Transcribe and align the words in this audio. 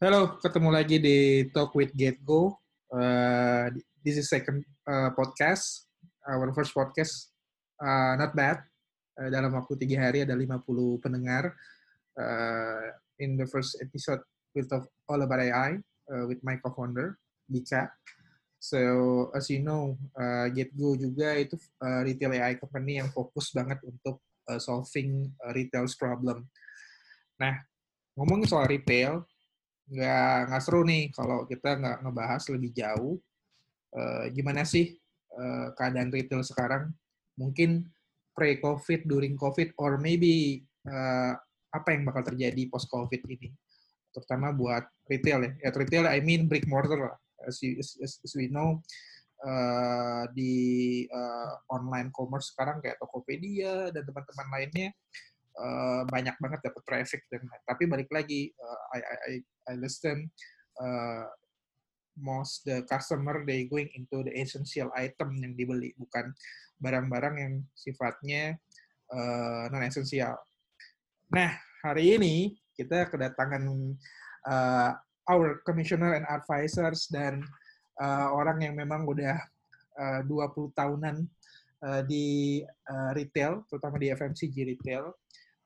Halo, 0.00 0.40
ketemu 0.40 0.72
lagi 0.72 0.96
di 0.96 1.44
Talk 1.52 1.76
with 1.76 1.92
GetGo. 1.92 2.56
Uh, 2.88 3.68
this 4.00 4.16
is 4.16 4.32
second 4.32 4.64
uh, 4.88 5.12
podcast, 5.12 5.92
our 6.24 6.48
first 6.56 6.72
podcast, 6.72 7.28
uh, 7.76 8.16
not 8.16 8.32
bad. 8.32 8.64
Uh, 9.12 9.28
dalam 9.28 9.52
waktu 9.52 9.76
tiga 9.76 10.08
hari 10.08 10.24
ada 10.24 10.32
50 10.32 11.04
pendengar. 11.04 11.52
Uh, 12.16 12.96
in 13.20 13.36
the 13.36 13.44
first 13.44 13.76
episode, 13.84 14.24
we'll 14.56 14.64
talk 14.64 14.88
all 15.04 15.20
about 15.20 15.36
AI 15.36 15.76
uh, 16.08 16.24
with 16.24 16.40
my 16.40 16.56
co-founder, 16.64 17.20
Dika. 17.44 17.92
So, 18.56 19.28
as 19.36 19.52
you 19.52 19.60
know, 19.60 20.00
uh, 20.16 20.48
GetGo 20.48 20.96
juga 20.96 21.36
itu 21.36 21.60
uh, 21.84 22.08
retail 22.08 22.40
AI 22.40 22.56
company 22.56 23.04
yang 23.04 23.12
fokus 23.12 23.52
banget 23.52 23.76
untuk 23.84 24.24
uh, 24.48 24.56
solving 24.56 25.28
uh, 25.44 25.52
retail's 25.52 25.92
problem. 25.92 26.48
Nah, 27.36 27.52
ngomongin 28.16 28.48
soal 28.48 28.64
retail, 28.64 29.28
nggak 29.90 30.36
nggak 30.48 30.62
seru 30.62 30.86
nih 30.86 31.10
kalau 31.10 31.42
kita 31.50 31.76
nggak 31.76 31.98
ngebahas 32.06 32.42
lebih 32.54 32.70
jauh. 32.72 33.18
Uh, 33.90 34.30
gimana 34.30 34.62
sih 34.62 34.94
uh, 35.34 35.74
keadaan 35.74 36.14
retail 36.14 36.46
sekarang? 36.46 36.94
Mungkin 37.34 37.90
pre 38.30 38.62
covid 38.62 39.04
during 39.10 39.34
covid 39.34 39.74
or 39.82 39.98
maybe 39.98 40.62
uh, 40.86 41.34
apa 41.74 41.88
yang 41.90 42.06
bakal 42.06 42.22
terjadi 42.22 42.70
post 42.70 42.86
covid 42.86 43.18
ini? 43.26 43.50
Terutama 44.14 44.54
buat 44.54 44.86
retail 45.10 45.42
ya. 45.42 45.52
Ya 45.66 45.70
retail 45.74 46.06
I 46.06 46.22
mean 46.22 46.46
brick 46.46 46.70
mortar 46.70 46.98
lah. 47.10 47.16
As, 47.40 47.58
you, 47.64 47.80
as, 47.80 47.96
as 47.98 48.32
we 48.36 48.52
know 48.52 48.84
uh, 49.42 50.28
di 50.36 50.54
uh, 51.08 51.56
online 51.72 52.12
commerce 52.12 52.52
sekarang 52.52 52.84
kayak 52.84 53.00
Tokopedia 53.00 53.88
dan 53.90 54.04
teman-teman 54.04 54.48
lainnya 54.52 54.88
uh, 55.58 56.02
banyak 56.06 56.36
banget 56.38 56.60
dapat 56.62 56.82
traffic 56.86 57.22
dan 57.32 57.42
tapi 57.66 57.88
balik 57.90 58.10
lagi 58.12 58.50
uh, 58.54 58.80
I, 58.94 59.00
I 59.00 59.32
I 59.70 59.74
listen 59.80 60.30
uh, 60.78 61.26
most 62.20 62.66
the 62.68 62.84
customer 62.86 63.42
they 63.48 63.66
going 63.66 63.88
into 63.96 64.22
the 64.26 64.32
essential 64.36 64.92
item 64.94 65.40
yang 65.40 65.56
dibeli 65.56 65.96
bukan 65.96 66.30
barang-barang 66.80 67.34
yang 67.40 67.54
sifatnya 67.72 68.56
uh, 69.12 69.68
non 69.72 69.84
esensial. 69.84 70.36
Nah 71.32 71.54
hari 71.80 72.18
ini 72.20 72.56
kita 72.76 73.08
kedatangan 73.08 73.62
uh, 74.48 74.90
our 75.28 75.62
commissioner 75.62 76.16
and 76.16 76.26
advisors 76.26 77.06
dan 77.12 77.44
uh, 78.00 78.28
orang 78.32 78.64
yang 78.64 78.74
memang 78.74 79.04
udah 79.04 79.36
uh, 80.00 80.20
20 80.24 80.72
tahunan 80.74 81.16
uh, 81.84 82.02
di 82.08 82.60
uh, 82.64 83.10
retail, 83.12 83.62
terutama 83.68 84.00
di 84.00 84.08
FMCG 84.10 84.56
retail. 84.76 85.12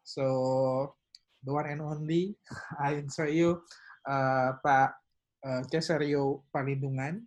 So 0.04 0.94
the 1.40 1.50
one 1.50 1.66
and 1.72 1.80
only, 1.80 2.36
I 2.78 3.00
invite 3.00 3.32
you 3.32 3.64
uh, 4.04 4.60
Pak 4.60 4.90
uh, 5.40 5.62
Keserio 5.72 6.44
Palindungan. 6.52 7.24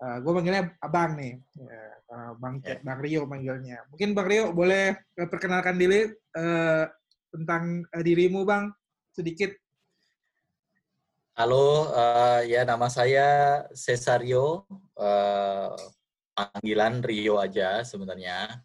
Uh, 0.00 0.16
gue 0.24 0.32
manggilnya 0.32 0.64
Abang 0.80 1.12
nih, 1.12 1.36
ya, 1.60 1.84
uh, 2.08 2.32
Bang 2.40 2.58
yeah. 2.64 2.80
Bang 2.80 3.00
Rio 3.04 3.28
manggilnya. 3.28 3.84
Mungkin 3.92 4.16
Bang 4.16 4.32
Rio 4.32 4.48
boleh 4.50 4.96
perkenalkan 5.12 5.76
diri 5.76 6.08
uh, 6.40 6.88
tentang 7.30 7.84
uh, 7.84 8.02
dirimu 8.02 8.42
Bang 8.48 8.72
sedikit. 9.12 9.52
Halo, 11.36 11.92
uh, 11.92 12.40
ya 12.48 12.64
nama 12.64 12.88
saya 12.88 13.60
Cesario, 13.76 14.64
uh, 14.96 15.76
panggilan 16.32 17.04
Rio 17.04 17.36
aja 17.36 17.84
sebenarnya. 17.84 18.56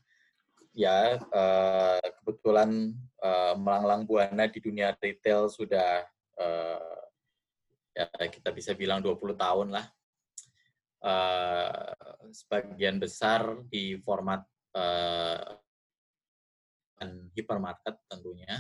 Ya, 0.76 1.24
uh, 1.32 2.04
kebetulan 2.20 2.92
uh, 3.24 3.56
melanglang 3.56 4.04
buana 4.04 4.44
di 4.44 4.60
dunia 4.60 4.92
retail 5.00 5.48
sudah 5.48 6.04
uh, 6.36 7.00
ya 7.96 8.12
kita 8.12 8.52
bisa 8.52 8.76
bilang 8.76 9.00
20 9.00 9.40
tahun 9.40 9.72
lah. 9.72 9.88
Sebagian 12.28 13.00
besar 13.00 13.64
di 13.72 13.96
format 14.04 14.44
uh, 14.76 15.56
hipermarket 17.32 17.96
tentunya. 18.12 18.60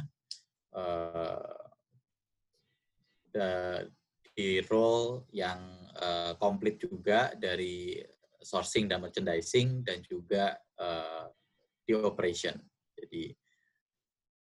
Di 4.35 4.63
role 4.71 5.27
yang 5.35 5.59
uh, 5.99 6.31
komplit 6.39 6.79
juga 6.79 7.35
dari 7.35 7.99
sourcing 8.39 8.87
dan 8.87 9.03
merchandising 9.03 9.83
dan 9.83 9.99
juga 9.99 10.55
di 11.85 11.93
operation. 11.93 12.57
Jadi 12.97 13.31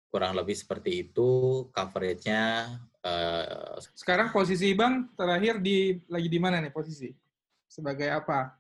kurang 0.09 0.35
lebih 0.35 0.57
seperti 0.57 1.07
itu 1.11 1.69
coveragenya 1.71 2.73
Uh, 3.05 3.77
Sekarang 3.93 4.33
posisi 4.33 4.73
Bang 4.73 5.13
terakhir 5.13 5.61
di 5.61 6.01
lagi 6.09 6.25
di 6.25 6.41
mana 6.41 6.57
nih 6.57 6.73
posisi? 6.73 7.13
Sebagai 7.69 8.09
apa? 8.09 8.57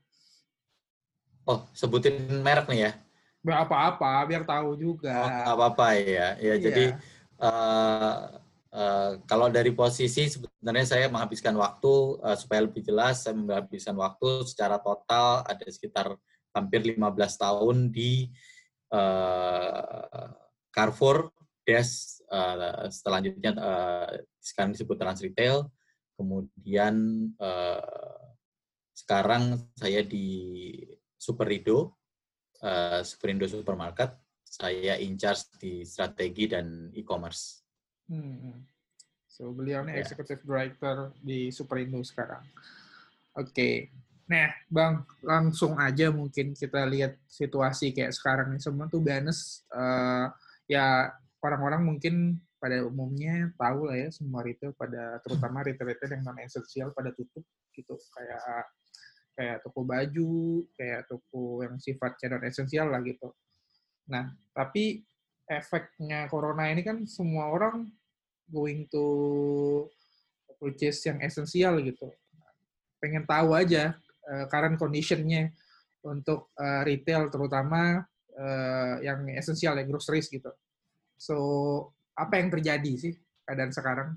Oh, 1.48 1.64
sebutin 1.72 2.44
merek 2.44 2.68
nih 2.68 2.80
ya? 2.84 2.92
Apa-apa, 3.64 4.20
biar 4.28 4.44
tahu 4.44 4.76
juga. 4.76 5.16
Oh, 5.48 5.56
apa-apa 5.56 5.96
ya. 5.96 6.36
Ya, 6.36 6.36
iya. 6.36 6.54
jadi 6.60 6.84
uh, 7.40 8.36
uh, 8.68 9.10
kalau 9.24 9.48
dari 9.48 9.72
posisi 9.72 10.28
sebenarnya 10.28 10.92
saya 10.92 11.06
menghabiskan 11.08 11.56
waktu 11.56 12.20
uh, 12.20 12.36
supaya 12.36 12.68
lebih 12.68 12.84
jelas, 12.84 13.24
saya 13.24 13.32
menghabiskan 13.32 13.96
waktu 13.96 14.44
secara 14.44 14.76
total 14.76 15.40
ada 15.48 15.64
sekitar 15.72 16.20
hampir 16.52 16.84
15 16.84 17.00
tahun 17.40 17.88
di 17.88 18.28
uh, 18.94 20.30
Carrefour 20.70 21.34
Des 21.64 22.20
uh, 22.30 22.86
selanjutnya 22.92 23.52
uh, 23.56 24.10
sekarang 24.38 24.76
disebut 24.76 24.96
Trans 25.00 25.20
Retail, 25.24 25.66
kemudian 26.14 26.94
uh, 27.40 28.28
sekarang 28.94 29.58
saya 29.74 30.04
di 30.06 30.78
Superindo, 31.18 31.98
uh, 32.62 33.00
Superindo 33.02 33.48
Supermarket, 33.48 34.12
saya 34.44 35.00
in 35.00 35.18
charge 35.18 35.50
di 35.58 35.82
strategi 35.82 36.46
dan 36.46 36.92
e-commerce. 36.94 37.64
Hmm. 38.06 38.62
So 39.24 39.50
beliau 39.50 39.82
ini 39.82 39.98
yeah. 39.98 40.04
executive 40.04 40.46
director 40.46 41.10
di 41.18 41.50
Superindo 41.50 41.98
sekarang. 42.06 42.44
Oke. 43.34 43.50
Okay. 43.50 43.74
Nah, 44.24 44.48
Bang, 44.72 45.04
langsung 45.20 45.76
aja 45.76 46.08
mungkin 46.08 46.56
kita 46.56 46.88
lihat 46.88 47.20
situasi 47.28 47.92
kayak 47.92 48.16
sekarang 48.16 48.56
ini 48.56 48.60
semua 48.60 48.88
tuh 48.88 49.04
Banes 49.04 49.60
uh, 49.68 50.32
ya 50.64 51.12
orang-orang 51.44 51.84
mungkin 51.84 52.40
pada 52.56 52.80
umumnya 52.88 53.52
tahu 53.60 53.92
lah 53.92 54.00
ya 54.00 54.08
semua 54.08 54.40
retail 54.40 54.72
pada 54.72 55.20
terutama 55.20 55.60
retail-retail 55.60 56.16
yang 56.16 56.24
non 56.24 56.40
esensial 56.40 56.88
pada 56.96 57.12
tutup 57.12 57.44
gitu. 57.76 58.00
Kayak 58.16 58.40
kayak 59.36 59.56
toko 59.60 59.80
baju 59.84 60.64
kayak 60.72 61.04
toko 61.04 61.60
yang 61.60 61.76
sifatnya 61.76 62.40
non 62.40 62.48
esensial 62.48 62.88
lah 62.88 63.04
gitu. 63.04 63.28
Nah 64.08 64.32
tapi 64.56 65.04
efeknya 65.44 66.24
corona 66.32 66.72
ini 66.72 66.80
kan 66.80 67.04
semua 67.04 67.52
orang 67.52 67.92
going 68.48 68.88
to 68.88 69.04
purchase 70.56 71.04
yang 71.04 71.20
esensial 71.20 71.76
gitu. 71.84 72.08
Pengen 72.96 73.28
tahu 73.28 73.52
aja 73.52 73.92
uh, 74.28 74.44
current 74.48 74.76
conditionnya 74.80 75.52
untuk 76.04 76.52
uh, 76.60 76.84
retail 76.84 77.32
terutama 77.32 78.04
uh, 78.36 78.94
yang 79.00 79.24
esensial 79.32 79.76
ya 79.76 79.84
groceries 79.88 80.28
gitu 80.28 80.52
so 81.16 81.36
apa 82.14 82.38
yang 82.38 82.48
terjadi 82.50 82.92
sih 82.94 83.14
keadaan 83.44 83.72
sekarang? 83.74 84.08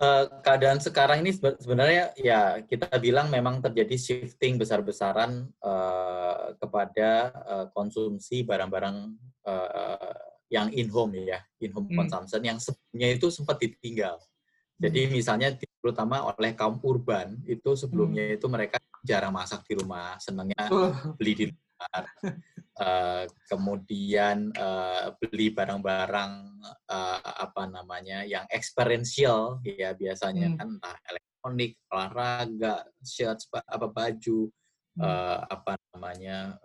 Uh, 0.00 0.24
keadaan 0.40 0.80
sekarang 0.80 1.20
ini 1.20 1.36
sebenarnya 1.36 2.16
ya 2.16 2.64
kita 2.64 2.88
bilang 2.96 3.28
memang 3.28 3.60
terjadi 3.60 4.00
shifting 4.00 4.56
besar-besaran 4.56 5.44
uh, 5.60 6.56
kepada 6.56 7.28
uh, 7.44 7.66
konsumsi 7.76 8.40
barang-barang 8.40 9.12
uh, 9.44 10.16
yang 10.48 10.72
in 10.72 10.88
home 10.88 11.12
ya, 11.20 11.44
in 11.60 11.68
home 11.76 11.84
hmm. 11.92 12.00
consumption 12.00 12.40
yang 12.40 12.56
sebelumnya 12.56 13.08
itu 13.12 13.28
sempat 13.28 13.60
ditinggal. 13.60 14.16
Jadi 14.80 15.04
hmm. 15.04 15.12
misalnya 15.12 15.48
terutama 15.80 16.28
oleh 16.36 16.52
kaum 16.52 16.76
urban 16.84 17.40
itu 17.48 17.72
sebelumnya 17.72 18.30
hmm. 18.30 18.36
itu 18.36 18.46
mereka 18.52 18.76
jarang 19.00 19.32
masak 19.32 19.64
di 19.64 19.74
rumah, 19.80 20.20
senangnya 20.20 20.68
beli 21.16 21.32
di 21.34 21.44
luar. 21.48 22.04
Uh, 22.76 23.24
kemudian 23.50 24.52
uh, 24.52 25.16
beli 25.16 25.48
barang-barang 25.50 26.32
uh, 26.88 27.20
apa 27.40 27.64
namanya 27.64 28.22
yang 28.28 28.44
experiential 28.52 29.64
ya 29.64 29.96
biasanya 29.96 30.52
hmm. 30.52 30.56
kan 30.60 30.68
entah 30.76 30.96
elektronik, 31.08 31.72
olahraga, 31.88 32.84
shirt, 33.00 33.40
apa 33.48 33.88
baju, 33.88 34.52
hmm. 35.00 35.00
uh, 35.00 35.38
apa 35.48 35.80
namanya 35.96 36.60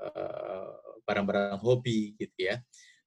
barang-barang 1.07 1.55
uh, 1.55 1.63
hobi 1.63 2.19
gitu 2.19 2.51
ya. 2.51 2.59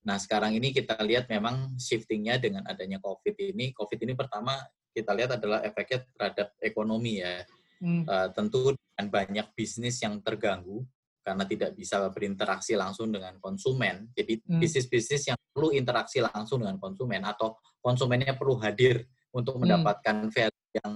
Nah 0.09 0.17
sekarang 0.17 0.57
ini 0.57 0.73
kita 0.73 0.97
lihat 1.05 1.29
memang 1.29 1.77
shiftingnya 1.77 2.41
dengan 2.41 2.65
adanya 2.65 2.97
COVID 2.97 3.37
ini. 3.53 3.77
COVID 3.77 3.99
ini 4.09 4.17
pertama 4.17 4.57
kita 4.99 5.15
lihat 5.15 5.39
adalah 5.39 5.63
efeknya 5.63 6.03
terhadap 6.15 6.49
ekonomi 6.59 7.23
ya. 7.23 7.47
Hmm. 7.79 8.03
Uh, 8.03 8.29
tentu 8.35 8.75
dengan 8.75 9.07
banyak 9.07 9.47
bisnis 9.55 10.03
yang 10.03 10.19
terganggu 10.19 10.83
karena 11.23 11.47
tidak 11.47 11.79
bisa 11.79 12.03
berinteraksi 12.11 12.75
langsung 12.75 13.15
dengan 13.15 13.39
konsumen. 13.39 14.11
Jadi 14.19 14.43
hmm. 14.43 14.59
bisnis-bisnis 14.59 15.31
yang 15.31 15.39
perlu 15.55 15.71
interaksi 15.71 16.19
langsung 16.19 16.67
dengan 16.67 16.83
konsumen 16.83 17.23
atau 17.23 17.55
konsumennya 17.79 18.35
perlu 18.35 18.59
hadir 18.59 19.07
untuk 19.31 19.57
hmm. 19.57 19.63
mendapatkan 19.63 20.17
value 20.27 20.71
yang 20.75 20.93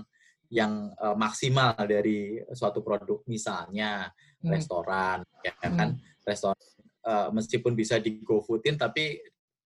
yang 0.52 0.72
uh, 1.00 1.16
maksimal 1.16 1.72
dari 1.88 2.36
suatu 2.52 2.84
produk 2.84 3.24
misalnya 3.24 4.12
hmm. 4.44 4.52
restoran 4.52 5.24
ya 5.40 5.56
kan 5.56 5.96
hmm. 5.96 6.20
restoran 6.28 6.60
uh, 7.08 7.32
meskipun 7.32 7.72
bisa 7.72 7.96
di 7.96 8.20
GoFoodin 8.20 8.76
tapi 8.76 9.16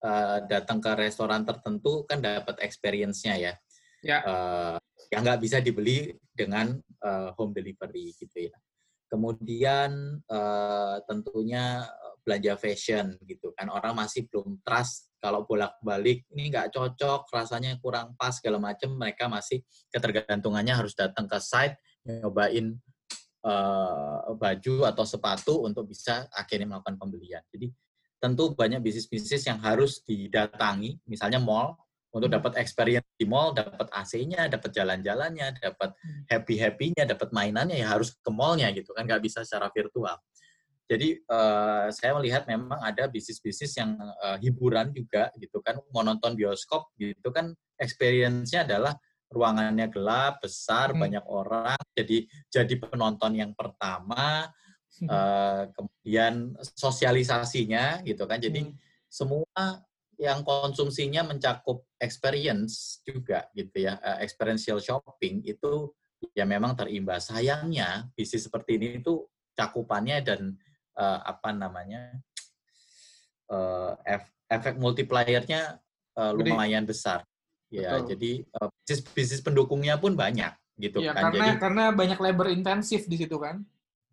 uh, 0.03 0.39
datang 0.47 0.79
ke 0.79 0.93
restoran 0.95 1.43
tertentu 1.43 2.05
kan 2.07 2.21
dapat 2.21 2.61
experience-nya 2.63 3.35
ya. 3.39 3.53
Ya. 4.07 4.19
Uh, 4.23 4.77
yang 5.11 5.23
nggak 5.27 5.41
bisa 5.43 5.59
dibeli 5.59 6.15
dengan 6.31 6.79
uh, 7.03 7.35
home 7.35 7.55
delivery 7.55 8.15
gitu 8.15 8.51
ya. 8.51 8.57
Kemudian 9.07 10.19
uh, 10.27 10.99
tentunya 11.07 11.87
belanja 12.27 12.59
fashion 12.59 13.15
gitu 13.23 13.55
kan. 13.55 13.71
Orang 13.71 13.95
masih 13.95 14.27
belum 14.27 14.59
trust 14.67 15.15
kalau 15.23 15.47
bolak-balik 15.47 16.27
ini 16.35 16.51
nggak 16.51 16.75
cocok 16.75 17.31
rasanya 17.31 17.79
kurang 17.79 18.19
pas 18.19 18.35
segala 18.35 18.59
macam 18.59 18.99
mereka 18.99 19.31
masih 19.31 19.63
ketergantungannya 19.95 20.75
harus 20.75 20.99
datang 20.99 21.31
ke 21.31 21.39
site 21.39 21.79
nyobain 22.03 22.75
uh, 23.47 24.35
baju 24.35 24.91
atau 24.91 25.05
sepatu 25.07 25.63
untuk 25.63 25.87
bisa 25.87 26.27
akhirnya 26.35 26.67
melakukan 26.75 26.99
pembelian. 26.99 27.43
Jadi 27.55 27.71
tentu 28.19 28.55
banyak 28.59 28.83
bisnis-bisnis 28.83 29.47
yang 29.47 29.63
harus 29.63 30.03
didatangi. 30.03 30.99
Misalnya 31.07 31.39
mall 31.39 31.79
untuk 32.17 32.33
dapat 32.33 32.57
experience 32.57 33.05
di 33.21 33.29
mall, 33.29 33.53
dapat 33.53 33.93
AC-nya, 33.93 34.49
dapat 34.49 34.73
jalan-jalannya, 34.73 35.61
dapat 35.61 35.93
hmm. 35.93 36.33
happy-happy-nya, 36.33 37.05
dapat 37.05 37.29
mainannya 37.29 37.77
ya 37.77 37.93
harus 37.93 38.17
ke 38.17 38.31
mall-nya 38.33 38.73
gitu 38.73 38.97
kan 38.97 39.05
nggak 39.05 39.21
bisa 39.21 39.45
secara 39.45 39.69
virtual. 39.69 40.17
Jadi 40.87 41.19
uh, 41.29 41.93
saya 41.93 42.15
melihat 42.17 42.49
memang 42.49 42.79
ada 42.79 43.11
bisnis-bisnis 43.11 43.75
yang 43.77 43.99
uh, 43.99 44.39
hiburan 44.41 44.95
juga 44.97 45.29
gitu 45.37 45.61
kan, 45.61 45.77
mau 45.93 46.01
nonton 46.01 46.33
bioskop 46.39 46.95
gitu 46.97 47.29
kan, 47.35 47.53
experience-nya 47.77 48.65
adalah 48.65 48.97
ruangannya 49.27 49.91
gelap, 49.91 50.41
besar, 50.41 50.95
hmm. 50.95 51.03
banyak 51.03 51.25
orang, 51.27 51.81
jadi 51.93 52.25
jadi 52.49 52.75
penonton 52.79 53.35
yang 53.35 53.53
pertama, 53.59 54.47
uh, 55.11 55.63
kemudian 55.75 56.55
sosialisasinya 56.63 58.07
gitu 58.07 58.23
kan, 58.25 58.39
jadi 58.39 58.71
hmm. 58.71 58.79
semua 59.11 59.83
yang 60.17 60.41
konsumsinya 60.43 61.29
mencakup 61.29 61.85
experience 62.01 63.05
juga 63.05 63.49
gitu 63.53 63.85
ya, 63.85 64.01
uh, 64.01 64.19
experiential 64.25 64.81
shopping 64.81 65.45
itu 65.45 65.93
ya 66.33 66.49
memang 66.49 66.73
terimbas. 66.73 67.29
Sayangnya 67.29 68.09
bisnis 68.17 68.49
seperti 68.49 68.81
ini 68.81 68.89
itu 69.05 69.29
cakupannya 69.57 70.25
dan 70.25 70.41
uh, 70.97 71.21
apa 71.25 71.53
namanya 71.53 72.17
uh, 73.53 73.97
efek 74.49 74.81
multipliernya 74.81 75.81
uh, 76.17 76.33
lumayan 76.33 76.89
besar. 76.89 77.25
Ya, 77.69 77.99
Betul. 77.99 78.17
jadi 78.17 78.33
uh, 78.57 78.69
bisnis 78.85 79.01
bisnis 79.13 79.43
pendukungnya 79.45 80.01
pun 80.01 80.17
banyak 80.17 80.55
gitu 80.81 81.05
ya, 81.05 81.13
kan. 81.13 81.29
Karena 81.29 81.47
jadi, 81.53 81.61
karena 81.61 81.85
banyak 81.93 82.19
labor 82.21 82.49
intensif 82.49 83.05
di 83.05 83.17
situ 83.21 83.37
kan. 83.37 83.65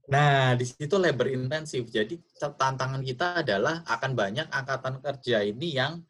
Nah, 0.04 0.52
di 0.60 0.66
situ 0.68 1.00
labor 1.00 1.32
intensif. 1.32 1.88
Jadi 1.88 2.20
tantangan 2.36 3.00
kita 3.00 3.40
adalah 3.40 3.88
akan 3.88 4.12
banyak 4.12 4.48
angkatan 4.52 5.00
kerja 5.00 5.48
ini 5.48 5.80
yang 5.80 6.04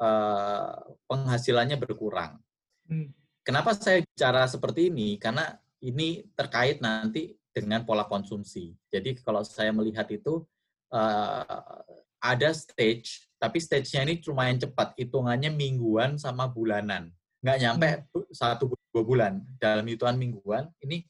uh, 0.00 0.96
penghasilannya 1.04 1.76
berkurang. 1.76 2.40
Hmm. 2.88 3.12
Kenapa 3.44 3.76
saya 3.76 4.00
bicara 4.00 4.48
seperti 4.48 4.88
ini? 4.88 5.20
Karena 5.20 5.52
ini 5.84 6.24
terkait 6.32 6.80
nanti 6.80 7.36
dengan 7.52 7.84
pola 7.84 8.08
konsumsi. 8.08 8.72
Jadi 8.88 9.20
kalau 9.20 9.44
saya 9.44 9.68
melihat 9.76 10.08
itu 10.08 10.40
uh, 10.88 11.84
ada 12.24 12.50
stage, 12.56 13.28
tapi 13.36 13.60
stage-nya 13.60 14.08
ini 14.08 14.24
lumayan 14.24 14.56
cepat, 14.56 14.96
hitungannya 14.96 15.52
mingguan 15.52 16.16
sama 16.16 16.48
bulanan, 16.48 17.12
nggak 17.44 17.58
nyampe 17.60 17.88
hmm. 18.08 18.32
satu 18.32 18.72
dua 18.72 19.04
bulan 19.04 19.44
dalam 19.60 19.84
hitungan 19.84 20.16
mingguan. 20.16 20.72
Ini 20.80 21.04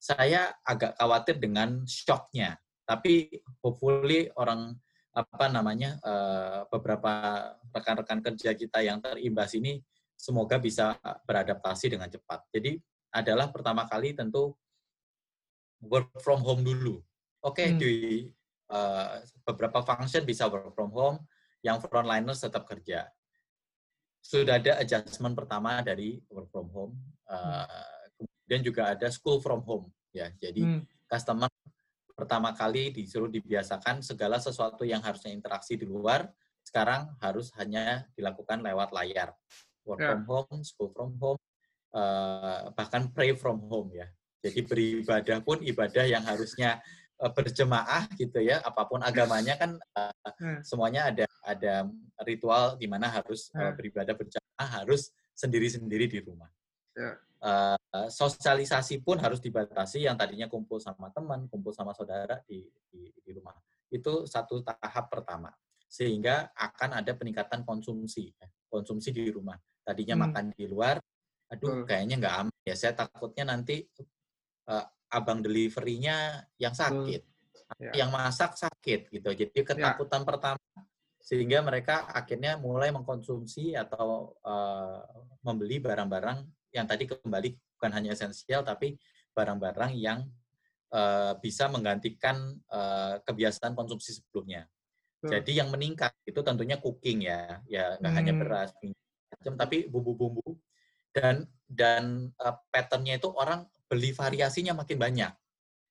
saya 0.00 0.56
agak 0.64 0.96
khawatir 0.96 1.36
dengan 1.36 1.84
shocknya, 1.84 2.56
tapi 2.88 3.28
hopefully 3.60 4.32
orang 4.40 4.72
apa 5.12 5.52
namanya 5.52 6.00
uh, 6.00 6.64
beberapa 6.72 7.12
rekan-rekan 7.74 8.24
kerja 8.24 8.56
kita 8.56 8.80
yang 8.80 9.02
terimbas 9.02 9.52
ini 9.58 9.82
semoga 10.16 10.56
bisa 10.56 10.96
beradaptasi 11.28 11.92
dengan 11.92 12.08
cepat. 12.08 12.48
Jadi 12.48 12.80
adalah 13.12 13.52
pertama 13.52 13.84
kali 13.84 14.16
tentu 14.16 14.56
work 15.84 16.08
from 16.24 16.40
home 16.40 16.64
dulu. 16.64 17.02
Oke, 17.44 17.64
okay, 17.64 17.68
hmm. 17.72 17.78
di 17.80 17.92
uh, 18.72 19.20
beberapa 19.44 19.84
function 19.84 20.24
bisa 20.24 20.48
work 20.48 20.72
from 20.72 20.92
home, 20.92 21.18
yang 21.60 21.80
frontliners 21.80 22.40
tetap 22.40 22.64
kerja. 22.64 23.08
Sudah 24.20 24.60
ada 24.60 24.76
adjustment 24.80 25.32
pertama 25.32 25.80
dari 25.80 26.20
work 26.28 26.52
from 26.52 26.68
home, 26.72 26.94
uh, 27.28 27.99
kemudian 28.50 28.66
juga 28.66 28.90
ada 28.90 29.06
school 29.14 29.38
from 29.38 29.62
home. 29.62 29.86
Ya, 30.10 30.26
jadi 30.42 30.66
hmm. 30.66 30.82
customer 31.06 31.46
pertama 32.18 32.50
kali 32.50 32.90
disuruh 32.90 33.30
dibiasakan 33.30 34.02
segala 34.02 34.42
sesuatu 34.42 34.82
yang 34.82 34.98
harusnya 35.06 35.30
interaksi 35.30 35.78
di 35.78 35.86
luar, 35.86 36.26
sekarang 36.66 37.14
harus 37.22 37.54
hanya 37.62 38.10
dilakukan 38.18 38.58
lewat 38.58 38.90
layar. 38.90 39.38
Work 39.86 40.02
yeah. 40.02 40.10
from 40.10 40.22
home, 40.26 40.60
school 40.66 40.90
from 40.90 41.14
home, 41.22 41.38
uh, 41.94 42.74
bahkan 42.74 43.14
pray 43.14 43.38
from 43.38 43.62
home 43.70 43.94
ya. 43.94 44.10
Jadi 44.42 44.66
beribadah 44.66 45.38
pun 45.46 45.62
ibadah 45.62 46.10
yang 46.10 46.26
harusnya 46.26 46.82
uh, 47.22 47.30
berjemaah 47.30 48.10
gitu 48.18 48.42
ya, 48.42 48.58
apa 48.66 48.82
pun 48.90 48.98
agamanya 49.06 49.54
kan 49.54 49.78
uh, 49.94 50.10
semuanya 50.66 51.06
ada 51.06 51.30
ada 51.46 51.86
ritual 52.26 52.74
di 52.74 52.90
mana 52.90 53.14
harus 53.14 53.46
uh, 53.54 53.70
beribadah 53.78 54.18
berjemaah 54.18 54.82
harus 54.82 55.14
sendiri-sendiri 55.38 56.10
di 56.10 56.18
rumah. 56.18 56.50
Uh, 57.40 57.78
sosialisasi 58.12 59.00
pun 59.00 59.16
harus 59.16 59.40
dibatasi 59.40 60.04
yang 60.04 60.12
tadinya 60.12 60.44
kumpul 60.44 60.76
sama 60.76 61.08
teman, 61.08 61.48
kumpul 61.48 61.72
sama 61.72 61.96
saudara 61.96 62.36
di, 62.44 62.68
di, 62.92 63.08
di 63.08 63.30
rumah. 63.32 63.56
Itu 63.88 64.28
satu 64.28 64.60
tahap 64.60 65.08
pertama. 65.08 65.48
Sehingga 65.88 66.52
akan 66.52 67.00
ada 67.00 67.16
peningkatan 67.16 67.64
konsumsi, 67.64 68.30
ya, 68.36 68.46
konsumsi 68.68 69.10
di 69.10 69.32
rumah. 69.32 69.56
Tadinya 69.82 70.20
hmm. 70.20 70.24
makan 70.28 70.44
di 70.52 70.64
luar, 70.68 71.00
aduh 71.50 71.82
kayaknya 71.88 72.20
nggak 72.20 72.34
aman 72.44 72.56
ya. 72.62 72.76
Saya 72.76 72.92
takutnya 72.94 73.48
nanti 73.48 73.82
uh, 74.68 74.84
abang 75.10 75.40
deliverynya 75.40 76.46
yang 76.60 76.76
sakit, 76.76 77.22
hmm. 77.80 77.96
yang 77.96 78.12
masak 78.12 78.54
sakit 78.54 79.10
gitu. 79.10 79.28
Jadi 79.32 79.56
ya. 79.56 79.64
ketakutan 79.64 80.22
ya. 80.22 80.28
pertama 80.28 80.68
sehingga 81.20 81.60
mereka 81.60 82.08
akhirnya 82.10 82.56
mulai 82.56 82.88
mengkonsumsi 82.90 83.76
atau 83.76 84.34
uh, 84.40 85.04
membeli 85.44 85.78
barang-barang 85.78 86.59
yang 86.70 86.86
tadi 86.86 87.06
kembali 87.06 87.48
bukan 87.78 87.90
hanya 87.94 88.14
esensial 88.14 88.62
tapi 88.62 88.98
barang-barang 89.34 89.92
yang 89.98 90.26
uh, 90.94 91.34
bisa 91.38 91.70
menggantikan 91.70 92.58
uh, 92.70 93.18
kebiasaan 93.22 93.74
konsumsi 93.74 94.14
sebelumnya. 94.18 94.66
Hmm. 95.20 95.30
Jadi 95.36 95.60
yang 95.60 95.68
meningkat 95.68 96.16
itu 96.24 96.40
tentunya 96.40 96.80
cooking 96.80 97.28
ya, 97.28 97.60
ya 97.68 97.98
nggak 98.00 98.10
hmm. 98.10 98.18
hanya 98.18 98.32
beras, 98.34 98.70
macam 99.30 99.54
tapi 99.56 99.86
bumbu-bumbu 99.86 100.56
dan 101.12 101.44
dan 101.66 102.34
uh, 102.40 102.56
patternnya 102.72 103.20
itu 103.20 103.28
orang 103.36 103.66
beli 103.90 104.14
variasinya 104.14 104.74
makin 104.74 104.98
banyak. 104.98 105.32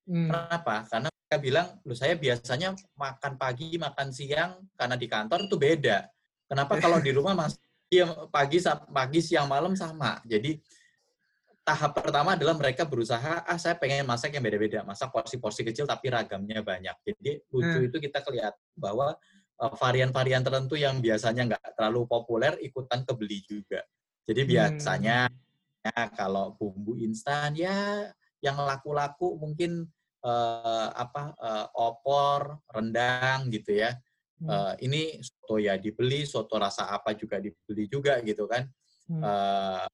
Hmm. 0.08 0.28
Kenapa? 0.28 0.88
Karena 0.88 1.08
mereka 1.08 1.36
bilang, 1.38 1.66
lu 1.86 1.94
saya 1.94 2.18
biasanya 2.18 2.74
makan 2.98 3.38
pagi, 3.38 3.78
makan 3.78 4.08
siang, 4.10 4.66
karena 4.74 4.96
di 4.98 5.06
kantor 5.06 5.46
itu 5.46 5.56
beda. 5.60 6.08
Kenapa 6.50 6.82
kalau 6.82 6.98
di 6.98 7.14
rumah 7.14 7.38
mas 7.90 8.30
pagi 8.30 8.58
pagi 8.94 9.20
siang 9.20 9.50
malam 9.50 9.74
sama. 9.74 10.22
Jadi 10.22 10.62
tahap 11.66 11.98
pertama 11.98 12.38
adalah 12.38 12.54
mereka 12.54 12.86
berusaha, 12.86 13.42
ah 13.42 13.58
saya 13.58 13.74
pengen 13.74 14.06
masak 14.06 14.34
yang 14.34 14.42
beda-beda, 14.46 14.86
masak 14.86 15.10
porsi-porsi 15.10 15.66
kecil 15.66 15.84
tapi 15.90 16.08
ragamnya 16.10 16.62
banyak. 16.62 16.96
Jadi 17.02 17.42
lucu 17.50 17.78
hmm. 17.82 17.88
itu 17.90 17.96
kita 17.98 18.22
kelihatan 18.22 18.62
bahwa 18.78 19.18
eh, 19.58 19.72
varian-varian 19.74 20.42
tertentu 20.46 20.78
yang 20.78 21.02
biasanya 21.02 21.54
nggak 21.54 21.74
terlalu 21.74 22.06
populer 22.06 22.54
ikutan 22.62 23.02
kebeli 23.02 23.42
juga. 23.44 23.82
Jadi 24.24 24.40
biasanya 24.46 25.26
hmm 25.26 25.50
Ya, 25.80 26.12
kalau 26.12 26.52
bumbu 26.60 26.92
instan 27.00 27.56
ya 27.56 28.04
yang 28.44 28.60
laku-laku 28.60 29.40
mungkin 29.40 29.88
uh, 30.20 30.88
apa 30.92 31.32
uh, 31.40 31.66
opor, 31.72 32.60
rendang 32.68 33.48
gitu 33.48 33.80
ya. 33.80 33.96
Hmm. 34.40 34.48
Uh, 34.48 34.74
ini 34.80 35.20
soto 35.20 35.60
ya 35.60 35.76
dibeli, 35.76 36.24
soto 36.24 36.56
rasa 36.56 36.88
apa 36.88 37.12
juga 37.12 37.36
dibeli 37.36 37.84
juga 37.92 38.16
gitu 38.24 38.48
kan. 38.48 38.64
Hmm. 39.04 39.20
Uh, 39.20 39.86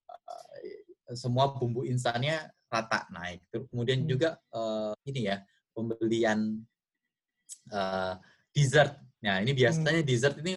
semua 1.15 1.51
bumbu 1.55 1.83
instannya 1.83 2.47
rata 2.71 3.11
naik. 3.11 3.43
Kemudian 3.51 4.07
hmm. 4.07 4.09
juga 4.11 4.39
uh, 4.55 4.95
ini 5.07 5.31
ya 5.31 5.43
pembelian 5.75 6.63
uh, 7.75 8.15
dessert. 8.55 9.03
Nah 9.23 9.43
ini 9.43 9.51
biasanya 9.51 10.03
hmm. 10.03 10.07
dessert 10.07 10.37
ini 10.39 10.55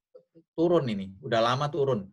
turun 0.53 0.85
ini, 0.85 1.17
udah 1.25 1.41
lama 1.41 1.65
turun. 1.73 2.05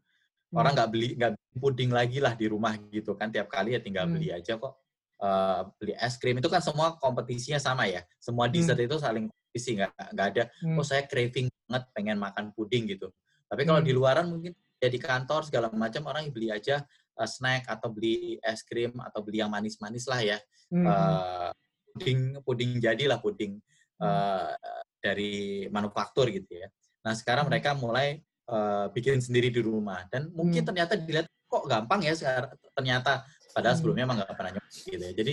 Orang 0.57 0.73
nggak 0.73 0.89
beli 0.89 1.09
nggak 1.19 1.33
puding 1.61 1.93
lagi 1.93 2.23
lah 2.23 2.33
di 2.33 2.49
rumah 2.49 2.73
gitu 2.89 3.13
kan 3.19 3.29
tiap 3.29 3.53
kali 3.53 3.77
ya 3.77 3.81
tinggal 3.85 4.09
hmm. 4.09 4.15
beli 4.17 4.29
aja 4.33 4.57
kok. 4.57 4.81
Uh, 5.17 5.73
beli 5.81 5.97
es 5.97 6.21
krim 6.21 6.37
itu 6.37 6.49
kan 6.49 6.61
semua 6.61 6.97
kompetisinya 6.97 7.61
sama 7.61 7.85
ya. 7.89 8.01
Semua 8.17 8.49
dessert 8.49 8.81
hmm. 8.81 8.89
itu 8.89 8.97
saling 8.97 9.27
kompetisi 9.57 9.81
nggak 9.81 10.13
nggak 10.13 10.27
ada. 10.37 10.43
Hmm. 10.61 10.77
Oh 10.77 10.85
saya 10.85 11.09
craving 11.09 11.49
banget 11.49 11.85
pengen 11.97 12.21
makan 12.21 12.53
puding 12.53 12.85
gitu. 12.93 13.09
Tapi 13.49 13.63
kalau 13.65 13.81
hmm. 13.81 13.89
di 13.89 13.93
luaran 13.97 14.27
mungkin 14.29 14.53
ya 14.77 14.89
di 14.93 15.01
kantor 15.01 15.49
segala 15.49 15.73
macam 15.73 16.05
orang 16.13 16.29
beli 16.29 16.53
aja 16.53 16.85
uh, 17.17 17.25
snack 17.25 17.65
atau 17.65 17.89
beli 17.89 18.37
es 18.45 18.61
krim 18.61 18.93
atau 19.01 19.25
beli 19.25 19.41
yang 19.41 19.49
manis-manis 19.49 20.05
lah 20.05 20.21
ya. 20.21 20.39
Hmm. 20.69 20.85
Uh, 20.85 21.51
puding 21.97 22.21
puding 22.45 22.71
jadilah 22.77 23.17
puding 23.17 23.57
uh, 24.05 24.53
dari 25.01 25.65
manufaktur 25.73 26.29
gitu 26.29 26.61
ya. 26.61 26.69
Nah 27.01 27.17
sekarang 27.17 27.49
Hmm. 27.49 27.53
mereka 27.57 27.73
mulai 27.73 28.21
uh, 28.53 28.93
bikin 28.93 29.25
sendiri 29.25 29.49
di 29.49 29.65
rumah 29.65 30.05
dan 30.13 30.29
mungkin 30.37 30.61
Hmm. 30.61 30.69
ternyata 30.69 31.01
dilihat 31.01 31.27
kok 31.47 31.65
gampang 31.65 32.05
ya 32.05 32.13
sekarang 32.13 32.53
ternyata 32.77 33.25
padahal 33.57 33.73
Hmm. 33.73 33.81
sebelumnya 33.81 34.05
emang 34.05 34.19
nggak 34.21 34.37
pernah 34.37 34.53
nyoba 34.53 34.69
gitu 34.69 35.01
ya. 35.01 35.13
Jadi 35.17 35.33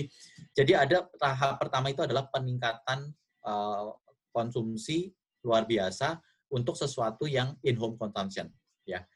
jadi 0.54 0.72
ada 0.88 0.96
tahap 1.20 1.60
pertama 1.60 1.92
itu 1.92 2.00
adalah 2.00 2.24
peningkatan 2.32 3.12
uh, 3.44 3.92
konsumsi 4.34 5.14
luar 5.46 5.62
biasa 5.62 6.18
untuk 6.50 6.74
sesuatu 6.74 7.30
yang 7.30 7.54
in 7.62 7.78
home 7.78 7.94
consumption 7.94 8.50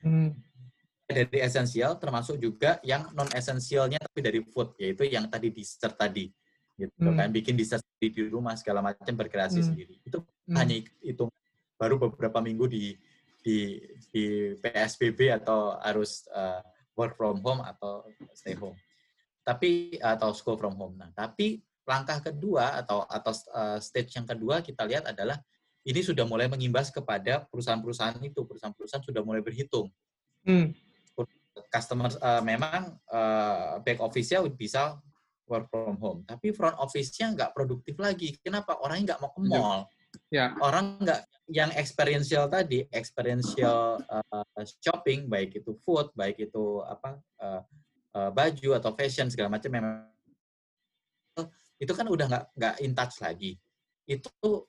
Hmm. 0.01 0.33
dari 1.05 1.41
esensial 1.45 2.01
termasuk 2.01 2.41
juga 2.41 2.81
yang 2.81 3.13
non 3.13 3.29
esensialnya 3.37 4.01
tapi 4.01 4.21
dari 4.25 4.41
food 4.49 4.73
yaitu 4.81 5.05
yang 5.05 5.29
tadi 5.29 5.53
dessert 5.53 5.93
tadi 5.99 6.33
gitu 6.79 7.11
Hmm. 7.11 7.19
kan 7.19 7.29
bikin 7.29 7.59
dessert 7.59 7.85
di 8.01 8.09
rumah 8.31 8.55
segala 8.57 8.81
macam 8.81 9.13
berkreasi 9.13 9.61
Hmm. 9.61 9.69
sendiri 9.69 10.01
itu 10.01 10.19
Hmm. 10.49 10.57
hanya 10.57 10.81
itu 11.05 11.29
baru 11.77 12.01
beberapa 12.01 12.41
minggu 12.41 12.65
di 12.71 12.97
di 13.45 13.77
di 14.11 14.25
PSBB 14.57 15.31
atau 15.37 15.77
harus 15.79 16.25
uh, 16.33 16.65
work 16.97 17.15
from 17.15 17.39
home 17.45 17.61
atau 17.63 18.03
stay 18.35 18.57
home 18.57 18.77
tapi 19.45 19.97
atau 20.01 20.33
school 20.33 20.57
from 20.57 20.75
home 20.77 20.97
nah 20.97 21.13
tapi 21.15 21.61
langkah 21.89 22.21
kedua 22.21 22.85
atau 22.85 23.09
atau 23.09 23.33
uh, 23.57 23.81
stage 23.81 24.21
yang 24.21 24.29
kedua 24.29 24.61
kita 24.61 24.85
lihat 24.85 25.09
adalah 25.09 25.41
ini 25.89 26.05
sudah 26.05 26.29
mulai 26.29 26.45
mengimbas 26.53 26.93
kepada 26.93 27.49
perusahaan-perusahaan 27.49 28.21
itu 28.21 28.45
perusahaan-perusahaan 28.45 29.05
sudah 29.09 29.25
mulai 29.25 29.41
berhitung 29.41 29.89
Hmm. 30.49 30.73
customer 31.69 32.09
uh, 32.23 32.41
memang 32.41 32.97
uh, 33.11 33.83
back 33.83 33.99
office-nya 34.01 34.41
bisa 34.49 34.97
work 35.49 35.69
from 35.69 35.97
home, 36.01 36.21
tapi 36.25 36.53
front 36.57 36.77
office-nya 36.81 37.35
nggak 37.37 37.51
produktif 37.57 37.97
lagi. 38.01 38.37
Kenapa? 38.41 38.79
Orangnya 38.81 39.13
nggak 39.17 39.21
mau 39.21 39.33
ke 39.33 39.41
Setuju. 39.45 39.59
mall. 39.61 39.81
Ya. 40.33 40.57
Orang 40.61 41.01
nggak 41.05 41.21
yang 41.53 41.73
experiential 41.77 42.49
tadi, 42.49 42.85
experiential 42.93 44.01
uh, 44.09 44.65
shopping, 44.81 45.29
baik 45.29 45.57
itu 45.61 45.77
food, 45.85 46.13
baik 46.17 46.49
itu 46.49 46.85
apa 46.85 47.21
uh, 47.41 47.61
uh, 48.17 48.31
baju 48.33 48.77
atau 48.77 48.93
fashion 48.97 49.29
segala 49.29 49.57
macam 49.57 49.73
memang 49.73 50.09
itu 51.79 51.93
kan 51.95 52.07
udah 52.11 52.27
nggak 52.27 52.45
nggak 52.59 52.75
in 52.83 52.93
touch 52.93 53.23
lagi. 53.23 53.55
Itu 54.05 54.67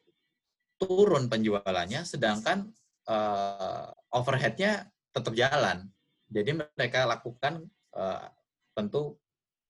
turun 0.79 1.27
penjualannya, 1.27 2.07
sedangkan 2.07 2.69
uh, 3.09 3.89
overhead-nya 4.15 4.87
tetap 5.11 5.33
jalan. 5.35 5.89
Jadi 6.29 6.55
mereka 6.55 7.09
lakukan 7.09 7.65
uh, 7.97 8.29
tentu 8.77 9.17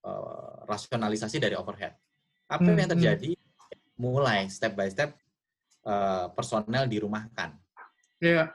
uh, 0.04 0.68
rasionalisasi 0.68 1.40
dari 1.40 1.56
overhead. 1.56 1.96
Apa 2.52 2.68
Hmm, 2.68 2.78
yang 2.78 2.90
hmm. 2.92 2.96
terjadi? 3.00 3.32
Mulai 4.00 4.48
step 4.52 4.76
by 4.76 4.88
step 4.92 5.16
uh, 5.88 6.28
personel 6.36 6.86
dirumahkan. 6.86 7.56
Ya. 8.20 8.52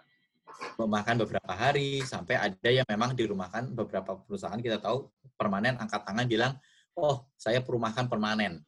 Rumahkan 0.79 1.19
beberapa 1.19 1.53
hari 1.53 2.05
sampai 2.05 2.39
ada 2.39 2.71
yang 2.71 2.87
memang 2.87 3.17
dirumahkan 3.17 3.75
beberapa 3.75 4.21
perusahaan 4.23 4.61
kita 4.61 4.79
tahu 4.79 5.11
permanen 5.35 5.75
angkat 5.81 6.07
tangan 6.07 6.27
bilang, 6.31 6.53
"Oh, 6.95 7.27
saya 7.35 7.59
perumahkan 7.65 8.07
permanen." 8.07 8.63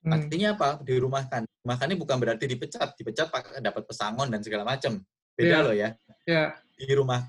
Hmm. 0.00 0.16
Artinya 0.16 0.48
apa? 0.56 0.68
Dirumahkan. 0.80 1.42
Rumahkannya 1.60 1.96
bukan 2.00 2.16
berarti 2.16 2.44
dipecat, 2.48 2.96
dipecat 2.96 3.28
dapat 3.60 3.82
pesangon 3.84 4.32
dan 4.32 4.40
segala 4.40 4.64
macam. 4.64 4.96
Beda 5.36 5.60
Iya. 5.60 5.64
loh 5.64 5.74
ya 5.76 5.88
Ya. 6.24 6.44
di 6.76 6.92
rumah. 6.96 7.28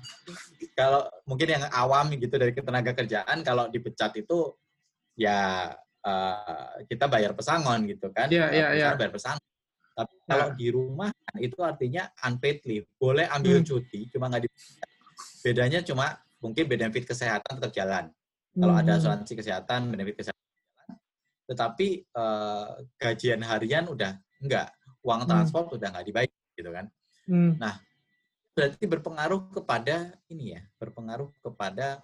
Kalau 0.72 1.04
mungkin 1.28 1.48
yang 1.52 1.64
awam 1.68 2.08
gitu 2.16 2.32
dari 2.40 2.56
tenaga 2.56 2.96
kerjaan, 2.96 3.44
kalau 3.44 3.68
dipecat 3.68 4.16
itu 4.16 4.56
ya 5.16 5.68
eh, 6.02 6.82
kita 6.90 7.06
bayar 7.06 7.30
pesangon 7.30 7.86
gitu 7.86 8.10
kan. 8.10 8.26
Iya, 8.26 8.50
Eh, 8.50 8.58
iya, 8.58 8.66
iya. 8.74 8.88
bayar 8.98 9.14
pesangon. 9.14 9.38
Tapi 9.94 10.14
kalau 10.26 10.48
di 10.56 10.66
rumah 10.72 11.12
itu 11.38 11.54
artinya 11.62 12.10
unpaid 12.26 12.58
leave. 12.66 12.88
Boleh 12.98 13.30
ambil 13.30 13.62
Hmm. 13.62 13.66
cuti, 13.68 14.10
cuma 14.10 14.26
nggak 14.26 14.50
dipecat. 14.50 14.88
Bedanya 15.46 15.78
cuma 15.86 16.18
mungkin 16.42 16.64
benefit 16.66 17.06
kesehatan 17.06 17.54
tetap 17.60 17.70
jalan. 17.70 18.10
Kalau 18.50 18.74
ada 18.74 18.92
Hmm. 18.92 18.98
asuransi 18.98 19.32
kesehatan, 19.38 19.94
benefit 19.94 20.16
kesehatan. 20.26 20.41
Tetapi 21.52 21.88
eh, 22.08 22.68
gajian 22.96 23.44
harian 23.44 23.84
udah 23.92 24.16
enggak. 24.40 24.72
Uang 25.04 25.26
Hmm. 25.26 25.30
transport 25.30 25.68
udah 25.76 25.88
nggak 25.92 26.06
dibayar 26.08 26.32
gitu 26.56 26.72
kan 26.72 26.88
Hmm. 27.22 27.54
berarti 28.52 28.84
berpengaruh 28.84 29.54
kepada 29.54 30.12
ini 30.26 30.58
ya, 30.58 30.62
berpengaruh 30.76 31.30
kepada 31.38 32.02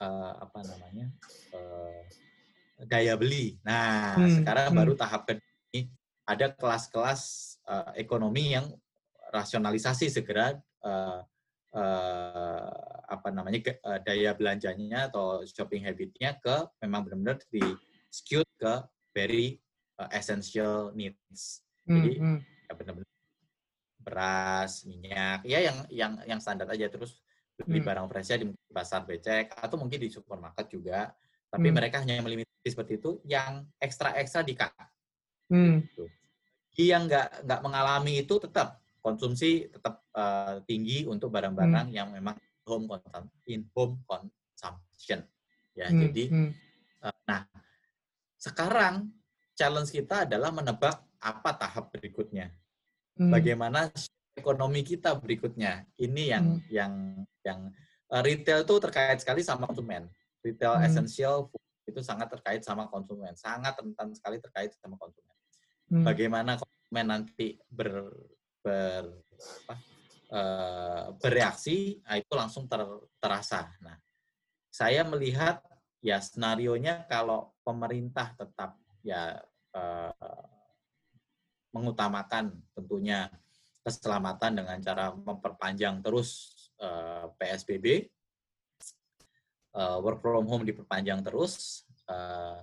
eh, 0.00 0.32
apa 0.38 0.60
namanya 0.62 1.10
eh, 1.52 2.00
daya 2.88 3.18
beli. 3.18 3.58
Nah, 3.66 4.16
Hmm, 4.16 4.40
sekarang 4.40 4.72
hmm. 4.72 4.78
baru 4.78 4.92
tahap 4.96 5.26
kedua 5.28 5.44
ini 5.74 5.90
ada 6.24 6.46
kelas-kelas 6.54 7.22
eh, 7.66 7.92
ekonomi 8.00 8.54
yang 8.54 8.70
rasionalisasi 9.34 10.08
segera 10.08 10.56
eh, 10.86 11.20
eh, 11.74 12.70
apa 13.10 13.28
namanya 13.34 13.58
eh, 13.74 14.00
daya 14.06 14.30
belanjanya 14.32 15.10
atau 15.10 15.42
shopping 15.44 15.84
habitnya 15.84 16.38
ke 16.38 16.64
memang 16.80 17.04
benar-benar 17.10 17.42
di 17.50 17.60
skewed 18.10 18.46
ke 18.58 18.74
very 19.14 19.56
eh, 20.02 20.10
essential 20.18 20.90
needs. 20.92 21.62
Hmm. 21.86 21.96
Jadi 21.96 22.12
Hmm. 22.18 22.38
ya 22.68 22.72
benar-benar 22.76 23.10
beras, 24.00 24.72
minyak, 24.88 25.44
ya 25.44 25.58
yang 25.60 25.76
yang 25.92 26.12
yang 26.24 26.40
standar 26.40 26.66
aja 26.72 26.88
terus 26.88 27.20
beli 27.60 27.84
Hmm. 27.84 27.88
barang 27.92 28.06
freshnya 28.08 28.40
di 28.40 28.46
pasar 28.72 29.04
becek 29.04 29.52
atau 29.52 29.76
mungkin 29.76 30.00
di 30.00 30.08
supermarket 30.08 30.66
juga. 30.72 31.12
Tapi 31.50 31.68
Hmm. 31.68 31.76
mereka 31.76 32.00
hanya 32.00 32.22
melimitasi 32.24 32.68
seperti 32.72 32.96
itu. 32.96 33.20
Yang 33.28 33.68
ekstra-ekstra 33.76 34.40
di 34.46 34.54
Hmm. 35.50 35.84
yang 36.80 37.04
nggak 37.04 37.44
nggak 37.44 37.60
mengalami 37.60 38.24
itu 38.24 38.40
tetap 38.40 38.80
konsumsi 39.04 39.68
tetap 39.68 40.00
eh, 40.16 40.64
tinggi 40.64 41.04
untuk 41.04 41.28
barang-barang 41.28 41.92
yang 41.92 42.08
memang 42.14 42.40
home 42.64 42.88
consum 42.88 43.28
in 43.50 43.68
home 43.76 44.00
consumption. 44.08 45.26
Ya, 45.76 45.92
Hmm. 45.92 46.00
jadi 46.08 46.24
Hmm. 46.32 46.50
eh, 47.04 47.16
nah 47.28 47.44
sekarang 48.40 49.12
challenge 49.52 49.92
kita 49.92 50.24
adalah 50.24 50.48
menebak 50.48 51.04
apa 51.20 51.50
tahap 51.52 51.92
berikutnya 51.92 52.48
Hmm. 53.20 53.28
bagaimana 53.28 53.92
ekonomi 54.32 54.80
kita 54.80 55.12
berikutnya. 55.20 55.84
Ini 56.00 56.22
yang 56.32 56.46
Hmm. 56.56 56.64
yang 56.72 56.92
yang 57.44 57.60
uh, 58.08 58.22
retail 58.24 58.64
itu 58.64 58.74
terkait 58.80 59.20
sekali 59.20 59.44
sama 59.44 59.68
konsumen. 59.68 60.08
Retail 60.40 60.80
Hmm. 60.80 60.86
essential 60.88 61.52
food 61.52 61.60
itu 61.84 62.00
sangat 62.00 62.32
terkait 62.32 62.64
sama 62.64 62.88
konsumen, 62.88 63.36
sangat 63.36 63.76
rentan 63.76 64.16
sekali 64.16 64.40
terkait 64.40 64.72
sama 64.80 64.96
konsumen. 64.96 65.36
Hmm. 65.92 66.04
Bagaimana 66.06 66.56
konsumen 66.56 67.06
nanti 67.12 67.60
ber, 67.68 68.08
ber 68.64 69.04
apa, 69.68 69.74
uh, 70.32 71.04
bereaksi, 71.20 72.00
nah 72.06 72.16
itu 72.16 72.32
langsung 72.32 72.70
ter, 72.70 72.80
terasa. 73.18 73.68
Nah, 73.82 73.98
saya 74.70 75.02
melihat 75.04 75.60
ya 76.00 76.16
skenario-nya 76.18 77.06
kalau 77.08 77.52
pemerintah 77.64 78.32
tetap 78.36 78.76
ya 79.04 79.36
uh, 79.76 80.44
mengutamakan 81.70 82.50
tentunya 82.74 83.30
keselamatan 83.80 84.60
dengan 84.60 84.76
cara 84.82 85.14
memperpanjang 85.14 86.04
terus 86.04 86.52
eh, 86.80 87.24
PSBB, 87.36 87.86
eh, 89.76 89.98
work 90.04 90.20
from 90.20 90.44
home 90.48 90.64
diperpanjang 90.68 91.24
terus, 91.24 91.84
eh, 92.08 92.60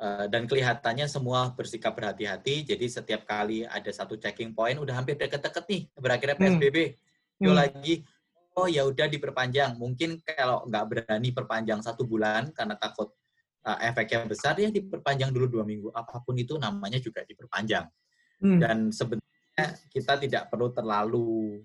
eh, 0.00 0.26
dan 0.28 0.44
kelihatannya 0.44 1.08
semua 1.08 1.52
bersikap 1.56 1.96
berhati-hati. 1.96 2.68
Jadi 2.68 2.86
setiap 2.88 3.24
kali 3.24 3.64
ada 3.64 3.88
satu 3.88 4.20
checking 4.20 4.52
point, 4.52 4.76
udah 4.76 4.92
hampir 5.00 5.16
deket-deket 5.16 5.64
nih 5.68 5.82
berakhirnya 5.96 6.36
Hmm. 6.36 6.44
PSBB, 6.60 6.76
yuk 7.40 7.52
Hmm. 7.52 7.60
lagi. 7.64 7.94
Oh 8.56 8.68
ya 8.68 8.88
udah 8.88 9.06
diperpanjang. 9.08 9.76
Mungkin 9.76 10.24
kalau 10.24 10.64
nggak 10.64 10.84
berani 10.88 11.28
perpanjang 11.32 11.84
satu 11.84 12.08
bulan 12.08 12.56
karena 12.56 12.76
takut 12.80 13.12
uh, 13.68 13.78
efeknya 13.84 14.24
besar, 14.24 14.56
ya 14.56 14.72
diperpanjang 14.72 15.28
dulu 15.28 15.60
dua 15.60 15.64
minggu. 15.68 15.92
Apa 15.92 16.24
pun 16.24 16.36
itu 16.40 16.56
namanya 16.56 16.96
juga 16.96 17.20
diperpanjang 17.28 17.84
Hmm. 18.36 18.60
dan 18.60 18.92
sebenarnya 18.92 19.66
kita 19.88 20.20
tidak 20.20 20.52
perlu 20.52 20.68
terlalu 20.72 21.60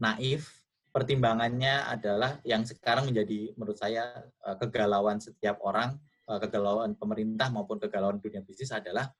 naif. 0.00 0.48
Pertimbangannya 0.88 1.84
adalah 1.84 2.40
yang 2.48 2.64
sekarang 2.64 3.12
menjadi 3.12 3.52
menurut 3.54 3.76
saya 3.76 4.24
eh, 4.24 4.56
kegalauan 4.56 5.20
setiap 5.20 5.60
orang, 5.60 6.00
eh, 6.26 6.38
kegalauan 6.40 6.96
pemerintah 6.96 7.52
maupun 7.52 7.76
kegalauan 7.76 8.18
dunia 8.18 8.40
bisnis 8.40 8.72
adalah 8.72 9.12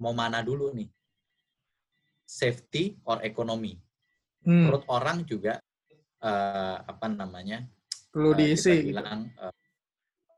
mau 0.00 0.16
mana 0.16 0.40
dulu 0.40 0.72
nih, 0.72 0.88
safety 2.24 2.96
or 3.04 3.20
ekonomi. 3.22 3.76
Hmm. 4.42 4.66
Perut 4.66 4.84
orang 4.88 5.22
juga 5.28 5.60
eh, 6.22 6.76
apa 6.78 7.06
namanya 7.10 7.66
Perlu 8.12 8.32
eh, 8.32 8.36
diisi. 8.38 8.92
bilang 8.92 9.26
eh, 9.28 9.54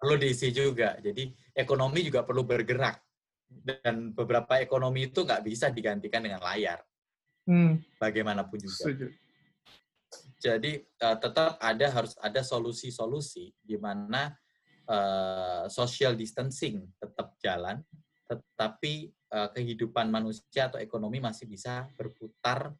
perlu 0.00 0.14
diisi 0.20 0.48
juga. 0.50 0.96
Jadi 1.00 1.28
ekonomi 1.52 2.04
juga 2.04 2.24
perlu 2.24 2.44
bergerak 2.44 2.96
dan 3.48 4.10
beberapa 4.16 4.58
ekonomi 4.58 5.08
itu 5.12 5.22
nggak 5.22 5.44
bisa 5.46 5.68
digantikan 5.70 6.24
dengan 6.24 6.42
layar 6.42 6.80
Hmm. 7.44 7.76
bagaimanapun 8.00 8.56
juga. 8.56 8.88
Setuju. 8.88 9.06
Jadi 10.40 10.80
eh, 10.80 11.16
tetap 11.20 11.60
ada 11.60 11.86
harus 11.92 12.16
ada 12.20 12.40
solusi-solusi 12.40 13.52
di 13.60 13.76
mana 13.76 14.32
uh, 14.88 15.64
social 15.68 16.16
distancing 16.16 16.84
tetap 17.00 17.36
jalan, 17.40 17.80
tetapi 18.28 19.12
uh, 19.32 19.48
kehidupan 19.52 20.08
manusia 20.08 20.68
atau 20.72 20.80
ekonomi 20.80 21.20
masih 21.20 21.48
bisa 21.48 21.88
berputar 21.96 22.72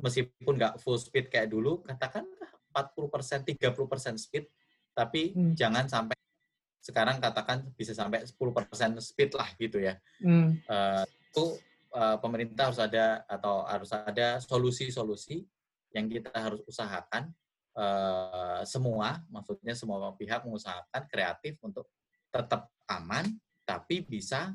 meskipun 0.00 0.54
nggak 0.56 0.78
full 0.80 1.00
speed 1.00 1.32
kayak 1.32 1.48
dulu, 1.52 1.80
katakanlah 1.84 2.52
40%, 2.72 3.56
30% 3.56 4.20
speed, 4.20 4.44
tapi 4.92 5.32
hmm. 5.32 5.56
jangan 5.56 5.88
sampai 5.88 6.16
sekarang 6.84 7.18
katakan 7.18 7.66
bisa 7.74 7.96
sampai 7.96 8.22
10% 8.22 8.36
speed 9.02 9.30
lah 9.34 9.48
gitu 9.58 9.82
ya. 9.82 9.98
Hmm. 10.22 10.60
Uh, 10.68 11.02
itu 11.08 11.44
uh, 11.96 12.16
pemerintah 12.22 12.70
harus 12.70 12.80
ada 12.80 13.26
atau 13.26 13.66
harus 13.66 13.90
ada 13.90 14.38
solusi-solusi 14.38 15.42
yang 15.96 16.06
kita 16.06 16.30
harus 16.30 16.60
usahakan 16.68 17.32
uh, 17.74 18.62
semua, 18.62 19.24
maksudnya 19.32 19.72
semua 19.72 20.12
pihak 20.14 20.44
mengusahakan 20.44 21.02
kreatif 21.08 21.56
untuk 21.64 21.88
tetap 22.28 22.68
aman, 22.86 23.24
tapi 23.64 24.04
bisa 24.04 24.52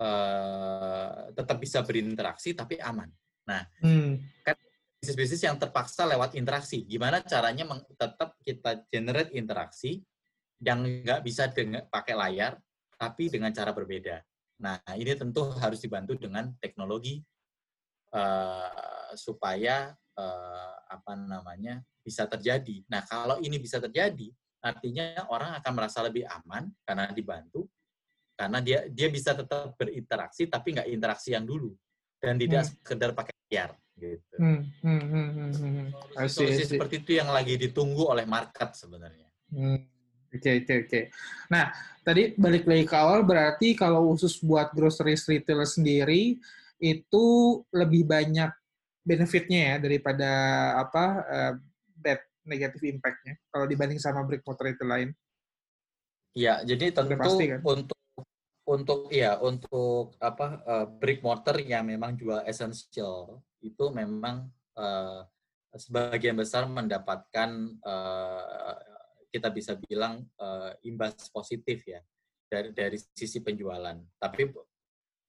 uh, 0.00 1.30
tetap 1.36 1.60
bisa 1.60 1.84
berinteraksi 1.84 2.56
tapi 2.56 2.80
aman. 2.80 3.12
Nah, 3.46 3.62
hmm. 3.84 4.42
kan 4.42 4.56
bisnis-bisnis 5.00 5.48
yang 5.48 5.56
terpaksa 5.56 6.04
lewat 6.04 6.36
interaksi. 6.36 6.84
Gimana 6.84 7.24
caranya 7.24 7.64
tetap 7.96 8.36
kita 8.44 8.84
generate 8.92 9.32
interaksi 9.32 10.04
yang 10.60 10.84
nggak 10.84 11.24
bisa 11.24 11.48
dengan 11.48 11.88
pakai 11.88 12.12
layar, 12.12 12.60
tapi 13.00 13.32
dengan 13.32 13.48
cara 13.48 13.72
berbeda. 13.72 14.20
Nah, 14.60 14.76
ini 14.92 15.16
tentu 15.16 15.48
harus 15.56 15.80
dibantu 15.80 16.20
dengan 16.20 16.52
teknologi 16.60 17.24
uh, 18.12 19.16
supaya 19.16 19.96
uh, 20.20 20.74
apa 20.84 21.16
namanya 21.16 21.80
bisa 22.04 22.28
terjadi. 22.28 22.84
Nah, 22.92 23.00
kalau 23.08 23.40
ini 23.40 23.56
bisa 23.56 23.80
terjadi, 23.80 24.28
artinya 24.60 25.24
orang 25.32 25.56
akan 25.64 25.72
merasa 25.72 26.04
lebih 26.04 26.28
aman 26.28 26.68
karena 26.84 27.08
dibantu, 27.08 27.64
karena 28.36 28.60
dia 28.60 28.84
dia 28.92 29.08
bisa 29.08 29.32
tetap 29.32 29.72
berinteraksi 29.80 30.44
tapi 30.44 30.76
nggak 30.76 30.92
interaksi 30.92 31.32
yang 31.32 31.48
dulu 31.48 31.72
dan 32.20 32.36
tidak 32.36 32.68
hmm. 32.68 32.72
sekedar 32.84 33.10
pakai 33.16 33.32
layar. 33.48 33.72
Hmm, 34.40 34.60
hmm, 34.80 35.02
hmm, 35.04 35.28
hmm, 35.36 35.52
hmm. 35.52 35.86
Solusi 36.24 36.64
seperti 36.64 37.04
itu 37.04 37.20
yang 37.20 37.28
lagi 37.28 37.60
ditunggu 37.60 38.08
oleh 38.08 38.24
market 38.24 38.72
sebenarnya. 38.72 39.28
Hmm. 39.52 39.84
Oke, 40.30 40.40
okay, 40.40 40.52
oke, 40.56 40.64
okay, 40.64 40.76
oke. 40.80 40.88
Okay. 40.88 41.04
Nah, 41.52 41.64
tadi 42.00 42.22
balik 42.40 42.64
lagi 42.64 42.84
ke 42.88 42.96
awal, 42.96 43.20
berarti 43.26 43.76
kalau 43.76 44.08
khusus 44.14 44.40
buat 44.40 44.72
grocery 44.72 45.18
retailer 45.18 45.68
sendiri, 45.68 46.40
itu 46.80 47.26
lebih 47.68 48.08
banyak 48.08 48.48
benefitnya 49.04 49.60
ya 49.60 49.76
daripada 49.76 50.30
apa 50.80 51.04
uh, 51.28 51.52
bad 51.98 52.24
negative 52.48 52.96
impact-nya 52.96 53.36
kalau 53.52 53.68
dibanding 53.68 54.00
sama 54.00 54.24
brick 54.24 54.40
motor 54.48 54.72
itu 54.72 54.86
lain. 54.88 55.12
Iya, 56.32 56.64
jadi 56.64 56.94
tentu 56.94 57.18
pasti, 57.18 57.44
kan? 57.50 57.60
untuk 57.60 58.00
untuk 58.70 59.00
ya 59.10 59.36
untuk 59.42 60.14
apa 60.22 60.62
uh, 60.62 60.86
brick 60.86 61.20
mortar 61.26 61.58
yang 61.58 61.90
memang 61.90 62.14
jual 62.14 62.40
essential 62.46 63.42
itu 63.60 63.84
memang 63.92 64.48
uh, 64.76 65.24
sebagian 65.76 66.34
besar 66.34 66.66
mendapatkan 66.66 67.50
uh, 67.84 68.74
kita 69.30 69.48
bisa 69.54 69.78
bilang 69.78 70.26
uh, 70.42 70.74
imbas 70.82 71.14
positif 71.30 71.86
ya 71.86 72.02
dari 72.50 72.74
dari 72.74 72.98
sisi 73.14 73.38
penjualan. 73.38 73.94
Tapi 74.18 74.50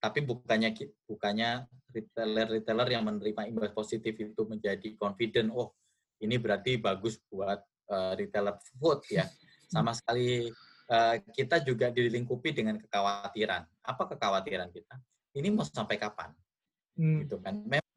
tapi 0.01 0.19
bukannya 0.25 0.73
bukannya 1.05 1.69
retailer-retailer 1.93 2.87
yang 2.89 3.05
menerima 3.05 3.45
imbas 3.45 3.69
positif 3.77 4.17
itu 4.17 4.41
menjadi 4.49 4.97
confident, 4.97 5.53
oh 5.53 5.77
ini 6.17 6.41
berarti 6.41 6.81
bagus 6.81 7.21
buat 7.29 7.61
uh, 7.93 8.17
retailer 8.17 8.57
food 8.81 9.05
ya. 9.13 9.29
Sama 9.69 9.93
sekali 9.93 10.49
uh, 10.89 11.15
kita 11.31 11.61
juga 11.61 11.93
dilingkupi 11.93 12.49
dengan 12.49 12.81
kekhawatiran. 12.81 13.61
Apa 13.85 14.09
kekhawatiran 14.09 14.73
kita? 14.73 14.97
Ini 15.37 15.53
mau 15.53 15.63
sampai 15.63 16.01
kapan? 16.01 16.33
Hmm. 16.97 17.21
Gitu 17.23 17.37
kan. 17.37 17.61
Memang 17.61 17.90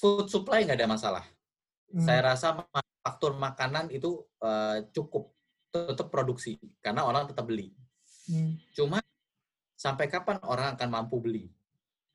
food 0.00 0.32
supply 0.32 0.64
nggak 0.64 0.80
ada 0.80 0.88
masalah. 0.88 1.24
Hmm. 1.92 2.00
Saya 2.08 2.32
rasa 2.32 2.56
faktor 3.04 3.36
makanan 3.36 3.92
itu 3.92 4.24
uh, 4.40 4.80
cukup 4.96 5.28
tetap 5.70 6.08
produksi 6.08 6.56
karena 6.80 7.04
orang 7.04 7.28
tetap 7.28 7.44
beli. 7.44 7.76
Hmm. 8.26 8.56
Cuma 8.72 8.98
sampai 9.76 10.08
kapan 10.08 10.40
orang 10.48 10.74
akan 10.74 10.88
mampu 10.88 11.20
beli? 11.20 11.44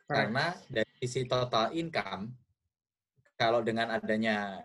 Karena 0.05 0.53
dari 0.69 0.89
sisi 1.01 1.25
total 1.25 1.73
income, 1.73 2.29
kalau 3.37 3.65
dengan 3.65 3.89
adanya 3.89 4.61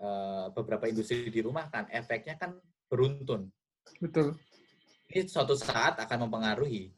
uh, 0.00 0.48
beberapa 0.52 0.88
industri 0.88 1.28
di 1.28 1.40
rumah 1.44 1.68
kan 1.68 1.88
efeknya 1.92 2.40
kan 2.40 2.56
beruntun. 2.88 3.52
Betul. 4.00 4.36
Ini 5.12 5.28
suatu 5.28 5.52
saat 5.52 6.00
akan 6.00 6.28
mempengaruhi. 6.28 6.88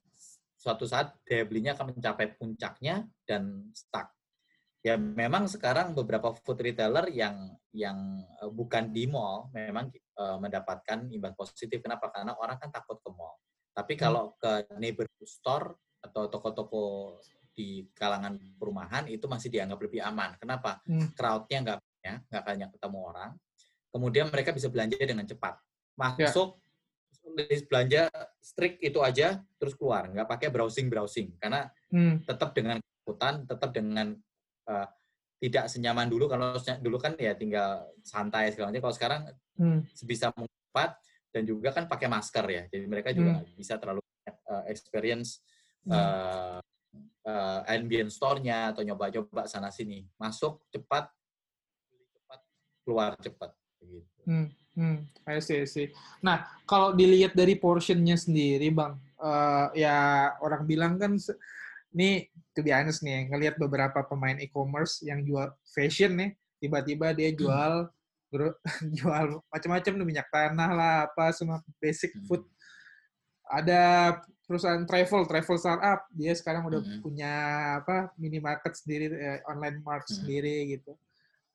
Suatu 0.55 0.87
saat 0.87 1.19
daya 1.27 1.45
belinya 1.45 1.75
akan 1.75 1.99
mencapai 1.99 2.39
puncaknya 2.39 3.05
dan 3.27 3.69
stuck 3.75 4.15
ya 4.85 5.01
memang 5.01 5.49
sekarang 5.49 5.97
beberapa 5.97 6.37
food 6.45 6.61
retailer 6.61 7.09
yang 7.09 7.57
yang 7.73 8.21
uh, 8.45 8.53
bukan 8.53 8.93
di 8.93 9.09
mall 9.09 9.49
memang 9.57 9.89
uh, 10.21 10.37
mendapatkan 10.37 11.09
imbas 11.09 11.33
positif. 11.33 11.81
Kenapa? 11.81 12.13
Karena 12.13 12.37
orang 12.37 12.61
kan 12.61 12.69
takut 12.69 13.01
ke 13.01 13.09
mall. 13.09 13.41
Tapi 13.73 13.97
hmm. 13.97 14.01
kalau 14.05 14.37
ke 14.37 14.69
neighborhood 14.77 15.25
store 15.25 15.73
atau 16.05 16.29
toko-toko 16.29 17.17
di 17.57 17.89
kalangan 17.97 18.37
perumahan 18.61 19.09
itu 19.09 19.25
masih 19.25 19.49
dianggap 19.49 19.81
lebih 19.81 20.05
aman. 20.05 20.37
Kenapa? 20.37 20.85
Hmm. 20.85 21.09
Crowdnya 21.17 21.59
nggak 21.65 21.79
banyak, 21.81 22.17
nggak 22.29 22.45
banyak 22.45 22.69
ketemu 22.77 22.99
orang. 23.01 23.31
Kemudian 23.89 24.27
mereka 24.29 24.51
bisa 24.53 24.69
belanja 24.69 25.01
dengan 25.01 25.25
cepat. 25.25 25.55
Masuk 25.97 26.61
ya. 26.61 27.57
belanja 27.73 28.03
strict 28.37 28.85
itu 28.85 29.01
aja 29.01 29.41
terus 29.57 29.73
keluar, 29.73 30.13
nggak 30.13 30.29
pakai 30.29 30.53
browsing 30.53 30.93
browsing 30.93 31.33
karena 31.41 31.73
hmm. 31.89 32.29
tetap 32.29 32.53
dengan 32.53 32.77
ketakutan, 32.85 33.49
tetap 33.49 33.71
dengan 33.73 34.13
uh, 34.69 34.87
tidak 35.43 35.69
senyaman 35.69 36.09
dulu 36.09 36.25
kalau 36.31 36.57
dulu 36.81 36.97
kan 36.97 37.13
ya 37.21 37.37
tinggal 37.37 37.85
santai 38.01 38.49
segala 38.55 38.73
macam 38.73 38.89
kalau 38.89 38.97
sekarang 38.97 39.21
hmm. 39.61 39.81
sebisa 39.93 40.33
mungkin 40.33 40.91
dan 41.35 41.43
juga 41.43 41.75
kan 41.75 41.91
pakai 41.91 42.07
masker 42.07 42.47
ya 42.47 42.63
jadi 42.71 42.85
mereka 42.87 43.11
juga 43.11 43.43
hmm. 43.43 43.59
bisa 43.59 43.75
terlalu 43.77 44.01
uh, 44.47 44.65
experience 44.71 45.43
uh, 45.91 46.63
uh, 47.27 47.61
ambient 47.67 48.09
store-nya 48.09 48.71
atau 48.73 48.87
nyoba-coba 48.87 49.51
sana 49.51 49.69
sini 49.75 50.07
masuk 50.17 50.63
cepat 50.71 51.11
cepat 52.15 52.41
keluar 52.87 53.11
cepat 53.19 53.51
begitu. 53.83 54.21
Hmm. 54.25 54.49
Hmm, 54.75 55.07
I 55.23 55.39
see, 55.39 55.63
I 55.63 55.71
see. 55.71 55.95
Nah, 56.19 56.43
kalau 56.67 56.99
dilihat 56.99 57.39
dari 57.39 57.55
portionnya 57.55 58.19
sendiri, 58.19 58.75
bang, 58.75 58.99
uh, 59.23 59.71
ya 59.71 60.35
orang 60.43 60.67
bilang 60.67 60.99
kan 60.99 61.15
ini 61.95 62.27
to 62.55 62.61
be 62.63 62.75
honest 62.75 63.03
nih, 63.03 63.31
ngelihat 63.31 63.59
beberapa 63.59 64.03
pemain 64.07 64.39
e-commerce 64.39 65.03
yang 65.07 65.23
jual 65.23 65.51
fashion 65.75 66.19
nih, 66.19 66.31
tiba-tiba 66.59 67.15
dia 67.15 67.31
hmm. 67.31 67.39
jual 67.39 67.75
jual 68.99 69.39
macam-macam 69.47 69.93
nih 69.95 70.07
minyak 70.07 70.29
tanah 70.35 70.71
lah, 70.75 70.95
apa 71.07 71.31
semua 71.31 71.63
basic 71.79 72.11
hmm. 72.15 72.27
food. 72.27 72.43
Ada 73.47 74.19
perusahaan 74.45 74.83
travel, 74.83 75.31
travel 75.31 75.57
startup, 75.57 76.11
dia 76.11 76.35
sekarang 76.35 76.67
udah 76.67 76.83
hmm. 76.83 77.01
punya 77.01 77.33
apa 77.79 78.11
minimarket 78.19 78.75
sendiri, 78.75 79.07
eh, 79.15 79.39
online 79.47 79.79
mart 79.87 80.11
sendiri 80.11 80.75
gitu. 80.75 80.99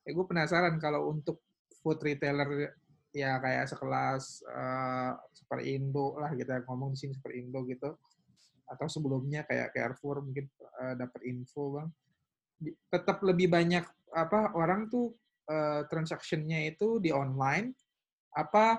Ya 0.08 0.16
gue 0.16 0.24
penasaran 0.24 0.80
kalau 0.80 1.12
untuk 1.12 1.44
food 1.84 2.00
retailer 2.00 2.72
ya 3.10 3.42
kayak 3.42 3.66
sekelas 3.66 4.46
uh, 4.46 5.18
Super 5.34 5.60
Indo 5.66 6.14
lah 6.16 6.30
kita 6.32 6.62
ngomong 6.66 6.94
di 6.94 6.98
sini 7.04 7.12
Super 7.18 7.34
Indo 7.34 7.66
gitu 7.66 7.98
atau 8.70 8.86
sebelumnya 8.86 9.42
kayak 9.42 9.74
Carrefour 9.74 10.22
mungkin 10.22 10.46
uh, 10.78 10.94
dapat 10.94 11.20
info 11.26 11.74
bang. 11.74 11.88
Tetap 12.86 13.18
lebih 13.26 13.50
banyak 13.50 13.82
apa 14.14 14.54
orang 14.54 14.86
tuh 14.86 15.10
uh, 15.50 15.82
transactionnya 15.90 16.70
itu 16.70 17.02
di 17.02 17.10
online 17.10 17.74
apa 18.30 18.78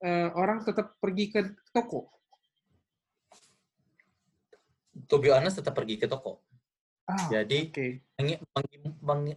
uh, 0.00 0.28
orang 0.32 0.64
tetap 0.64 0.96
pergi 0.96 1.28
ke 1.28 1.40
toko? 1.76 2.08
To 5.08 5.20
be 5.20 5.28
honest 5.28 5.60
tetap 5.60 5.76
pergi 5.76 6.00
ke 6.00 6.08
toko. 6.08 6.40
Ah, 7.08 7.24
jadi 7.32 7.72
okay. 7.72 8.04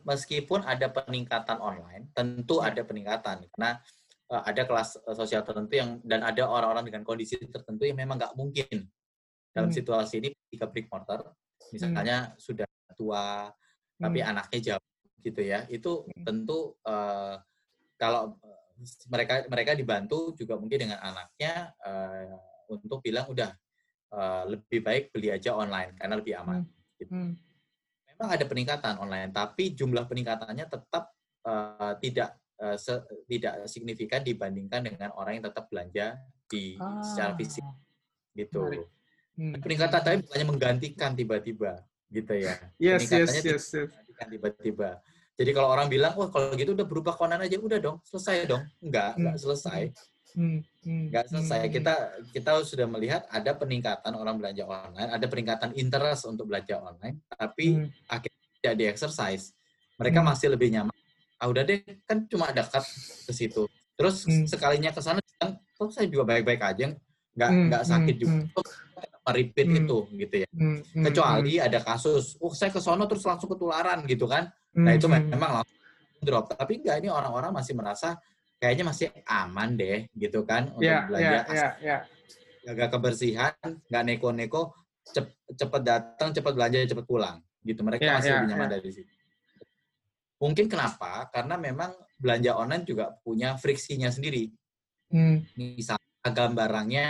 meskipun 0.03 0.59
ada 0.67 0.91
peningkatan 0.91 1.55
online 1.63 2.11
tentu 2.11 2.59
ada 2.59 2.83
peningkatan. 2.83 3.47
Karena 3.47 3.79
ada 4.31 4.63
kelas 4.63 4.95
sosial 5.11 5.43
tertentu 5.43 5.75
yang 5.75 5.99
dan 6.07 6.23
ada 6.23 6.47
orang-orang 6.47 6.87
dengan 6.87 7.03
kondisi 7.03 7.35
tertentu 7.51 7.83
yang 7.83 7.99
memang 7.99 8.15
nggak 8.15 8.35
mungkin 8.35 8.87
dalam 9.51 9.69
hmm. 9.69 9.77
situasi 9.77 10.23
ini 10.23 10.29
ketika 10.47 10.65
brick 10.67 10.87
mortar 10.87 11.23
misalnya 11.71 12.31
hmm. 12.31 12.39
sudah 12.39 12.67
tua 12.95 13.47
hmm. 13.47 14.01
tapi 14.01 14.19
anaknya 14.23 14.59
jauh 14.73 14.87
gitu 15.21 15.41
ya 15.43 15.67
itu 15.69 16.07
hmm. 16.07 16.23
tentu 16.25 16.75
uh, 16.87 17.37
kalau 17.99 18.35
mereka 19.13 19.45
mereka 19.45 19.71
dibantu 19.77 20.33
juga 20.33 20.57
mungkin 20.57 20.89
dengan 20.89 20.99
anaknya 21.05 21.69
uh, 21.85 22.33
untuk 22.73 23.05
bilang 23.05 23.29
udah 23.29 23.53
uh, 24.09 24.43
lebih 24.49 24.81
baik 24.81 25.13
beli 25.13 25.29
aja 25.29 25.53
online 25.53 25.93
karena 25.93 26.15
lebih 26.17 26.33
aman 26.41 26.65
hmm. 26.65 26.97
gitu. 26.97 27.13
hmm. 27.13 27.31
memang 28.15 28.29
ada 28.33 28.45
peningkatan 28.49 28.95
online 28.97 29.29
tapi 29.29 29.77
jumlah 29.77 30.09
peningkatannya 30.09 30.65
tetap 30.65 31.13
uh, 31.45 31.93
tidak 32.01 32.41
uh, 32.57 32.73
se, 32.73 32.97
tidak 33.29 33.69
signifikan 33.69 34.25
dibandingkan 34.25 34.81
dengan 34.81 35.13
orang 35.13 35.37
yang 35.37 35.45
tetap 35.53 35.69
belanja 35.69 36.17
di 36.49 36.75
secara 37.05 37.37
fisik 37.37 37.63
Ah, 38.31 38.39
gitu. 38.39 38.63
menarik. 38.63 38.87
Hmm. 39.31 39.55
Peningkatan 39.57 39.99
tapi 40.03 40.17
bukannya 40.27 40.47
menggantikan 40.47 41.11
tiba-tiba 41.15 41.81
gitu 42.11 42.33
ya. 42.35 42.53
Yes, 42.75 43.07
yes, 43.07 43.31
yes, 43.39 43.65
yes. 43.71 43.89
tiba-tiba. 44.27 44.99
Jadi 45.39 45.51
kalau 45.55 45.73
orang 45.73 45.87
bilang, 45.89 46.13
wah 46.13 46.29
kalau 46.29 46.53
gitu 46.53 46.75
udah 46.77 46.85
berubah 46.85 47.17
ke 47.17 47.21
online 47.25 47.49
aja, 47.49 47.57
udah 47.57 47.79
dong, 47.81 47.97
selesai 48.05 48.45
dong. 48.45 48.61
Enggak, 48.77 49.17
enggak 49.17 49.35
Hmm. 49.35 49.41
selesai. 49.41 49.81
Hmm, 50.31 50.59
hmm, 50.85 51.03
Enggak 51.09 51.25
selesai. 51.27 51.59
hmm. 51.65 51.71
Kita 51.73 51.93
kita 52.31 52.51
sudah 52.63 52.87
melihat 52.87 53.21
ada 53.27 53.51
peningkatan 53.51 54.13
orang 54.13 54.37
belanja 54.37 54.63
online, 54.63 55.09
ada 55.09 55.25
peningkatan 55.25 55.71
interest 55.73 56.27
untuk 56.29 56.45
belanja 56.51 56.77
online, 56.77 57.19
tapi 57.27 57.89
Hmm, 57.89 57.89
tidak 58.61 58.73
di 58.77 58.85
exercise. 58.85 59.55
Mereka 59.97 60.21
Hmm. 60.21 60.27
masih 60.29 60.47
lebih 60.53 60.69
nyaman. 60.69 60.93
Ah 61.41 61.49
udah 61.49 61.65
deh, 61.65 61.81
kan 62.05 62.21
cuma 62.29 62.53
dekat 62.53 62.85
ke 63.25 63.31
situ. 63.33 63.65
Terus 63.97 64.23
Hmm. 64.29 64.45
sekalinya 64.45 64.93
ke 64.93 65.01
sana, 65.01 65.19
oh 65.81 65.89
saya 65.89 66.05
juga 66.05 66.21
baik-baik 66.29 66.61
aja, 66.61 66.93
nggak 67.33 67.49
Hmm, 67.49 67.65
nggak 67.73 67.83
sakit 67.83 68.13
hmm, 68.13 68.21
juga. 68.21 68.37
Hmm. 69.21 69.31
Repeat 69.31 69.67
Hmm. 69.69 69.79
itu 69.85 69.97
gitu 70.17 70.35
ya. 70.41 70.47
hmm, 70.49 70.77
hmm, 70.81 71.03
Kecuali 71.05 71.53
ada 71.61 71.79
kasus, 71.79 72.35
oh 72.41 72.51
saya 72.51 72.73
ke 72.73 72.81
sono 72.81 73.05
terus 73.05 73.21
langsung 73.21 73.47
ketularan 73.47 74.01
gitu 74.05 74.25
kan. 74.25 74.49
hmm, 74.73 74.81
Nah 74.81 74.91
itu 74.97 75.05
hmm, 75.05 75.29
memang 75.29 75.51
langsung 75.61 75.77
drop. 76.21 76.49
Tapi 76.49 76.81
enggak, 76.81 76.97
ini 77.01 77.09
orang-orang 77.09 77.53
masih 77.53 77.73
merasa 77.73 78.17
kayaknya 78.57 78.85
masih 78.89 79.07
aman 79.25 79.73
deh 79.73 80.05
gitu 80.13 80.45
kan 80.45 80.69
untuk 80.73 80.85
Ya, 80.85 81.05
belanja 81.05 81.33
ya, 81.33 81.41
ya, 81.49 81.69
ya. 81.81 81.97
jaga 82.61 82.85
kebersihan, 82.93 83.53
nggak 83.89 84.03
neko-neko, 84.05 84.73
cep- 85.01 85.33
cepet 85.49 85.81
datang, 85.81 86.29
cepet 86.29 86.53
belanja, 86.53 86.77
cepet 86.85 87.05
pulang. 87.05 87.41
Gitu. 87.61 87.81
Mereka 87.81 88.01
Ya, 88.01 88.13
masih 88.17 88.29
ya, 88.29 88.35
lebih 88.41 88.49
nyaman 88.53 88.69
ya. 88.69 88.73
dari 88.77 88.89
situ. 88.89 89.11
Mungkin 90.41 90.65
kenapa? 90.65 91.29
Karena 91.29 91.53
memang 91.57 91.93
belanja 92.17 92.57
online 92.57 92.85
juga 92.85 93.13
punya 93.21 93.53
friksinya 93.57 94.09
sendiri. 94.09 94.49
Hmm, 95.13 95.45
Misalnya 95.53 96.01
gambarannya 96.25 97.07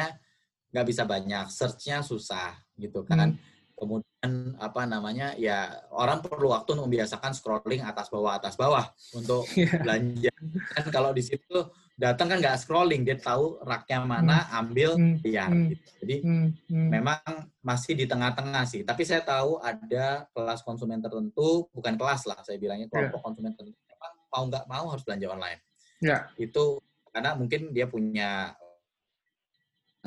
nggak 0.72 0.88
bisa 0.88 1.04
banyak, 1.04 1.46
search-nya 1.52 2.02
susah 2.02 2.56
gitu 2.80 3.04
kan. 3.04 3.36
Hmm. 3.36 3.40
Kemudian 3.76 4.54
apa 4.62 4.86
namanya 4.86 5.34
ya 5.42 5.74
orang 5.90 6.22
perlu 6.22 6.54
waktu 6.54 6.78
untuk 6.78 6.86
membiasakan 6.86 7.34
scrolling 7.34 7.82
atas 7.82 8.14
bawah 8.14 8.38
atas 8.38 8.54
bawah 8.54 8.86
untuk 9.18 9.42
Iya. 9.58 9.82
belanja. 9.82 10.34
Kan 10.78 10.86
kalau 10.94 11.12
di 11.18 11.26
situ 11.26 11.58
datang 11.98 12.30
kan 12.30 12.38
nggak 12.42 12.62
scrolling, 12.62 13.02
dia 13.02 13.18
tahu 13.18 13.58
raknya 13.66 14.06
mana, 14.06 14.50
ambil, 14.54 14.98
Hmm. 14.98 15.18
biar. 15.22 15.50
Hmm. 15.50 15.70
Gitu. 15.74 15.88
Jadi 16.02 16.16
hmm, 16.22 16.48
hmm. 16.70 16.88
memang 16.94 17.22
masih 17.66 17.94
di 17.98 18.06
tengah-tengah 18.06 18.64
sih. 18.70 18.82
Tapi 18.86 19.02
saya 19.02 19.26
tahu 19.26 19.58
ada 19.62 20.30
kelas 20.30 20.62
konsumen 20.62 21.02
tertentu, 21.02 21.66
bukan 21.74 21.98
kelas 21.98 22.30
lah 22.30 22.38
saya 22.46 22.62
bilangnya 22.62 22.86
kelompok 22.86 23.22
konsumen 23.22 23.58
tertentu. 23.58 23.82
Memang 23.90 24.12
mau 24.30 24.44
nggak 24.46 24.66
mau 24.70 24.86
harus 24.94 25.04
belanja 25.06 25.26
online. 25.30 25.60
Ya. 26.02 26.30
Itu 26.38 26.82
karena 27.10 27.34
mungkin 27.34 27.74
dia 27.74 27.90
punya 27.90 28.54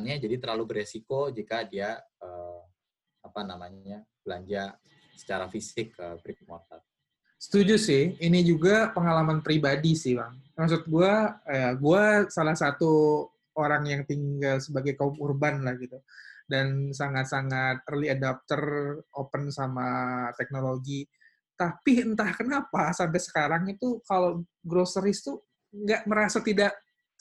jadi 0.03 0.37
terlalu 0.43 0.65
beresiko 0.67 1.31
jika 1.31 1.63
dia 1.67 1.95
eh, 1.99 2.63
apa 3.23 3.41
namanya 3.47 4.03
belanja 4.25 4.75
secara 5.15 5.47
fisik 5.47 5.95
ke 5.95 6.07
brick 6.21 6.43
mortar. 6.45 6.83
Setuju 7.39 7.77
sih. 7.77 8.17
Ini 8.19 8.41
juga 8.41 8.91
pengalaman 8.91 9.45
pribadi 9.45 9.95
sih, 9.95 10.17
Bang. 10.17 10.41
Maksud 10.57 10.89
gua, 10.89 11.39
eh, 11.45 11.77
gua 11.77 12.25
salah 12.33 12.57
satu 12.57 13.25
orang 13.55 13.85
yang 13.87 14.03
tinggal 14.09 14.59
sebagai 14.59 14.99
kaum 14.99 15.15
urban 15.21 15.63
lah 15.63 15.77
gitu. 15.77 16.01
Dan 16.45 16.93
sangat-sangat 16.93 17.85
early 17.89 18.13
adopter, 18.13 18.63
open 19.17 19.53
sama 19.53 20.29
teknologi. 20.35 21.07
Tapi 21.55 22.03
entah 22.03 22.35
kenapa 22.35 22.91
sampai 22.91 23.21
sekarang 23.23 23.63
itu 23.71 24.03
kalau 24.03 24.43
groceries 24.65 25.23
tuh 25.23 25.39
nggak 25.71 26.07
merasa 26.09 26.43
tidak 26.43 26.75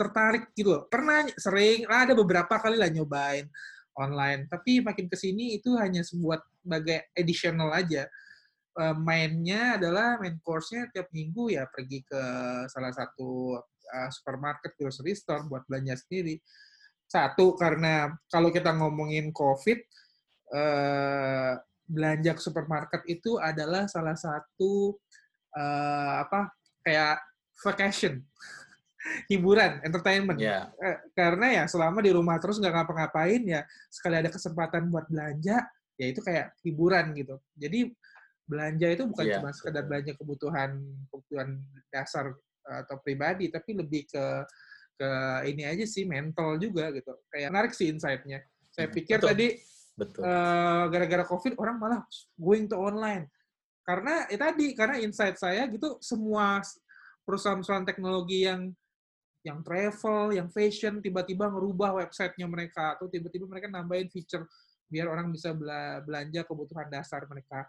tertarik 0.03 0.51
gitu 0.51 0.75
loh. 0.75 0.83
Pernah 0.91 1.31
sering, 1.39 1.87
ada 1.87 2.11
beberapa 2.11 2.59
kali 2.59 2.75
lah 2.75 2.91
nyobain 2.91 3.47
online. 3.95 4.51
Tapi 4.51 4.83
makin 4.83 5.07
ke 5.07 5.15
sini 5.15 5.57
itu 5.57 5.73
hanya 5.79 6.03
sebuah 6.03 6.43
sebagai 6.63 7.07
additional 7.15 7.71
aja 7.71 8.07
eh, 8.79 8.95
mainnya 8.99 9.79
adalah 9.79 10.19
main 10.19 10.39
course-nya 10.43 10.91
tiap 10.91 11.07
minggu 11.15 11.53
ya 11.55 11.67
pergi 11.69 12.03
ke 12.03 12.21
salah 12.71 12.91
satu 12.91 13.59
uh, 13.93 14.09
supermarket 14.09 14.73
grocery 14.79 15.13
store 15.13 15.45
buat 15.45 15.63
belanja 15.69 15.99
sendiri. 15.99 16.39
Satu 17.05 17.53
karena 17.53 18.09
kalau 18.31 18.49
kita 18.49 18.73
ngomongin 18.73 19.29
COVID 19.29 19.79
eh, 20.53 21.53
belanja 21.85 22.31
ke 22.33 22.41
supermarket 22.41 23.01
itu 23.05 23.37
adalah 23.37 23.85
salah 23.85 24.17
satu 24.17 24.97
eh, 25.53 26.13
apa 26.25 26.49
kayak 26.81 27.21
vacation 27.61 28.23
hiburan 29.27 29.83
entertainment. 29.83 30.39
Ya, 30.39 30.71
Eh, 30.79 30.97
karena 31.15 31.47
ya 31.51 31.63
selama 31.67 31.99
di 31.99 32.11
rumah 32.15 32.39
terus 32.39 32.57
nggak 32.59 32.73
ngapa-ngapain 32.73 33.41
ya 33.43 33.61
sekali 33.91 34.15
ada 34.19 34.29
kesempatan 34.31 34.87
buat 34.89 35.07
belanja 35.11 35.63
ya 35.99 36.05
itu 36.09 36.19
kayak 36.23 36.55
hiburan 36.63 37.13
gitu. 37.15 37.35
Jadi 37.55 37.91
belanja 38.43 38.87
itu 38.91 39.03
bukan 39.07 39.25
Iya, 39.27 39.35
cuma 39.39 39.49
sekedar 39.55 39.83
belanja 39.87 40.11
kebutuhan 40.19 40.71
kebutuhan 41.11 41.49
dasar 41.91 42.35
eh, 42.67 42.77
atau 42.87 42.95
pribadi 43.03 43.47
tapi 43.51 43.75
lebih 43.75 44.07
ke 44.07 44.25
ke 44.93 45.09
ini 45.49 45.63
aja 45.65 45.85
sih 45.89 46.05
mental 46.07 46.55
juga 46.59 46.91
gitu. 46.93 47.11
Kayak 47.31 47.49
menarik 47.51 47.73
sih 47.75 47.89
insight-nya. 47.91 48.39
Saya 48.71 48.87
Hmm, 48.89 48.95
pikir 48.95 49.17
betul. 49.19 49.29
tadi 49.31 49.47
betul. 49.99 50.21
eh, 50.25 50.83
gara-gara 50.89 51.23
covid 51.27 51.53
orang 51.59 51.75
malah 51.81 52.01
going 52.39 52.65
to 52.71 52.77
online. 52.79 53.27
Karena 53.83 54.23
ya 54.31 54.37
tadi 54.39 54.71
karena 54.79 54.95
insight 55.01 55.35
saya 55.35 55.67
gitu 55.67 55.99
semua 55.99 56.63
perusahaan-perusahaan 57.27 57.83
teknologi 57.87 58.47
yang 58.47 58.71
yang 59.43 59.59
travel, 59.59 60.31
yang 60.31 60.47
fashion 60.47 61.03
tiba-tiba 61.03 61.51
ngerubah 61.51 61.99
websitenya 61.99 62.47
mereka 62.47 62.95
atau 62.95 63.11
tiba-tiba 63.11 63.43
mereka 63.45 63.67
nambahin 63.67 64.07
feature 64.07 64.47
biar 64.87 65.11
orang 65.11 65.29
bisa 65.29 65.51
bela- 65.51 65.99
belanja 66.01 66.41
kebutuhan 66.47 66.87
dasar 66.87 67.27
mereka. 67.27 67.67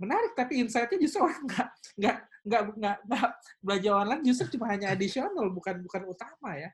Menarik 0.00 0.32
tapi 0.36 0.60
insight-nya 0.60 1.00
justru 1.00 1.24
orang 1.24 1.44
nggak 1.48 1.68
nggak 1.96 2.16
nggak 2.40 2.62
nggak 2.76 2.96
nggak 3.08 3.30
belanja 3.60 3.90
online 3.92 4.22
justru 4.24 4.56
cuma 4.56 4.66
hanya 4.72 4.92
additional 4.92 5.48
bukan 5.48 5.80
bukan 5.84 6.02
utama 6.08 6.56
ya. 6.56 6.70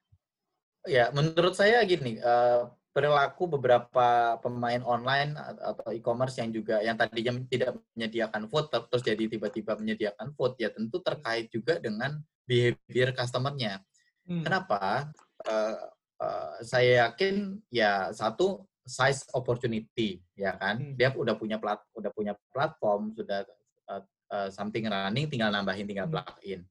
Ya, 0.87 1.11
menurut 1.11 1.59
saya 1.59 1.83
gini, 1.83 2.23
eh, 2.23 2.63
perilaku 2.95 3.59
beberapa 3.59 4.39
pemain 4.41 4.81
online 4.87 5.37
atau 5.37 5.93
e-commerce 5.93 6.41
yang 6.41 6.49
juga 6.49 6.81
yang 6.81 6.97
tadinya 6.97 7.37
tidak 7.45 7.77
menyediakan 7.93 8.49
food 8.49 8.73
ter- 8.73 8.89
terus 8.89 9.05
jadi 9.05 9.25
tiba-tiba 9.29 9.77
menyediakan 9.77 10.33
food 10.33 10.57
ya 10.57 10.73
tentu 10.73 11.05
terkait 11.05 11.53
juga 11.53 11.77
dengan 11.77 12.17
behavior 12.47 13.11
customer-nya. 13.13 13.83
Hmm. 14.25 14.43
Kenapa? 14.47 15.11
Eh, 15.45 15.79
eh, 16.23 16.55
saya 16.65 16.93
yakin 17.07 17.61
ya 17.69 18.11
satu 18.15 18.65
size 18.87 19.27
opportunity 19.35 20.23
ya 20.39 20.55
kan. 20.57 20.79
Hmm. 20.81 20.95
Dia 20.95 21.13
udah 21.13 21.35
punya 21.35 21.59
plat 21.59 21.83
udah 21.93 22.11
punya 22.15 22.33
platform, 22.55 23.13
sudah 23.13 23.43
eh, 23.91 24.03
eh, 24.33 24.49
something 24.55 24.87
running 24.87 25.27
tinggal 25.27 25.51
nambahin 25.51 25.85
tinggal 25.85 26.07
Hmm. 26.09 26.15
plug 26.17 26.31
in. 26.47 26.63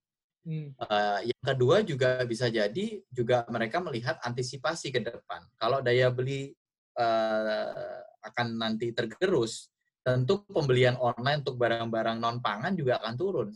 Hmm. 0.45 0.67
Eh, 0.77 1.19
yang 1.29 1.43
kedua 1.43 1.83
juga 1.83 2.23
bisa 2.23 2.47
jadi 2.47 3.01
juga 3.11 3.43
mereka 3.51 3.83
melihat 3.83 4.15
antisipasi 4.23 4.89
ke 4.95 5.03
depan. 5.03 5.43
Kalau 5.59 5.83
daya 5.83 6.07
beli 6.09 6.55
eh, 6.95 7.99
akan 8.25 8.47
nanti 8.57 8.89
tergerus, 8.95 9.67
tentu 9.99 10.41
pembelian 10.47 10.95
online 10.97 11.43
untuk 11.43 11.59
barang-barang 11.59 12.17
non 12.17 12.39
pangan 12.39 12.73
juga 12.73 12.97
akan 13.03 13.13
turun, 13.19 13.49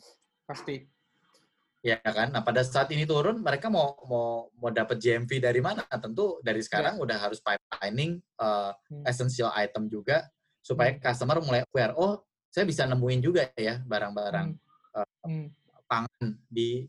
Pasti. 0.50 0.82
Ya 1.80 1.98
kan? 2.04 2.32
Nah 2.32 2.44
pada 2.44 2.60
saat 2.64 2.92
ini 2.92 3.08
turun, 3.08 3.40
mereka 3.40 3.72
mau 3.72 3.96
mau 4.08 4.52
mau 4.56 4.70
dapat 4.72 5.00
GMV 5.00 5.40
dari 5.40 5.60
mana? 5.64 5.84
Tentu 5.88 6.40
dari 6.44 6.60
sekarang 6.60 7.00
udah 7.00 7.18
harus 7.18 7.40
pipelining 7.40 8.20
eh, 8.20 8.72
Hmm. 8.92 9.04
essential 9.08 9.52
item 9.56 9.88
juga 9.88 10.28
supaya 10.60 10.96
customer 11.00 11.40
mulai 11.40 11.64
aware. 11.72 11.96
Oh, 11.96 12.24
saya 12.52 12.66
bisa 12.68 12.84
nemuin 12.86 13.22
juga 13.24 13.48
ya 13.56 13.80
barang-barang 13.84 14.50
Hmm. 15.24 15.48
pangan 15.88 16.28
di 16.50 16.84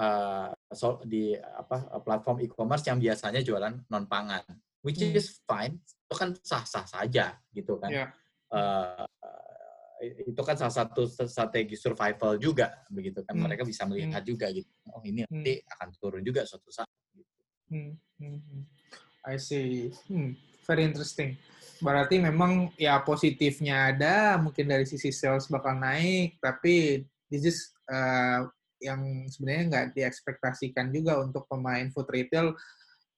uh, 0.00 0.48
so- 0.72 1.02
di 1.04 1.36
apa 1.36 2.00
platform 2.00 2.40
e-commerce 2.40 2.88
yang 2.88 2.96
biasanya 2.96 3.44
jualan 3.44 3.84
non 3.92 4.08
pangan, 4.08 4.40
which 4.80 5.02
Hmm. 5.02 5.12
is 5.12 5.42
fine, 5.44 5.76
itu 5.76 6.14
kan 6.16 6.32
sah-sah 6.40 6.86
saja 6.88 7.36
gitu 7.52 7.76
kan. 7.76 7.90
Ya. 7.92 8.06
Uh, 8.48 9.04
itu 10.00 10.40
kan 10.40 10.56
salah 10.56 10.72
satu 10.72 11.04
strategi 11.06 11.76
survival 11.76 12.40
juga 12.40 12.72
begitu 12.88 13.20
kan 13.20 13.36
Hmm. 13.36 13.44
mereka 13.44 13.68
bisa 13.68 13.84
melihat 13.84 14.24
juga 14.24 14.48
gitu 14.48 14.68
oh 14.96 15.04
ini 15.04 15.28
Hmm. 15.28 15.44
nanti 15.44 15.60
akan 15.68 15.88
turun 16.00 16.22
juga 16.24 16.48
suatu 16.48 16.72
saat 16.72 16.88
Hmm, 17.70 17.94
hmm, 18.18 18.38
hmm. 18.50 18.62
I 19.30 19.38
see. 19.38 19.94
Hmm, 20.10 20.34
very 20.66 20.90
interesting. 20.90 21.38
Berarti 21.78 22.18
memang 22.18 22.74
ya 22.74 22.98
positifnya 22.98 23.94
ada, 23.94 24.36
mungkin 24.42 24.66
dari 24.66 24.82
sisi 24.90 25.14
sales 25.14 25.46
bakal 25.46 25.78
naik, 25.78 26.42
tapi 26.42 27.06
this 27.30 27.46
is 27.46 27.58
uh, 27.86 28.50
yang 28.82 29.28
sebenarnya 29.30 29.64
nggak 29.70 29.86
diekspektasikan 29.94 30.90
juga 30.90 31.22
untuk 31.22 31.46
pemain 31.46 31.86
food 31.94 32.10
retail 32.10 32.58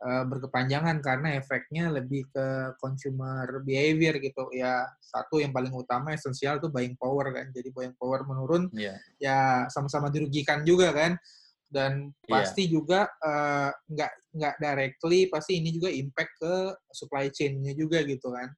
uh, 0.02 0.24
berkepanjangan 0.26 0.98
karena 1.00 1.38
efeknya 1.38 1.88
lebih 1.94 2.26
ke 2.34 2.74
consumer 2.82 3.62
behavior 3.62 4.18
gitu. 4.18 4.50
Ya 4.50 4.84
satu 5.00 5.38
yang 5.38 5.54
paling 5.54 5.72
utama 5.72 6.12
esensial 6.12 6.58
tuh 6.58 6.68
buying 6.68 6.98
power 6.98 7.30
kan. 7.30 7.48
Jadi 7.54 7.70
buying 7.70 7.94
power 7.96 8.26
menurun 8.26 8.66
Iya. 8.74 8.98
ya 9.22 9.38
sama-sama 9.70 10.10
dirugikan 10.10 10.66
juga 10.66 10.90
kan 10.92 11.14
dan 11.72 12.12
Iya. 12.28 12.32
pasti 12.44 12.68
juga 12.68 13.08
eh, 13.08 13.70
nggak 13.88 14.12
nggak 14.36 14.54
directly 14.60 15.20
pasti 15.32 15.56
ini 15.60 15.72
juga 15.72 15.88
impact 15.88 16.32
ke 16.36 16.54
supply 16.92 17.32
chain-nya 17.32 17.72
juga 17.72 18.04
gitu 18.04 18.28
kan 18.32 18.52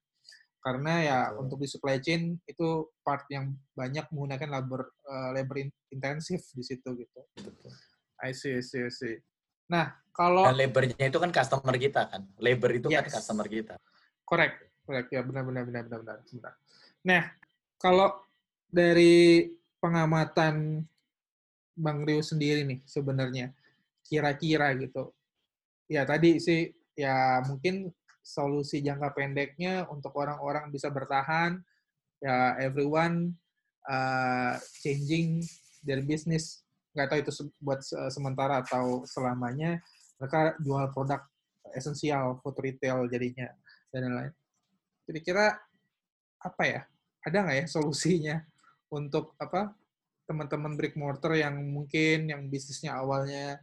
karena 0.65 0.93
ya 1.05 1.19
Betul. 1.29 1.39
untuk 1.45 1.57
di 1.61 1.67
supply 1.69 1.97
chain 2.01 2.35
itu 2.49 2.89
part 3.05 3.21
yang 3.29 3.53
banyak 3.77 4.03
menggunakan 4.09 4.49
labor 4.49 4.81
eh, 5.07 5.29
labor 5.37 5.55
in- 5.61 5.77
intensif 5.93 6.41
di 6.51 6.63
situ 6.65 6.89
gitu. 6.97 7.21
I 8.23 8.31
see, 8.33 8.57
I 8.57 8.63
see, 8.63 8.81
I 8.81 8.89
see. 8.89 9.15
Nah, 9.71 9.97
kalau 10.15 10.47
Dan 10.47 10.55
labor-nya 10.57 11.05
itu 11.11 11.19
kan 11.19 11.31
customer 11.33 11.75
kita 11.75 12.01
kan. 12.07 12.21
Labor 12.39 12.71
itu 12.71 12.87
kan 12.87 13.03
Yes. 13.03 13.13
customer 13.19 13.45
kita. 13.49 13.75
Correct, 14.23 14.55
correct 14.87 15.09
ya 15.11 15.21
benar 15.21 15.43
benar 15.45 15.63
benar 15.67 15.83
benar 15.85 15.99
benar. 16.01 16.17
benar. 16.23 16.53
Nah, 17.05 17.23
kalau 17.77 18.09
dari 18.71 19.51
pengamatan 19.77 20.85
Bang 21.75 22.07
Rio 22.07 22.23
sendiri 22.23 22.63
nih 22.63 22.79
sebenarnya 22.87 23.51
kira-kira 24.07 24.71
gitu. 24.79 25.11
Ya 25.91 26.07
tadi 26.07 26.39
sih 26.41 26.71
ya 26.95 27.43
mungkin 27.45 27.91
solusi 28.25 28.81
jangka 28.81 29.13
pendeknya 29.13 29.85
untuk 29.91 30.15
orang-orang 30.17 30.73
bisa 30.73 30.89
bertahan 30.89 31.61
ya 32.17 32.57
everyone 32.57 33.37
uh, 33.85 34.57
changing 34.81 35.45
their 35.85 36.01
business 36.01 36.64
nggak 36.95 37.07
tahu 37.11 37.19
itu 37.19 37.31
buat 37.59 37.83
se- 37.83 38.07
sementara 38.07 38.63
atau 38.63 39.03
selamanya 39.03 39.83
mereka 40.15 40.55
jual 40.63 40.87
produk 40.95 41.21
esensial 41.75 42.39
food 42.39 42.55
retail 42.63 43.03
jadinya 43.11 43.51
dan 43.91 44.07
lain-lain. 44.07 44.33
Kira-kira 45.03 45.59
apa 46.39 46.63
ya? 46.63 46.81
Ada 47.25 47.37
nggak 47.43 47.57
ya 47.59 47.65
solusinya 47.67 48.35
untuk 48.89 49.35
apa 49.35 49.75
teman-teman 50.25 50.73
brick 50.73 50.97
mortar 50.97 51.37
yang 51.37 51.59
mungkin 51.69 52.31
yang 52.31 52.47
bisnisnya 52.49 52.97
awalnya 52.97 53.61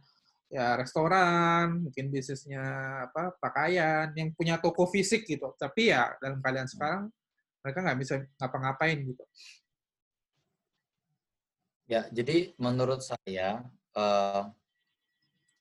ya 0.53 0.77
restoran, 0.77 1.89
mungkin 1.89 2.13
bisnisnya 2.13 2.61
apa 3.09 3.33
pakaian, 3.41 4.13
yang 4.13 4.29
punya 4.37 4.61
toko 4.61 4.85
fisik 4.85 5.25
gitu. 5.25 5.51
Tapi 5.57 5.89
ya 5.89 6.13
dalam 6.21 6.39
keadaan 6.39 6.69
sekarang 6.69 7.03
mereka 7.65 7.79
nggak 7.81 7.99
bisa 7.99 8.15
ngapa-ngapain 8.37 8.99
gitu. 9.01 9.23
Ya, 11.93 12.09
jadi 12.09 12.57
menurut 12.57 13.05
saya 13.05 13.61
eh, 13.93 14.43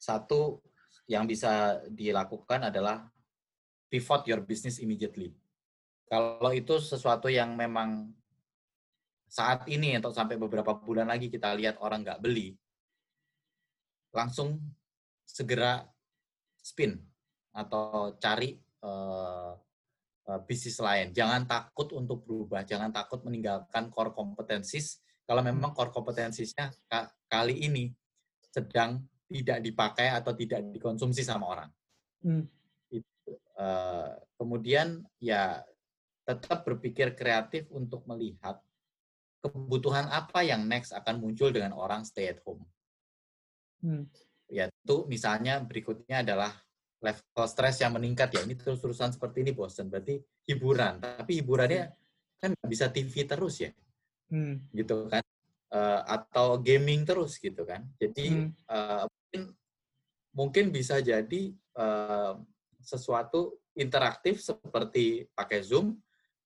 satu 0.00 0.64
yang 1.04 1.28
bisa 1.28 1.84
dilakukan 1.92 2.72
adalah 2.72 3.04
pivot 3.92 4.24
your 4.24 4.40
business 4.40 4.80
immediately. 4.80 5.36
Kalau 6.08 6.48
itu 6.56 6.80
sesuatu 6.80 7.28
yang 7.28 7.52
memang 7.52 8.16
saat 9.28 9.68
ini 9.68 10.00
atau 10.00 10.08
sampai 10.08 10.40
beberapa 10.40 10.72
bulan 10.72 11.12
lagi 11.12 11.28
kita 11.28 11.52
lihat 11.52 11.76
orang 11.84 12.00
nggak 12.00 12.24
beli, 12.24 12.56
langsung 14.16 14.56
segera 15.28 15.84
spin 16.64 16.96
atau 17.52 18.16
cari 18.16 18.56
eh, 18.56 19.52
eh, 20.32 20.40
bisnis 20.48 20.80
lain. 20.80 21.12
Jangan 21.12 21.44
takut 21.44 21.92
untuk 21.92 22.24
berubah, 22.24 22.64
jangan 22.64 22.88
takut 22.88 23.20
meninggalkan 23.20 23.92
core 23.92 24.16
competencies 24.16 24.96
kalau 25.26 25.42
memang 25.44 25.72
core 25.72 25.94
kompetensinya 25.94 26.70
ka- 26.90 27.10
kali 27.30 27.66
ini 27.66 27.90
sedang 28.52 29.00
tidak 29.32 29.64
dipakai 29.64 30.12
atau 30.12 30.36
tidak 30.36 30.60
dikonsumsi 30.74 31.24
sama 31.24 31.48
orang. 31.48 31.70
Hmm. 32.20 32.44
Itu. 32.92 33.32
Eh, 33.56 34.12
kemudian 34.36 35.00
ya 35.22 35.64
tetap 36.22 36.62
berpikir 36.68 37.16
kreatif 37.16 37.66
untuk 37.72 38.04
melihat 38.06 38.60
kebutuhan 39.42 40.06
apa 40.12 40.46
yang 40.46 40.68
next 40.68 40.94
akan 40.94 41.18
muncul 41.18 41.50
dengan 41.50 41.74
orang 41.74 42.06
stay 42.06 42.30
at 42.30 42.38
home. 42.46 42.62
Hmm. 43.82 44.06
Ya 44.46 44.68
itu 44.68 45.08
misalnya 45.08 45.58
berikutnya 45.64 46.22
adalah 46.22 46.52
level 47.02 47.46
stres 47.50 47.82
yang 47.82 47.98
meningkat 47.98 48.30
ya 48.30 48.46
ini 48.46 48.54
terus-terusan 48.54 49.18
seperti 49.18 49.42
ini 49.42 49.50
bosan 49.50 49.90
berarti 49.90 50.22
hiburan 50.46 51.02
tapi 51.02 51.42
hiburannya 51.42 51.90
kan 52.38 52.54
nggak 52.54 52.70
bisa 52.70 52.86
TV 52.94 53.26
terus 53.26 53.58
ya 53.58 53.74
Hmm. 54.32 54.56
gitu 54.72 55.12
kan 55.12 55.20
Eh, 55.72 56.00
atau 56.04 56.60
gaming 56.60 57.00
terus 57.08 57.40
gitu 57.40 57.64
kan 57.64 57.88
jadi 57.96 58.44
Hmm. 58.44 58.52
eh, 58.52 59.04
mungkin 59.08 59.42
mungkin 60.36 60.64
bisa 60.68 61.00
jadi 61.00 61.42
eh, 61.56 62.34
sesuatu 62.84 63.56
interaktif 63.72 64.44
seperti 64.44 65.24
pakai 65.32 65.64
zoom 65.64 65.96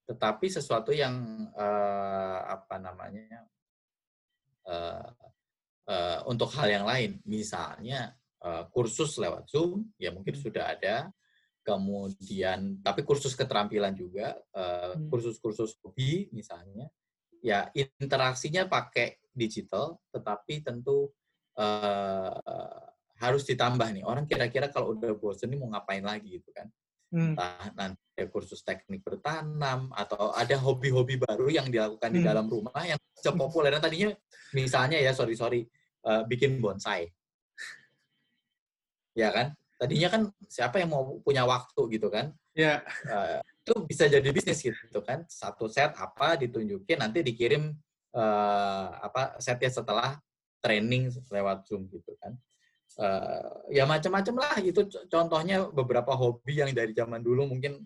tetapi 0.07 0.46
sesuatu 0.46 0.94
yang 0.94 1.42
eh, 1.59 2.38
apa 2.55 2.79
namanya 2.79 3.51
eh, 4.70 5.11
eh, 5.90 6.18
untuk 6.31 6.55
hal 6.55 6.70
yang 6.70 6.87
lain 6.87 7.18
misalnya 7.27 8.14
eh, 8.46 8.62
kursus 8.70 9.18
lewat 9.18 9.51
zoom 9.51 9.90
ya 9.99 10.14
mungkin 10.14 10.38
Hmm. 10.38 10.42
sudah 10.46 10.70
ada 10.70 11.11
kemudian 11.66 12.79
tapi 12.79 13.03
kursus 13.03 13.35
keterampilan 13.35 13.90
juga 13.90 14.38
Hmm. 14.55 15.11
kursus-kursus 15.11 15.83
hobi 15.83 16.31
misalnya 16.31 16.87
ya 17.46 17.70
interaksinya 18.02 18.66
pakai 18.66 19.22
digital, 19.30 20.02
tetapi 20.11 20.66
tentu 20.66 21.14
eh, 21.54 22.82
harus 23.22 23.46
ditambah 23.46 23.88
nih. 23.94 24.02
Orang 24.02 24.26
kira-kira 24.26 24.66
kalau 24.68 24.98
udah 24.98 25.14
bosen 25.14 25.54
nih 25.54 25.59
mau 25.62 25.70
ngapain 25.70 26.02
lagi 26.02 26.42
gitu 26.42 26.50
kan? 26.50 26.66
Hmm. 27.14 27.38
Entah 27.38 27.70
nanti 27.78 28.02
ada 28.18 28.26
kursus 28.26 28.66
teknik 28.66 29.06
bertanam 29.06 29.94
atau 29.94 30.35
ada 30.35 30.59
hobi-hobi 30.59 31.22
baru 31.22 31.46
yang 31.48 31.70
dilakukan 31.70 32.11
di 32.11 32.20
Hmm. 32.20 32.28
dalam 32.35 32.46
rumah 32.50 32.82
yang 32.82 32.98
sepopuler 33.14 33.70
Dan 33.72 33.80
tadinya 33.80 34.11
misalnya 34.52 34.98
ya 34.98 35.14
sorry 35.14 35.38
sorry 35.38 35.62
eh, 36.06 36.22
bikin 36.26 36.59
bonsai, 36.59 37.06
ya 39.22 39.30
kan? 39.30 39.54
Tadinya 39.76 40.09
kan 40.09 40.22
siapa 40.48 40.80
yang 40.80 40.90
mau 40.92 41.20
punya 41.22 41.44
waktu 41.46 41.80
gitu 41.94 42.09
kan? 42.09 42.32
Ya. 42.56 42.80
Eh, 43.06 43.40
itu 43.66 43.74
bisa 43.83 44.07
jadi 44.07 44.31
bisnis 44.31 44.62
gitu 44.62 45.02
kan. 45.02 45.26
Satu 45.26 45.66
set 45.66 45.90
apa 45.98 46.38
ditunjukin 46.38 47.02
nanti 47.02 47.26
dikirim 47.26 47.74
eh, 48.14 48.87
apa 49.02 49.42
setnya 49.42 49.74
setelah 49.74 50.14
training 50.62 51.11
lewat 51.35 51.66
zoom 51.66 51.90
gitu 51.90 52.14
kan. 52.22 52.38
Eh, 52.96 53.83
ya 53.83 53.85
macam-macam 53.90 54.35
lah 54.38 54.55
C- 54.62 55.11
contohnya 55.11 55.66
beberapa 55.66 56.14
hobi 56.14 56.62
yang 56.62 56.70
dari 56.70 56.94
zaman 56.94 57.18
dulu 57.26 57.50
mungkin 57.50 57.83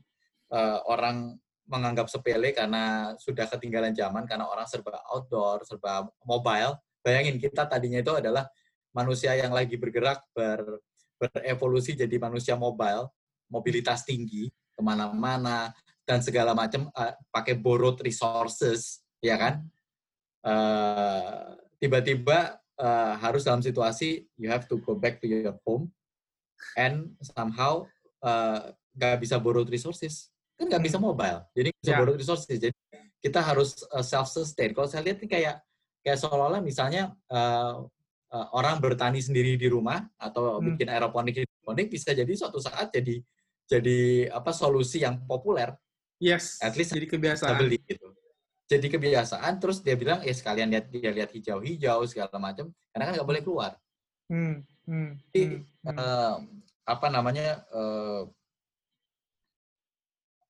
eh, 0.52 0.78
orang 0.84 1.40
menganggap 1.64 2.12
sepele 2.12 2.52
karena 2.52 3.16
sudah 3.16 3.48
ketinggalan 3.48 3.96
zaman 3.96 4.28
karena 4.28 4.44
orang 4.52 4.68
serba 4.68 5.00
outdoor 5.08 5.64
serba 5.64 6.04
mobile. 6.28 6.76
Bayangin 7.00 7.40
kita 7.40 7.64
tadinya 7.64 8.04
itu 8.04 8.12
adalah 8.12 8.44
manusia 8.92 9.32
yang 9.32 9.56
lagi 9.56 9.80
bergerak 9.80 10.20
ber, 10.36 10.84
berevolusi 11.16 11.96
jadi 11.96 12.20
manusia 12.20 12.52
mobile 12.52 13.08
mobilitas 13.48 14.04
tinggi 14.04 14.52
ke 14.80 14.82
mana-mana 14.82 15.76
dan 16.08 16.24
segala 16.24 16.56
macam 16.56 16.88
uh, 16.96 17.12
pakai 17.28 17.52
borrowed 17.60 18.00
resources 18.00 19.04
ya 19.20 19.36
kan? 19.36 19.60
Uh, 20.40 21.52
tiba-tiba 21.76 22.56
uh, 22.80 23.12
harus 23.20 23.44
dalam 23.44 23.60
situasi 23.60 24.24
you 24.40 24.48
have 24.48 24.64
to 24.64 24.80
go 24.80 24.96
back 24.96 25.20
to 25.20 25.28
your 25.28 25.52
home 25.68 25.92
and 26.80 27.12
somehow 27.20 27.84
uh, 28.24 28.72
nggak 28.96 29.20
bisa 29.20 29.36
borrowed 29.36 29.68
resources. 29.68 30.32
Kan 30.56 30.72
nggak 30.72 30.88
bisa 30.88 30.96
mobile 30.96 31.44
jadi 31.52 31.68
bisa 31.76 31.92
Ya. 31.92 31.98
borrowed 32.00 32.16
resources. 32.16 32.56
Jadi 32.56 32.72
kita 33.20 33.44
harus 33.44 33.84
uh, 33.92 34.00
self 34.00 34.32
sustain 34.32 34.72
kalau 34.72 34.88
saya 34.88 35.04
lihat 35.04 35.20
ini 35.20 35.28
kayak 35.28 35.60
kayak 36.00 36.16
seolah-olah 36.16 36.64
misalnya 36.64 37.12
uh, 37.28 37.84
uh, 38.32 38.46
orang 38.56 38.80
bertani 38.80 39.20
sendiri 39.20 39.60
di 39.60 39.68
rumah 39.68 40.00
atau 40.16 40.56
Hmm. 40.56 40.72
bikin 40.72 40.88
aeroponik 40.88 41.44
hidroponik 41.44 41.92
bisa 41.92 42.16
jadi 42.16 42.32
suatu 42.32 42.56
saat 42.64 42.88
jadi 42.88 43.20
jadi 43.70 44.00
apa 44.34 44.50
solusi 44.50 45.00
yang 45.00 45.22
populer 45.24 45.70
Yes. 46.20 46.60
At 46.60 46.76
least 46.76 46.92
jadi 46.92 47.06
kebiasaan. 47.08 47.56
beli 47.56 47.78
gitu 47.86 48.12
jadi 48.66 48.86
kebiasaan 48.86 49.56
terus 49.56 49.80
dia 49.80 49.96
bilang 49.96 50.20
ya 50.20 50.30
sekalian 50.30 50.68
lihat 50.68 50.86
dia 50.90 51.10
lihat 51.10 51.30
hijau-hijau 51.32 52.04
segala 52.04 52.36
macam 52.36 52.68
karena 52.90 53.04
kan 53.06 53.12
nggak 53.16 53.28
boleh 53.28 53.42
keluar 53.42 53.72
Hmm. 54.30 54.62
Hmm. 54.86 55.18
Jadi, 55.30 55.66
Hmm. 55.82 55.96
Eh, 55.96 56.34
apa 56.86 57.06
namanya 57.08 57.66
eh, 57.66 58.22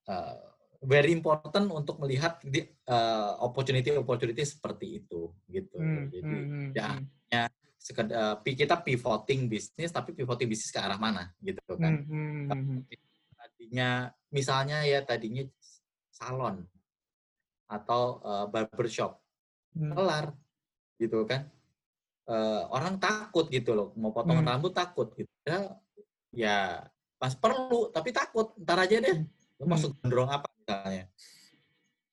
eh, 0.06 0.36
very 0.80 1.12
important 1.12 1.64
untuk 1.70 1.96
melihat 2.00 2.40
di, 2.40 2.60
eh, 2.66 3.32
opportunity-opportunity 3.40 4.42
seperti 4.42 5.00
itu 5.00 5.32
gitu 5.46 5.76
Hmm. 5.76 6.08
jadi 6.08 6.36
Hmm. 6.36 6.48
Hmm. 6.50 6.70
ya 6.74 6.88
Hmm. 7.46 7.52
sekedar 7.80 8.44
kita 8.44 8.76
pivoting 8.80 9.48
bisnis 9.48 9.88
tapi 9.88 10.12
pivoting 10.12 10.48
bisnis 10.50 10.68
ke 10.68 10.76
arah 10.76 11.00
mana 11.00 11.32
gitu 11.40 11.62
kan 11.78 12.04
Hmm. 12.04 12.48
Hmm. 12.52 12.80
Tadinya 13.60 14.08
misalnya 14.32 14.88
ya 14.88 15.04
tadinya 15.04 15.44
salon 16.08 16.64
atau 17.68 18.24
uh, 18.24 18.48
barbershop 18.48 19.20
Hmm. 19.76 19.92
kelar 19.94 20.34
gitu 20.98 21.28
kan. 21.28 21.46
Eh, 22.26 22.62
orang 22.74 22.98
takut 22.98 23.46
gitu 23.52 23.70
loh 23.76 23.94
mau 24.00 24.10
potongan 24.10 24.42
Hmm. 24.42 24.50
rambut 24.56 24.72
takut 24.74 25.12
gitu. 25.12 25.30
Ya, 25.46 25.76
ya 26.32 26.58
pas 27.20 27.36
perlu 27.36 27.92
tapi 27.92 28.10
takut. 28.16 28.50
Ntar 28.58 28.88
aja 28.88 28.96
deh 28.98 29.22
Hmm. 29.22 29.68
masuk 29.68 29.92
gondrong 30.00 30.26
apa 30.26 30.48
misalnya. 30.58 31.04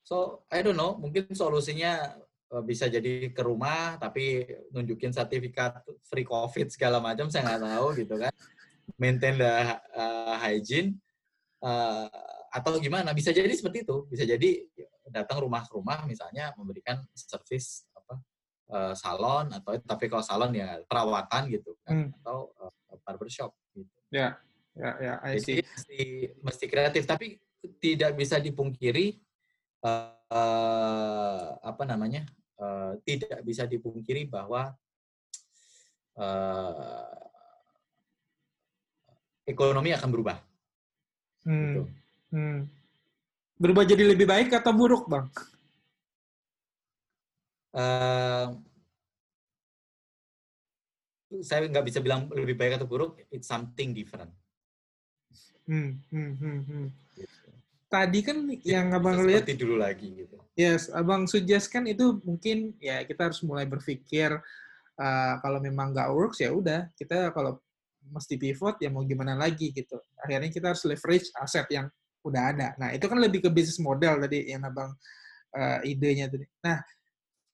So 0.04 0.44
I 0.52 0.60
don't 0.62 0.78
know 0.78 1.00
mungkin 1.00 1.32
solusinya 1.34 2.14
eh, 2.52 2.62
bisa 2.62 2.86
jadi 2.92 3.34
ke 3.34 3.42
rumah 3.42 3.98
tapi 3.98 4.46
nunjukin 4.70 5.10
sertifikat 5.10 5.82
free 6.06 6.28
covid 6.28 6.70
segala 6.70 7.02
macam 7.02 7.26
saya 7.32 7.42
nggak 7.42 7.62
tahu 7.74 7.86
gitu 8.04 8.14
kan. 8.20 8.34
Maintain 9.00 9.34
the 9.34 9.50
uh, 9.98 10.38
hygiene 10.38 10.94
uh, 11.62 12.08
atau 12.48 12.80
gimana 12.80 13.12
bisa 13.12 13.30
jadi 13.30 13.50
seperti 13.52 13.84
itu 13.84 14.08
bisa 14.08 14.24
jadi 14.24 14.64
datang 15.08 15.44
rumah 15.44 15.64
ke 15.64 15.72
rumah 15.76 16.04
misalnya 16.04 16.52
memberikan 16.56 17.04
service 17.12 17.88
apa 17.92 18.14
uh, 18.72 18.94
salon 18.96 19.52
atau 19.52 19.76
tapi 19.84 20.08
kalau 20.08 20.24
salon 20.24 20.52
ya 20.56 20.80
perawatan 20.84 21.48
gitu 21.52 21.76
kan 21.84 22.08
hmm. 22.08 22.18
atau 22.22 22.52
uh, 22.60 22.72
barbershop 23.04 23.52
gitu 23.76 23.92
ya 24.12 24.36
ya 24.78 24.90
ya 25.02 25.14
I 25.26 25.42
jadi 25.42 25.64
mesti 25.64 26.00
mesti 26.40 26.64
kreatif 26.70 27.04
tapi 27.04 27.36
tidak 27.82 28.14
bisa 28.14 28.38
dipungkiri 28.38 29.18
uh, 29.82 31.48
apa 31.58 31.82
namanya 31.84 32.22
uh, 32.62 32.94
tidak 33.02 33.42
bisa 33.42 33.66
dipungkiri 33.66 34.30
bahwa 34.30 34.70
uh, 36.18 37.18
ekonomi 39.48 39.96
akan 39.96 40.08
berubah. 40.12 40.36
Hmm. 41.48 41.72
Gitu. 41.72 41.82
Hmm. 42.28 42.58
Berubah 43.56 43.88
jadi 43.88 44.04
lebih 44.04 44.28
baik 44.28 44.52
atau 44.52 44.70
buruk, 44.76 45.08
bang? 45.08 45.26
Uh, 47.72 48.52
saya 51.40 51.64
nggak 51.68 51.86
bisa 51.88 52.04
bilang 52.04 52.28
lebih 52.28 52.54
baik 52.54 52.76
atau 52.76 52.86
buruk. 52.86 53.16
It's 53.32 53.48
something 53.48 53.96
different. 53.96 54.30
Hmm, 55.68 56.00
hmm, 56.12 56.32
hmm, 56.36 56.60
hmm. 56.64 56.86
Gitu. 57.16 57.48
Tadi 57.88 58.20
kan 58.20 58.36
yang 58.64 58.92
abang 58.92 59.24
lihat 59.24 59.48
dulu 59.56 59.80
lagi 59.80 60.12
gitu. 60.12 60.36
Yes, 60.52 60.92
abang 60.92 61.24
suggest 61.24 61.72
kan 61.72 61.88
itu 61.88 62.20
mungkin 62.24 62.76
ya 62.80 63.04
kita 63.04 63.32
harus 63.32 63.40
mulai 63.40 63.64
berpikir 63.64 64.36
uh, 64.98 65.34
kalau 65.40 65.60
memang 65.60 65.96
nggak 65.96 66.12
works 66.12 66.40
ya 66.44 66.52
udah 66.52 66.88
kita 66.96 67.32
kalau 67.32 67.56
mesti 68.10 68.34
pivot 68.40 68.80
ya 68.80 68.88
mau 68.88 69.04
gimana 69.04 69.36
lagi 69.38 69.70
gitu. 69.72 70.00
Akhirnya 70.20 70.50
kita 70.50 70.72
harus 70.74 70.84
leverage 70.88 71.28
aset 71.38 71.66
yang 71.70 71.86
udah 72.24 72.42
ada. 72.54 72.68
Nah, 72.76 72.92
itu 72.92 73.06
kan 73.06 73.18
lebih 73.20 73.44
ke 73.44 73.50
bisnis 73.52 73.78
model 73.78 74.20
tadi 74.20 74.50
yang 74.50 74.64
Abang 74.66 74.92
uh, 75.54 75.78
idenya 75.86 76.28
tadi. 76.28 76.44
Nah, 76.64 76.82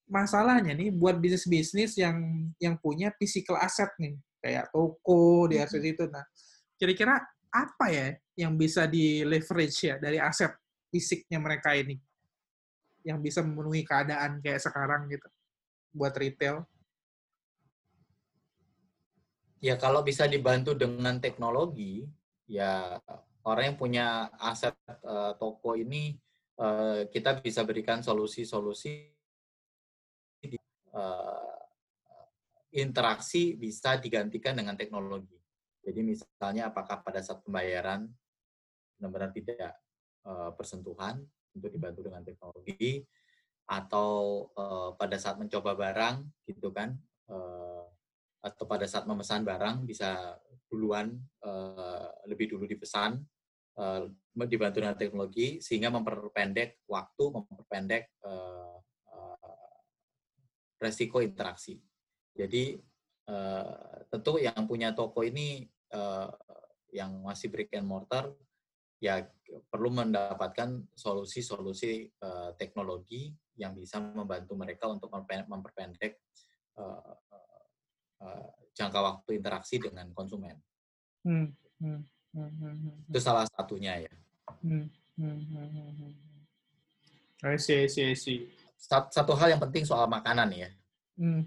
masalahnya 0.09 0.73
nih 0.75 0.91
buat 0.93 1.17
bisnis-bisnis 1.21 1.97
yang 2.01 2.49
yang 2.61 2.75
punya 2.81 3.13
physical 3.17 3.57
asset 3.61 3.93
nih, 4.01 4.17
kayak 4.41 4.73
toko 4.73 5.47
di 5.49 5.61
aset 5.61 5.83
itu. 5.85 6.05
Nah, 6.09 6.25
kira-kira 6.77 7.21
apa 7.55 7.87
ya 7.93 8.11
yang 8.35 8.59
bisa 8.59 8.91
di 8.91 9.23
leverage 9.23 9.79
ya 9.87 9.95
dari 10.03 10.19
aset 10.19 10.51
fisiknya 10.91 11.39
mereka 11.39 11.71
ini 11.75 11.95
yang 13.07 13.21
bisa 13.21 13.45
memenuhi 13.45 13.85
keadaan 13.85 14.41
kayak 14.41 14.59
sekarang 14.65 15.07
gitu 15.13 15.29
buat 15.95 16.17
retail? 16.17 16.67
Ya 19.65 19.81
kalau 19.81 20.05
bisa 20.05 20.29
dibantu 20.29 20.77
dengan 20.77 21.17
teknologi, 21.25 22.05
ya 22.45 23.01
orang 23.49 23.73
yang 23.73 23.79
punya 23.81 24.29
aset 24.37 24.77
uh, 25.09 25.33
toko 25.41 25.73
ini 25.73 26.21
uh, 26.61 27.09
kita 27.09 27.41
bisa 27.41 27.65
berikan 27.65 28.05
solusi-solusi 28.05 29.09
uh, 30.93 31.57
interaksi 32.77 33.57
bisa 33.57 33.97
digantikan 33.97 34.53
dengan 34.53 34.77
teknologi. 34.77 35.41
Jadi 35.81 36.01
misalnya 36.13 36.69
apakah 36.69 37.01
pada 37.01 37.25
saat 37.25 37.41
pembayaran 37.41 38.05
benar-benar 39.01 39.33
tidak 39.33 39.81
uh, 40.29 40.53
bersentuhan 40.53 41.25
untuk 41.57 41.73
dibantu 41.73 42.05
dengan 42.05 42.21
teknologi 42.21 43.01
atau 43.65 44.45
uh, 44.61 44.93
pada 45.01 45.17
saat 45.17 45.41
mencoba 45.41 45.73
barang 45.73 46.21
gitu 46.53 46.69
kan 46.69 47.01
uh, 47.33 47.84
atau 48.45 48.69
pada 48.69 48.85
saat 48.85 49.09
memesan 49.09 49.41
barang 49.41 49.89
bisa 49.89 50.37
duluan 50.69 51.17
uh, 51.41 52.13
lebih 52.29 52.53
dulu 52.53 52.69
dipesan 52.69 53.17
uh, 53.81 54.05
dibantu 54.45 54.85
dengan 54.85 54.99
teknologi 54.99 55.65
sehingga 55.65 55.89
memperpendek 55.89 56.85
waktu, 56.85 57.25
memperpendek 57.33 58.21
uh, 58.27 58.77
uh, 59.09 59.73
resiko 60.77 61.25
interaksi. 61.25 61.81
Jadi 62.35 62.77
uh, 63.33 64.05
tentu 64.13 64.37
yang 64.37 64.69
punya 64.69 64.93
toko 64.93 65.25
ini 65.25 65.65
uh, 65.95 66.29
yang 66.93 67.25
masih 67.25 67.49
brick 67.49 67.73
and 67.73 67.89
mortar 67.89 68.29
ya 69.03 69.25
perlu 69.69 69.91
mendapatkan 69.93 70.85
solusi-solusi 70.95 72.09
uh, 72.25 72.57
teknologi 72.57 73.35
yang 73.55 73.77
bisa 73.77 74.03
membantu 74.03 74.59
mereka 74.59 74.91
untuk 74.91 75.13
memperpendek 75.15 76.19
uh, 76.79 77.15
uh, 78.25 78.49
jangka 78.75 78.99
waktu 78.99 79.31
interaksi 79.39 79.77
dengan 79.79 80.09
konsumen. 80.17 80.57
Hmm. 81.23 81.53
Hmm. 81.79 82.01
Hmm. 82.35 82.51
hmm, 82.51 82.75
hmm. 82.81 83.11
Itu 83.13 83.21
salah 83.23 83.47
satunya 83.47 84.03
ya. 84.03 84.13
Hmm. 84.65 84.89
Hmm. 85.15 85.39
Hmm. 85.47 85.69
Hmm. 85.71 86.13
I 87.45 87.61
see, 87.61 87.85
I 87.85 87.89
see, 87.93 88.05
I 88.11 88.17
see. 88.17 88.49
Satu 88.81 89.37
hal 89.37 89.57
yang 89.57 89.63
penting 89.63 89.85
soal 89.85 90.09
makanan 90.09 90.49
ya. 90.57 90.69
Hmm. 91.21 91.47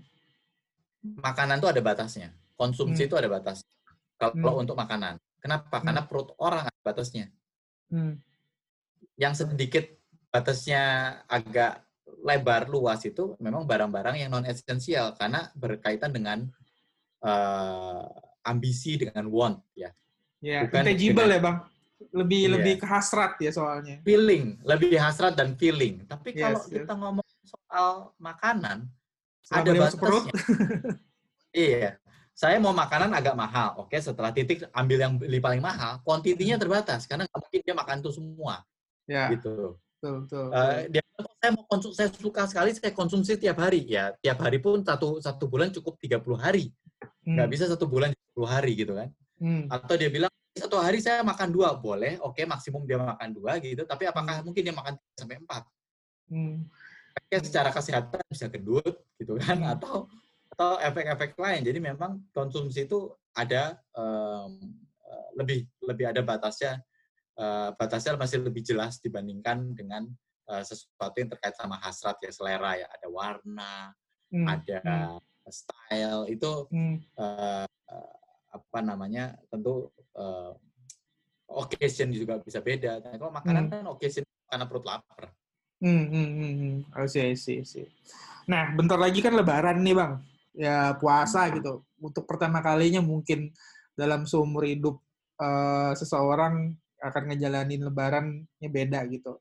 Makanan 1.02 1.60
itu 1.60 1.68
ada 1.70 1.82
batasnya. 1.82 2.30
Konsumsi 2.54 3.06
hmm. 3.06 3.10
itu 3.10 3.16
ada 3.18 3.30
batas. 3.30 3.66
Kalau 4.18 4.58
hmm. 4.58 4.64
untuk 4.66 4.76
makanan. 4.78 5.18
Kenapa? 5.42 5.82
Hmm. 5.82 5.86
Karena 5.90 6.02
perut 6.06 6.34
orang 6.38 6.70
ada 6.70 6.82
batasnya. 6.82 7.30
Hmm. 7.92 8.22
Yang 9.18 9.46
sedikit 9.46 9.86
batasnya 10.30 10.82
agak 11.26 11.86
lebar 12.22 12.68
luas 12.68 13.02
itu 13.06 13.38
memang 13.38 13.64
barang-barang 13.70 14.18
yang 14.18 14.30
non 14.34 14.46
esensial 14.46 15.14
karena 15.16 15.50
berkaitan 15.54 16.10
dengan 16.12 16.50
uh, 17.24 18.06
ambisi 18.48 18.96
dengan 18.96 19.28
want 19.28 19.60
ya. 19.76 19.92
Ya, 20.38 20.64
Bukan 20.70 20.86
intangible 20.86 21.26
dengan, 21.26 21.36
ya 21.36 21.40
bang. 21.42 21.58
Lebih 22.14 22.42
yeah. 22.42 22.54
lebih 22.54 22.74
ke 22.78 22.86
hasrat 22.86 23.34
ya 23.42 23.52
soalnya. 23.52 23.96
Feeling, 24.06 24.62
lebih 24.62 24.96
hasrat 25.02 25.34
dan 25.34 25.58
feeling. 25.58 26.06
Tapi 26.06 26.38
yes, 26.38 26.42
kalau 26.42 26.62
yes. 26.62 26.70
kita 26.70 26.94
ngomong 26.94 27.28
soal 27.44 27.90
makanan, 28.22 28.86
Selama 29.42 29.62
ada 29.64 29.72
batasnya. 29.82 30.34
iya. 31.66 31.90
Saya 32.38 32.62
mau 32.62 32.70
makanan 32.70 33.18
agak 33.18 33.34
mahal, 33.34 33.82
oke. 33.82 33.98
Setelah 33.98 34.30
titik 34.30 34.70
ambil 34.70 34.98
yang 35.02 35.14
beli 35.18 35.42
paling 35.42 35.58
mahal, 35.58 35.98
kuantitinya 36.06 36.54
hmm. 36.54 36.64
terbatas 36.64 37.10
karena 37.10 37.26
nggak 37.26 37.42
mungkin 37.42 37.62
dia 37.66 37.76
makan 37.76 37.98
itu 37.98 38.12
semua. 38.14 38.56
Ya. 39.10 39.34
Gitu. 39.34 39.74
Betul, 39.98 40.30
betul, 40.30 40.46
Uh, 40.54 40.86
dia 40.94 41.02
saya 41.42 41.52
mau 41.58 41.66
konsumsi, 41.66 41.98
saya 41.98 42.14
suka 42.14 42.46
sekali 42.46 42.70
saya 42.78 42.94
konsumsi 42.94 43.34
tiap 43.42 43.58
hari. 43.58 43.82
Ya, 43.90 44.14
tiap 44.22 44.38
hari 44.46 44.62
pun 44.62 44.86
satu 44.86 45.18
satu 45.18 45.50
bulan 45.50 45.74
cukup 45.74 45.98
30 45.98 46.22
hari 46.38 46.70
nggak 47.28 47.48
hmm. 47.48 47.54
bisa 47.54 47.66
satu 47.68 47.86
bulan 47.86 48.16
10 48.34 48.48
hari 48.48 48.72
gitu 48.74 48.94
kan 48.96 49.10
hmm. 49.42 49.68
atau 49.70 49.96
dia 50.00 50.10
bilang 50.10 50.32
satu 50.58 50.82
hari 50.82 50.98
saya 50.98 51.22
makan 51.22 51.54
dua 51.54 51.78
boleh 51.78 52.18
oke 52.18 52.34
okay, 52.34 52.46
maksimum 52.50 52.84
dia 52.90 52.98
makan 52.98 53.30
dua 53.30 53.62
gitu 53.62 53.86
tapi 53.86 54.10
apakah 54.10 54.42
hmm. 54.42 54.46
mungkin 54.50 54.62
dia 54.66 54.76
makan 54.76 54.94
sampai 55.14 55.38
empat 55.42 55.64
hmm. 56.34 56.66
Secara 57.18 57.74
kesehatan 57.74 58.22
bisa 58.30 58.46
gendut 58.46 59.02
gitu 59.18 59.42
kan 59.42 59.58
hmm. 59.58 59.74
atau 59.74 60.06
atau 60.54 60.78
efek-efek 60.82 61.38
lain 61.38 61.62
jadi 61.66 61.80
memang 61.82 62.22
konsumsi 62.34 62.86
itu 62.86 63.10
ada 63.34 63.78
um, 63.94 64.58
lebih 65.38 65.66
lebih 65.86 66.10
ada 66.10 66.22
batasnya 66.26 66.82
uh, 67.38 67.74
batasnya 67.78 68.18
masih 68.18 68.42
lebih 68.42 68.66
jelas 68.66 68.98
dibandingkan 69.02 69.74
dengan 69.78 70.06
uh, 70.50 70.62
sesuatu 70.66 71.18
yang 71.18 71.30
terkait 71.30 71.54
sama 71.58 71.78
hasrat 71.82 72.18
ya 72.22 72.30
selera 72.34 72.74
ya 72.78 72.88
ada 72.90 73.08
warna 73.10 73.94
hmm. 74.34 74.46
ada 74.46 74.80
hmm 74.82 75.37
style 75.50 76.28
itu 76.30 76.52
hmm. 76.72 76.98
uh, 77.18 77.66
apa 78.48 78.80
namanya 78.82 79.36
tentu 79.48 79.92
uh, 80.18 80.54
occasion 81.48 82.12
juga 82.12 82.40
bisa 82.44 82.60
beda. 82.60 83.00
Nah, 83.00 83.16
kalau 83.16 83.32
makanan 83.32 83.64
hmm. 83.68 83.72
kan 83.72 83.86
occasion 83.88 84.24
karena 84.48 84.66
perut 84.68 84.86
lapar. 84.88 85.32
Hmm, 85.78 86.06
hmm, 86.10 86.30
hmm, 86.34 86.54
hmm. 86.58 86.76
Oh, 86.98 87.08
see, 87.08 87.38
see, 87.38 87.62
see. 87.62 87.88
Nah, 88.50 88.74
bentar 88.74 88.98
lagi 88.98 89.22
kan 89.22 89.36
Lebaran 89.36 89.78
nih 89.84 89.94
bang, 89.94 90.14
ya 90.58 90.98
puasa 90.98 91.48
hmm. 91.48 91.54
gitu. 91.62 91.74
Untuk 92.02 92.26
pertama 92.26 92.60
kalinya 92.60 93.00
mungkin 93.04 93.54
dalam 93.94 94.26
seumur 94.26 94.66
hidup 94.66 94.98
uh, 95.38 95.94
seseorang 95.94 96.74
akan 96.98 97.24
ngejalanin 97.30 97.86
Lebarannya 97.86 98.70
beda 98.70 99.06
gitu. 99.14 99.38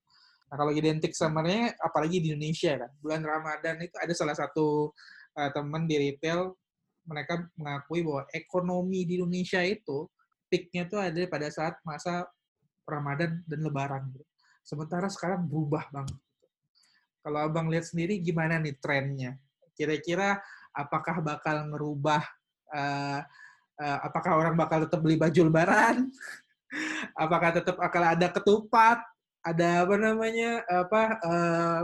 Nah, 0.46 0.54
kalau 0.54 0.70
identik 0.70 1.10
samanya, 1.16 1.74
apalagi 1.82 2.22
di 2.22 2.30
Indonesia 2.30 2.78
kan, 2.78 2.90
bulan 3.02 3.22
Ramadan 3.24 3.82
itu 3.82 3.96
ada 3.98 4.14
salah 4.14 4.36
satu 4.36 4.94
uh, 5.36 5.50
teman 5.52 5.84
di 5.84 5.96
retail 6.00 6.56
mereka 7.06 7.46
mengakui 7.54 8.02
bahwa 8.02 8.26
ekonomi 8.34 9.06
di 9.06 9.22
Indonesia 9.22 9.62
itu 9.62 10.10
peaknya 10.50 10.90
tuh 10.90 10.98
ada 10.98 11.22
pada 11.30 11.46
saat 11.52 11.78
masa 11.86 12.26
Ramadan 12.86 13.42
dan 13.46 13.60
Lebaran. 13.62 14.10
Sementara 14.66 15.06
sekarang 15.06 15.46
berubah 15.46 15.86
bang. 15.94 16.08
Kalau 17.22 17.38
abang 17.42 17.70
lihat 17.70 17.86
sendiri 17.86 18.18
gimana 18.22 18.58
nih 18.58 18.78
trennya? 18.78 19.38
Kira-kira 19.74 20.38
apakah 20.74 21.22
bakal 21.22 21.66
ngerubah? 21.70 22.22
Uh, 22.70 23.22
uh, 23.82 23.98
apakah 24.06 24.38
orang 24.38 24.54
bakal 24.58 24.82
tetap 24.86 24.98
beli 25.02 25.18
baju 25.18 25.40
Lebaran? 25.46 26.10
apakah 27.22 27.50
tetap 27.54 27.78
akan 27.78 28.02
ada 28.18 28.26
ketupat? 28.30 28.98
Ada 29.42 29.86
apa 29.86 29.94
namanya? 29.94 30.62
Apa? 30.66 31.02
Uh, 31.22 31.80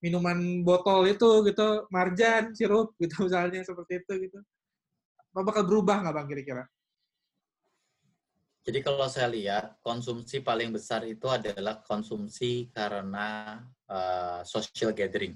minuman 0.00 0.64
botol 0.64 1.04
itu 1.08 1.44
gitu, 1.44 1.84
marjan, 1.92 2.56
sirup 2.56 2.96
gitu 2.96 3.14
misalnya 3.28 3.60
seperti 3.64 4.00
itu 4.00 4.12
gitu. 4.28 4.38
Apa 5.30 5.46
bakal 5.46 5.62
berubah 5.68 6.02
nggak 6.02 6.14
bang 6.16 6.28
kira-kira? 6.28 6.64
Jadi 8.60 8.78
kalau 8.84 9.08
saya 9.08 9.32
lihat 9.32 9.80
konsumsi 9.80 10.44
paling 10.44 10.68
besar 10.68 11.00
itu 11.08 11.24
adalah 11.32 11.80
konsumsi 11.80 12.68
karena 12.68 13.56
uh, 13.88 14.44
social 14.44 14.92
gathering. 14.92 15.32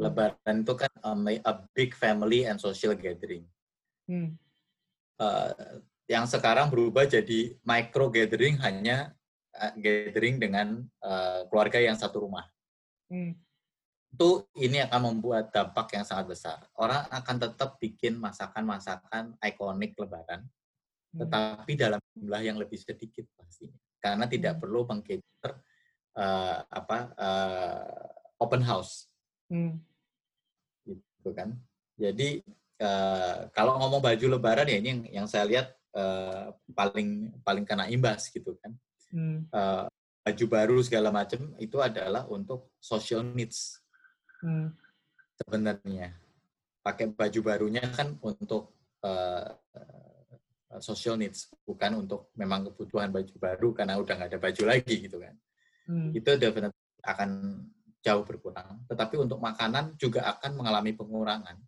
Lebaran 0.00 0.64
itu 0.64 0.72
kan 0.72 0.88
a, 1.04 1.12
a 1.44 1.52
big 1.76 1.92
family 1.92 2.48
and 2.48 2.56
social 2.56 2.96
gathering. 2.96 3.44
Hmm. 4.08 4.40
Uh, 5.20 5.84
yang 6.08 6.24
sekarang 6.24 6.72
berubah 6.72 7.04
jadi 7.04 7.60
micro 7.60 8.08
gathering 8.08 8.56
hanya 8.64 9.12
uh, 9.52 9.76
gathering 9.76 10.40
dengan 10.40 10.80
uh, 11.04 11.44
keluarga 11.52 11.76
yang 11.76 11.94
satu 11.94 12.24
rumah. 12.24 12.48
Hmm. 13.12 13.36
Itu 14.10 14.50
ini 14.58 14.82
akan 14.82 15.00
membuat 15.14 15.54
dampak 15.54 15.94
yang 15.94 16.04
sangat 16.04 16.26
besar. 16.34 16.58
Orang 16.74 17.06
akan 17.08 17.36
tetap 17.38 17.78
bikin 17.78 18.18
masakan-masakan 18.18 19.38
ikonik 19.38 19.94
Lebaran 19.94 20.44
Hmm. 21.10 21.26
tetapi 21.26 21.74
dalam 21.74 21.98
jumlah 22.14 22.38
yang 22.38 22.54
lebih 22.54 22.78
sedikit 22.78 23.26
pastinya 23.34 23.74
karena 23.98 24.30
tidak 24.30 24.54
hmm. 24.54 24.60
perlu 24.62 24.80
mengcater 24.86 25.52
uh, 26.14 26.62
apa 26.70 26.98
uh, 27.18 28.06
open 28.38 28.62
house 28.62 29.10
hmm. 29.50 29.74
gitu 30.86 31.30
kan 31.34 31.58
jadi 31.98 32.38
uh, 32.78 33.50
kalau 33.50 33.82
ngomong 33.82 33.98
baju 33.98 34.38
lebaran 34.38 34.70
ya 34.70 34.78
ini 34.78 34.88
yang, 34.94 35.02
yang 35.10 35.26
saya 35.26 35.50
lihat 35.50 35.74
uh, 35.98 36.54
paling 36.78 37.34
paling 37.42 37.66
kena 37.66 37.90
imbas 37.90 38.30
gitu 38.30 38.54
kan 38.62 38.70
hmm. 39.10 39.50
uh, 39.50 39.90
baju 40.22 40.44
baru 40.46 40.78
segala 40.78 41.10
macam 41.10 41.58
itu 41.58 41.74
adalah 41.82 42.22
untuk 42.30 42.70
social 42.78 43.26
needs 43.26 43.82
hmm. 44.42 44.68
sebenarnya 45.40 46.16
pakai 46.80 47.12
baju 47.12 47.40
barunya 47.44 47.84
kan 47.92 48.16
untuk 48.24 48.72
uh, 49.04 49.52
social 50.78 51.18
needs, 51.18 51.50
bukan 51.66 52.06
untuk 52.06 52.30
memang 52.38 52.70
kebutuhan 52.70 53.10
baju 53.10 53.34
baru 53.42 53.68
karena 53.74 53.98
udah 53.98 54.14
nggak 54.14 54.30
ada 54.30 54.40
baju 54.40 54.62
lagi 54.70 54.94
gitu 55.10 55.18
kan. 55.18 55.34
Hmm. 55.90 56.14
Itu 56.14 56.38
definitely 56.38 57.02
akan 57.02 57.30
jauh 58.00 58.22
berkurang. 58.22 58.86
Tetapi 58.86 59.18
untuk 59.18 59.42
makanan 59.42 59.98
juga 59.98 60.30
akan 60.30 60.62
mengalami 60.62 60.94
pengurangan 60.94 61.58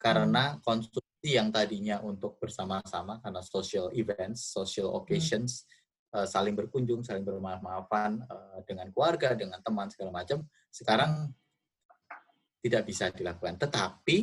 karena 0.00 0.56
hmm. 0.56 0.66
konsumsi 0.66 1.38
yang 1.38 1.54
tadinya 1.54 2.02
untuk 2.02 2.36
bersama-sama 2.42 3.22
karena 3.22 3.40
social 3.44 3.92
events, 3.94 4.50
social 4.50 4.90
occasions, 4.98 5.64
hmm. 6.10 6.24
uh, 6.24 6.26
saling 6.26 6.58
berkunjung, 6.58 7.06
saling 7.06 7.22
bermaaf-maafan 7.22 8.24
uh, 8.26 8.58
dengan 8.66 8.90
keluarga, 8.90 9.38
dengan 9.38 9.62
teman 9.62 9.86
segala 9.94 10.10
macam, 10.10 10.42
sekarang 10.74 11.30
tidak 12.60 12.82
bisa 12.86 13.08
dilakukan. 13.10 13.56
Tetapi 13.56 14.16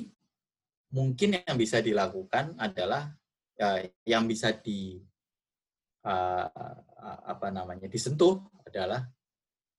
mungkin 0.93 1.41
yang 1.43 1.57
bisa 1.57 1.83
dilakukan 1.83 2.55
adalah 2.55 3.11
uh, 3.59 3.79
yang 4.07 4.23
bisa 4.29 4.55
di 4.55 5.01
uh, 6.07 6.47
apa 7.27 7.47
namanya 7.51 7.91
disentuh 7.91 8.39
adalah 8.63 9.03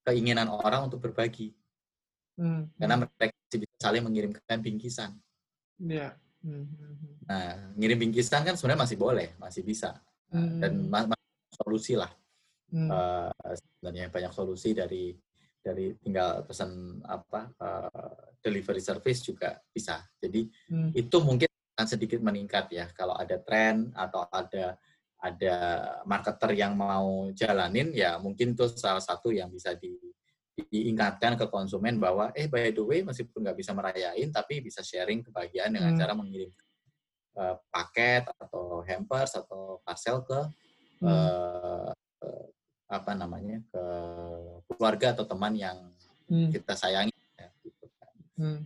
keinginan 0.04 0.48
orang 0.48 0.88
untuk 0.88 1.04
berbagi 1.04 1.52
hmm. 2.40 2.78
karena 2.80 2.96
hmm. 2.96 3.04
mereka 3.18 3.36
bisa 3.56 3.76
saling 3.80 4.04
mengirimkan 4.04 4.58
bingkisan. 4.60 5.10
Yeah. 5.80 6.16
Hmm. 6.38 6.70
Nah, 7.26 7.74
ngirim 7.74 8.08
bingkisan 8.08 8.46
kan 8.46 8.54
sebenarnya 8.54 8.86
masih 8.86 8.96
boleh, 8.96 9.28
masih 9.42 9.66
bisa 9.66 9.98
hmm. 10.30 10.62
dan 10.62 10.72
solusi 11.50 11.98
lah. 11.98 12.10
Hmm. 12.68 12.88
Uh, 12.88 13.30
sebenarnya 13.56 14.12
banyak 14.12 14.32
solusi 14.32 14.76
dari 14.76 15.16
dari 15.58 15.92
tinggal 16.00 16.46
pesan 16.46 17.02
apa 17.04 17.50
uh, 17.60 18.34
delivery 18.40 18.80
service 18.80 19.20
juga 19.26 19.58
bisa. 19.68 20.00
Jadi 20.16 20.48
hmm. 20.72 20.90
itu 20.94 21.16
mungkin 21.20 21.48
akan 21.78 21.86
sedikit 21.86 22.18
meningkat 22.18 22.74
ya 22.74 22.90
kalau 22.90 23.14
ada 23.14 23.38
tren 23.38 23.94
atau 23.94 24.26
ada 24.34 24.74
ada 25.18 25.54
marketer 26.06 26.54
yang 26.54 26.78
mau 26.78 27.30
jalanin 27.34 27.90
ya 27.90 28.18
mungkin 28.22 28.54
itu 28.54 28.70
salah 28.70 29.02
satu 29.02 29.34
yang 29.34 29.50
bisa 29.50 29.74
di, 29.74 29.94
diingatkan 30.70 31.38
ke 31.38 31.46
konsumen 31.50 31.98
bahwa 31.98 32.34
eh 32.34 32.50
by 32.50 32.70
the 32.74 32.82
way 32.82 33.02
meskipun 33.02 33.46
nggak 33.46 33.58
bisa 33.58 33.74
merayain 33.74 34.30
tapi 34.30 34.62
bisa 34.62 34.82
sharing 34.82 35.22
kebahagiaan 35.22 35.74
dengan 35.74 35.94
hmm. 35.94 36.00
cara 36.02 36.12
mengirim 36.14 36.50
uh, 37.38 37.54
paket 37.70 38.26
atau 38.26 38.82
hampers 38.82 39.38
atau 39.38 39.78
parcel 39.86 40.22
ke 40.22 40.40
hmm. 41.02 41.06
uh, 41.06 41.90
uh, 41.94 42.46
apa 42.88 43.12
namanya 43.12 43.60
ke 43.68 43.84
keluarga 44.72 45.12
atau 45.12 45.28
teman 45.28 45.52
yang 45.52 45.76
hmm. 46.32 46.50
kita 46.56 46.72
sayangi 46.72 47.14
ya, 47.36 47.48
gitu 47.62 47.86
kan. 48.00 48.14
Hmm 48.40 48.60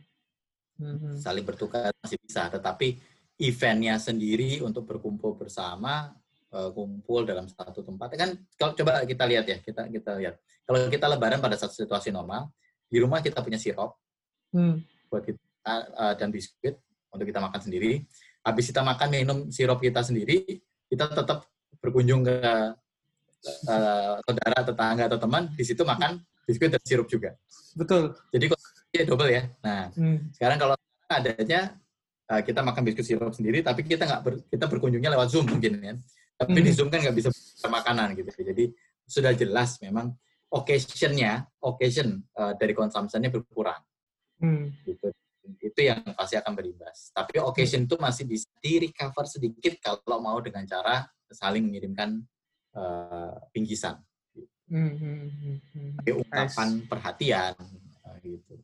hmm 0.82 1.14
Saling 1.22 1.46
bertukar 1.46 1.94
masih 2.02 2.18
bisa, 2.18 2.50
tetapi 2.50 2.98
eventnya 3.38 3.96
sendiri 3.98 4.58
untuk 4.62 4.86
berkumpul 4.86 5.38
bersama, 5.38 6.14
uh, 6.50 6.70
kumpul 6.74 7.22
dalam 7.22 7.46
satu 7.46 7.86
tempat. 7.86 8.18
Kan 8.18 8.30
kalau 8.58 8.74
coba 8.74 9.06
kita 9.06 9.24
lihat 9.26 9.46
ya, 9.46 9.58
kita 9.62 9.86
kita 9.88 10.10
lihat. 10.18 10.34
Kalau 10.66 10.78
kita 10.90 11.06
lebaran 11.10 11.42
pada 11.42 11.58
satu 11.58 11.74
situasi 11.74 12.14
normal, 12.14 12.50
di 12.86 12.98
rumah 13.02 13.22
kita 13.22 13.42
punya 13.42 13.58
sirup 13.58 13.98
hmm. 14.54 15.08
buat 15.10 15.22
kita 15.26 15.72
uh, 15.94 16.14
dan 16.18 16.28
biskuit 16.30 16.78
untuk 17.10 17.26
kita 17.26 17.40
makan 17.42 17.60
sendiri. 17.62 18.02
Habis 18.42 18.74
kita 18.74 18.82
makan 18.82 19.08
minum 19.10 19.38
sirup 19.54 19.78
kita 19.78 20.02
sendiri, 20.02 20.58
kita 20.90 21.10
tetap 21.14 21.46
berkunjung 21.78 22.26
ke 22.26 22.38
uh, 23.44 24.18
saudara, 24.22 24.58
tetangga 24.62 25.02
atau 25.10 25.18
teman, 25.18 25.50
di 25.54 25.64
situ 25.66 25.82
makan 25.82 26.22
biskuit 26.46 26.70
dan 26.70 26.82
sirup 26.82 27.06
juga. 27.06 27.34
Betul. 27.78 28.14
Jadi 28.34 28.44
kok 28.50 28.58
ya 28.92 29.04
double 29.06 29.30
ya. 29.30 29.42
Nah, 29.62 29.88
hmm. 29.94 30.34
sekarang 30.34 30.58
kalau 30.58 30.74
adanya 31.08 31.76
uh, 32.30 32.42
kita 32.42 32.60
makan 32.64 32.82
biskuit 32.86 33.06
sirup 33.06 33.32
sendiri, 33.34 33.62
tapi 33.62 33.86
kita 33.86 34.04
nggak 34.06 34.22
ber, 34.22 34.34
kita 34.48 34.64
berkunjungnya 34.66 35.10
lewat 35.14 35.28
Zoom 35.30 35.46
mungkin 35.48 35.78
kan. 35.80 35.96
Tapi 36.38 36.58
hmm. 36.58 36.66
di 36.66 36.72
Zoom 36.74 36.88
kan 36.90 36.98
nggak 37.02 37.16
bisa 37.16 37.30
makanan 37.70 38.18
gitu. 38.18 38.30
Jadi 38.34 38.64
sudah 39.06 39.32
jelas 39.36 39.78
memang 39.82 40.14
occasionnya, 40.52 41.48
occasion 41.62 42.20
uh, 42.36 42.52
dari 42.58 42.74
konsumsinya 42.76 43.30
berkurang. 43.32 43.80
Hmm. 44.42 44.74
Gitu. 44.84 45.08
Itu 45.58 45.80
yang 45.82 46.02
pasti 46.14 46.38
akan 46.38 46.52
berimbas. 46.54 47.10
Tapi 47.14 47.40
occasion 47.42 47.86
itu 47.86 47.96
masih 47.98 48.24
bisa 48.28 48.46
di 48.62 48.82
recover 48.82 49.26
sedikit 49.26 49.74
kalau 49.82 50.18
mau 50.22 50.38
dengan 50.38 50.66
cara 50.66 51.06
saling 51.32 51.64
mengirimkan 51.64 52.20
uh, 52.76 53.36
bingkisan. 53.52 54.00
Hmm, 54.72 54.96
hmm, 54.96 55.24
hmm, 55.28 55.58
hmm. 55.76 55.90
ungkapan 56.24 56.68
nice. 56.80 56.88
perhatian 56.88 57.54
gitu 58.22 58.54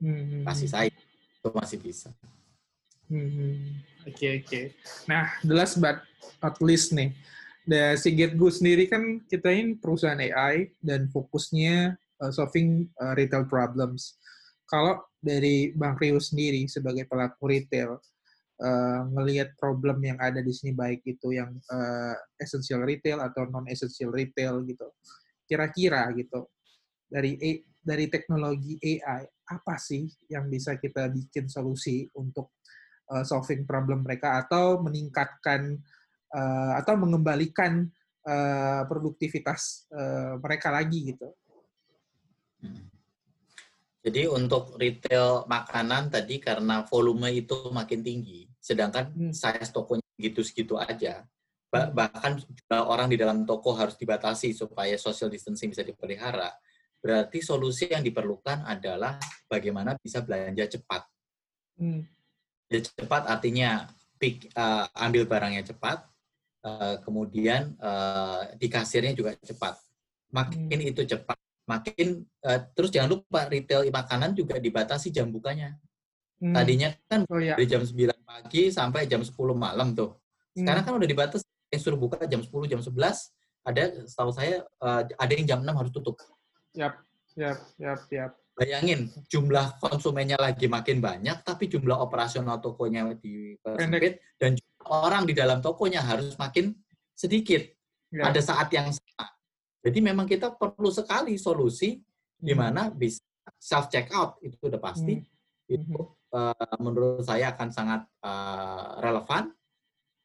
hmm. 0.00 0.46
kasih 0.46 0.68
sayang 0.70 0.96
itu 0.96 1.48
masih 1.52 1.78
bisa 1.82 2.08
oke 3.10 3.12
hmm. 3.12 3.76
oke 4.06 4.14
okay, 4.16 4.30
okay. 4.40 4.64
nah 5.04 5.28
the 5.42 5.52
last 5.52 5.76
but 5.76 6.00
not 6.40 6.56
least 6.62 6.94
nih 6.94 7.12
the 7.66 7.98
si 7.98 8.14
GetGo 8.14 8.48
sendiri 8.48 8.88
kan 8.88 9.22
kita 9.26 9.50
ini 9.50 9.78
perusahaan 9.78 10.18
AI 10.18 10.72
dan 10.82 11.10
fokusnya 11.10 11.94
uh, 12.22 12.30
solving 12.34 12.90
uh, 12.98 13.14
retail 13.14 13.46
problems. 13.46 14.18
Kalau 14.66 14.98
dari 15.22 15.70
Bang 15.70 15.94
Rio 16.00 16.18
sendiri 16.18 16.66
sebagai 16.66 17.06
pelaku 17.06 17.44
retail, 17.46 18.02
uh, 18.62 19.02
ngelihat 19.10 19.58
problem 19.58 19.98
yang 20.06 20.18
ada 20.22 20.38
di 20.38 20.54
sini 20.54 20.72
baik 20.72 21.02
itu 21.02 21.34
yang 21.34 21.50
uh, 21.68 22.14
essential 22.38 22.86
retail 22.86 23.18
atau 23.18 23.44
non 23.50 23.66
essential 23.66 24.14
retail 24.14 24.62
gitu, 24.62 24.86
kira-kira 25.50 26.06
gitu 26.14 26.46
dari 27.10 27.36
dari 27.82 28.06
teknologi 28.06 28.78
AI 28.78 29.26
apa 29.26 29.74
sih 29.76 30.06
yang 30.30 30.46
bisa 30.46 30.78
kita 30.78 31.10
bikin 31.10 31.50
solusi 31.50 32.06
untuk 32.14 32.56
uh, 33.10 33.26
solving 33.26 33.66
problem 33.66 34.06
mereka 34.06 34.40
atau 34.40 34.80
meningkatkan 34.80 35.76
uh, 36.32 36.72
atau 36.78 36.94
mengembalikan 36.96 37.84
uh, 38.24 38.82
produktivitas 38.86 39.90
uh, 39.92 40.38
mereka 40.40 40.70
lagi 40.72 41.12
gitu. 41.12 41.28
Hmm. 42.62 42.91
Jadi 44.02 44.26
untuk 44.26 44.74
retail 44.76 45.46
makanan 45.46 46.10
tadi 46.10 46.42
karena 46.42 46.82
volume 46.90 47.30
itu 47.30 47.70
makin 47.70 48.02
tinggi, 48.02 48.50
sedangkan 48.58 49.14
hmm. 49.14 49.32
size 49.32 49.70
tokonya 49.70 50.02
gitu-segitu 50.18 50.74
aja, 50.74 51.22
hmm. 51.70 51.94
bahkan 51.94 52.42
orang 52.70 53.06
di 53.06 53.14
dalam 53.14 53.46
toko 53.46 53.78
harus 53.78 53.94
dibatasi 53.94 54.50
supaya 54.58 54.98
social 54.98 55.30
distancing 55.30 55.70
bisa 55.70 55.86
dipelihara 55.86 56.50
Berarti 57.02 57.42
solusi 57.42 57.90
yang 57.90 58.06
diperlukan 58.06 58.62
adalah 58.62 59.18
bagaimana 59.50 59.98
bisa 59.98 60.22
belanja 60.22 60.78
cepat. 60.78 61.02
Hmm. 61.74 62.06
Belanja 62.70 62.94
cepat 62.94 63.22
artinya 63.26 63.90
pick, 64.22 64.46
uh, 64.54 64.86
ambil 64.94 65.26
barangnya 65.26 65.66
cepat, 65.66 66.06
uh, 66.62 67.02
kemudian 67.02 67.74
uh, 67.82 68.54
di 68.54 68.70
kasirnya 68.70 69.18
juga 69.18 69.34
cepat. 69.34 69.82
Makin 70.30 70.78
hmm. 70.78 70.90
itu 70.94 71.02
cepat, 71.02 71.34
makin 71.66 72.26
uh, 72.42 72.58
terus 72.74 72.90
jangan 72.90 73.18
lupa 73.18 73.46
retail 73.46 73.86
makanan 73.88 74.34
juga 74.34 74.58
dibatasi 74.58 75.14
jam 75.14 75.30
bukanya. 75.30 75.78
Hmm. 76.42 76.54
Tadinya 76.58 76.90
kan 77.06 77.22
oh, 77.30 77.38
ya. 77.38 77.54
dari 77.54 77.70
jam 77.70 77.82
9 77.86 78.10
pagi 78.26 78.74
sampai 78.74 79.06
jam 79.06 79.22
10 79.22 79.30
malam 79.54 79.94
tuh. 79.94 80.18
Sekarang 80.52 80.82
hmm. 80.82 80.88
kan 80.90 80.98
udah 80.98 81.08
dibatasi 81.08 81.46
yang 81.72 81.80
suruh 81.80 81.96
buka 81.96 82.20
jam 82.28 82.44
10, 82.44 82.52
jam 82.68 82.80
11, 82.84 82.92
ada 83.62 83.82
setahu 84.04 84.30
saya 84.34 84.66
uh, 84.82 85.06
ada 85.06 85.32
yang 85.32 85.46
jam 85.48 85.58
6 85.64 85.72
harus 85.72 85.92
tutup. 85.94 86.20
Yap, 86.76 87.00
yap, 87.38 87.58
yap, 87.80 88.00
yap. 88.12 88.32
bayangin 88.52 89.08
jumlah 89.32 89.80
konsumennya 89.80 90.36
lagi 90.36 90.68
makin 90.68 91.00
banyak, 91.00 91.40
tapi 91.40 91.72
jumlah 91.72 91.96
operasional 91.96 92.60
tokonya 92.60 93.16
dipersempit 93.16 94.20
dan 94.36 94.60
orang 94.84 95.24
di 95.24 95.32
dalam 95.32 95.64
tokonya 95.64 96.04
harus 96.04 96.36
makin 96.36 96.76
sedikit 97.16 97.64
ya. 98.12 98.28
pada 98.28 98.40
saat 98.44 98.68
yang 98.74 98.92
sama. 98.92 99.24
Jadi 99.82 99.98
memang 99.98 100.30
kita 100.30 100.54
perlu 100.54 100.90
sekali 100.94 101.34
solusi 101.36 101.98
hmm. 101.98 102.46
di 102.46 102.54
mana 102.54 102.88
bisa 102.88 103.22
self 103.58 103.90
checkout 103.90 104.38
itu 104.42 104.54
udah 104.62 104.78
pasti 104.78 105.18
hmm. 105.18 105.74
itu 105.74 105.98
uh, 106.34 106.76
menurut 106.78 107.26
saya 107.26 107.50
akan 107.50 107.68
sangat 107.74 108.06
uh, 108.22 109.02
relevan 109.02 109.50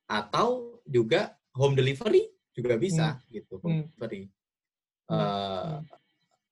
atau 0.05 0.79
juga 0.85 1.33
home 1.57 1.73
delivery 1.73 2.29
juga 2.53 2.77
bisa 2.77 3.17
hmm. 3.17 3.21
gitu 3.33 3.53
home 3.61 3.89
delivery 3.89 4.29
uh, 5.09 5.81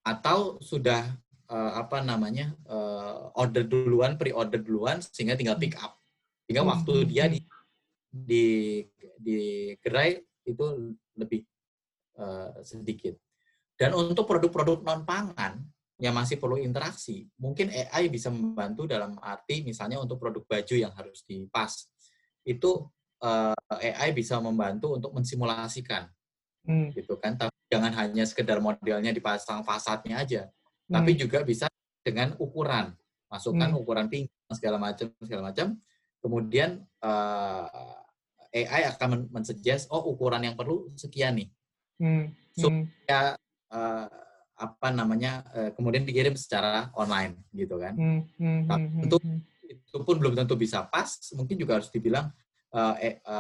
atau 0.06 0.58
sudah 0.62 1.06
uh, 1.50 1.72
apa 1.82 2.02
namanya 2.02 2.54
uh, 2.70 3.34
order 3.38 3.66
duluan, 3.66 4.18
pre-order 4.18 4.62
duluan 4.62 5.02
sehingga 5.02 5.38
tinggal 5.38 5.58
pick 5.58 5.78
up. 5.82 5.98
Sehingga 6.46 6.62
hmm. 6.66 6.72
waktu 6.72 6.94
dia 7.10 7.26
di 7.30 7.42
di 8.16 8.46
di 9.20 9.38
gerai 9.82 10.22
itu 10.46 10.96
lebih 11.18 11.44
uh, 12.20 12.52
sedikit. 12.64 13.16
Dan 13.76 13.92
untuk 13.96 14.24
produk-produk 14.24 14.84
non 14.84 15.04
pangan 15.04 15.60
yang 16.00 16.16
masih 16.16 16.40
perlu 16.40 16.60
interaksi, 16.60 17.28
mungkin 17.40 17.72
AI 17.72 18.12
bisa 18.12 18.32
membantu 18.32 18.88
dalam 18.88 19.16
arti 19.20 19.64
misalnya 19.64 20.00
untuk 20.00 20.20
produk 20.20 20.44
baju 20.44 20.76
yang 20.76 20.92
harus 20.96 21.24
dipas 21.28 21.88
itu 22.48 22.88
uh, 23.24 23.56
AI 23.72 24.12
bisa 24.16 24.40
membantu 24.40 24.96
untuk 24.96 25.12
mensimulasikan, 25.16 26.08
hmm. 26.68 26.96
gitu 26.96 27.20
kan. 27.20 27.36
Tapi 27.36 27.56
jangan 27.68 27.92
hanya 27.96 28.24
sekedar 28.28 28.60
modelnya 28.64 29.12
dipasang 29.12 29.64
fasadnya 29.64 30.24
aja, 30.24 30.42
tapi 30.88 31.16
hmm. 31.16 31.20
juga 31.20 31.40
bisa 31.44 31.68
dengan 32.06 32.38
ukuran 32.38 32.94
masukkan 33.30 33.70
hmm. 33.74 33.82
ukuran 33.82 34.08
pinggang 34.08 34.54
segala 34.54 34.78
macam 34.78 35.08
segala 35.20 35.42
macam 35.50 35.68
kemudian 36.22 36.86
uh, 37.02 37.68
eh, 38.54 38.70
AI 38.70 38.94
akan 38.94 39.28
mensuggest 39.34 39.90
oh 39.90 40.14
ukuran 40.14 40.46
yang 40.46 40.56
perlu 40.56 40.94
sekian 40.96 41.36
nih 41.36 41.50
hmm. 42.02 42.26
supaya 42.56 43.36
uh, 43.72 44.08
apa 44.56 44.88
namanya 44.96 45.44
uh, 45.52 45.70
kemudian 45.76 46.08
dikirim 46.08 46.36
secara 46.40 46.90
online 46.96 47.36
gitu 47.52 47.76
kan 47.76 47.94
hmm. 47.96 48.20
Hmm. 48.40 48.62
Nah, 48.68 48.78
tentu 48.80 49.18
itu 49.66 49.98
pun 50.04 50.16
belum 50.22 50.38
tentu 50.38 50.56
bisa 50.56 50.86
pas 50.88 51.10
mungkin 51.36 51.56
juga 51.60 51.82
harus 51.82 51.90
dibilang 51.92 52.32
uh, 52.72 52.94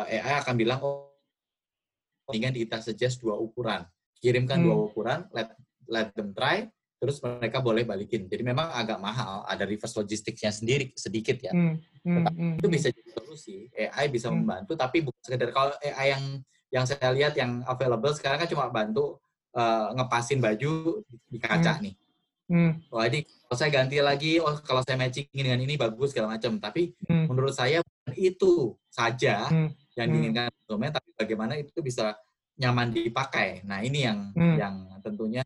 AI 0.10 0.34
akan 0.41 0.56
bilang 0.58 0.80
oh 0.84 1.14
dengan 2.34 2.51
kita 2.51 2.82
suggest 2.82 3.22
dua 3.22 3.38
ukuran 3.38 3.86
kirimkan 4.20 4.60
hmm. 4.60 4.66
dua 4.66 4.76
ukuran 4.89 5.20
let 5.32 5.53
let 5.86 6.10
them 6.18 6.34
try 6.34 6.66
terus 7.06 7.22
mereka 7.22 7.62
boleh 7.62 7.84
balikin. 7.84 8.26
Jadi 8.26 8.41
memang 8.41 8.72
agak 8.72 8.97
mahal, 8.97 9.45
ada 9.45 9.62
reverse 9.62 9.93
logistiknya 9.93 10.49
sendiri 10.49 10.89
sedikit 10.97 11.38
ya. 11.38 11.53
Hmm, 11.53 11.78
hmm, 12.01 12.26
hmm, 12.26 12.53
itu 12.58 12.68
bisa 12.72 12.88
jadi 12.89 13.10
solusi. 13.14 13.70
AI 13.76 14.10
bisa 14.10 14.32
hmm. 14.32 14.41
membantu, 14.41 14.74
tapi 14.74 15.06
bukan 15.06 15.22
sekedar 15.22 15.53
kalau 15.53 15.78
AI 15.84 16.18
yang 16.18 16.41
yang 16.74 16.86
saya 16.86 17.09
lihat 17.13 17.34
yang 17.38 17.61
available 17.66 18.13
sekarang 18.13 18.41
kan 18.43 18.49
cuma 18.49 18.70
bantu 18.70 19.22
uh, 19.55 19.93
ngepasin 19.95 20.39
baju 20.43 21.01
di 21.30 21.38
kaca 21.39 21.80
hmm. 21.80 21.84
nih. 21.84 21.95
Hmm. 22.45 22.72
Wah 22.93 23.09
ini 23.09 23.26
kalau 23.26 23.57
saya 23.57 23.70
ganti 23.74 23.97
lagi, 23.97 24.38
oh 24.38 24.53
kalau 24.61 24.86
saya 24.86 25.01
matching 25.01 25.26
dengan 25.34 25.57
ini 25.57 25.80
bagus 25.80 26.13
segala 26.13 26.38
macam. 26.38 26.61
Tapi 26.61 26.93
hmm. 27.09 27.26
menurut 27.26 27.53
saya 27.57 27.82
itu 28.13 28.78
saja 28.91 29.49
hmm. 29.49 29.70
yang 29.97 30.07
hmm. 30.09 30.13
diinginkan 30.13 30.45
konsumen, 30.61 30.93
tapi 30.93 31.09
bagaimana 31.18 31.53
itu 31.57 31.80
bisa 31.82 32.13
nyaman 32.61 32.93
dipakai. 32.93 33.66
Nah 33.66 33.82
ini 33.82 34.05
yang 34.05 34.20
hmm. 34.38 34.55
yang 34.61 34.76
tentunya 35.01 35.41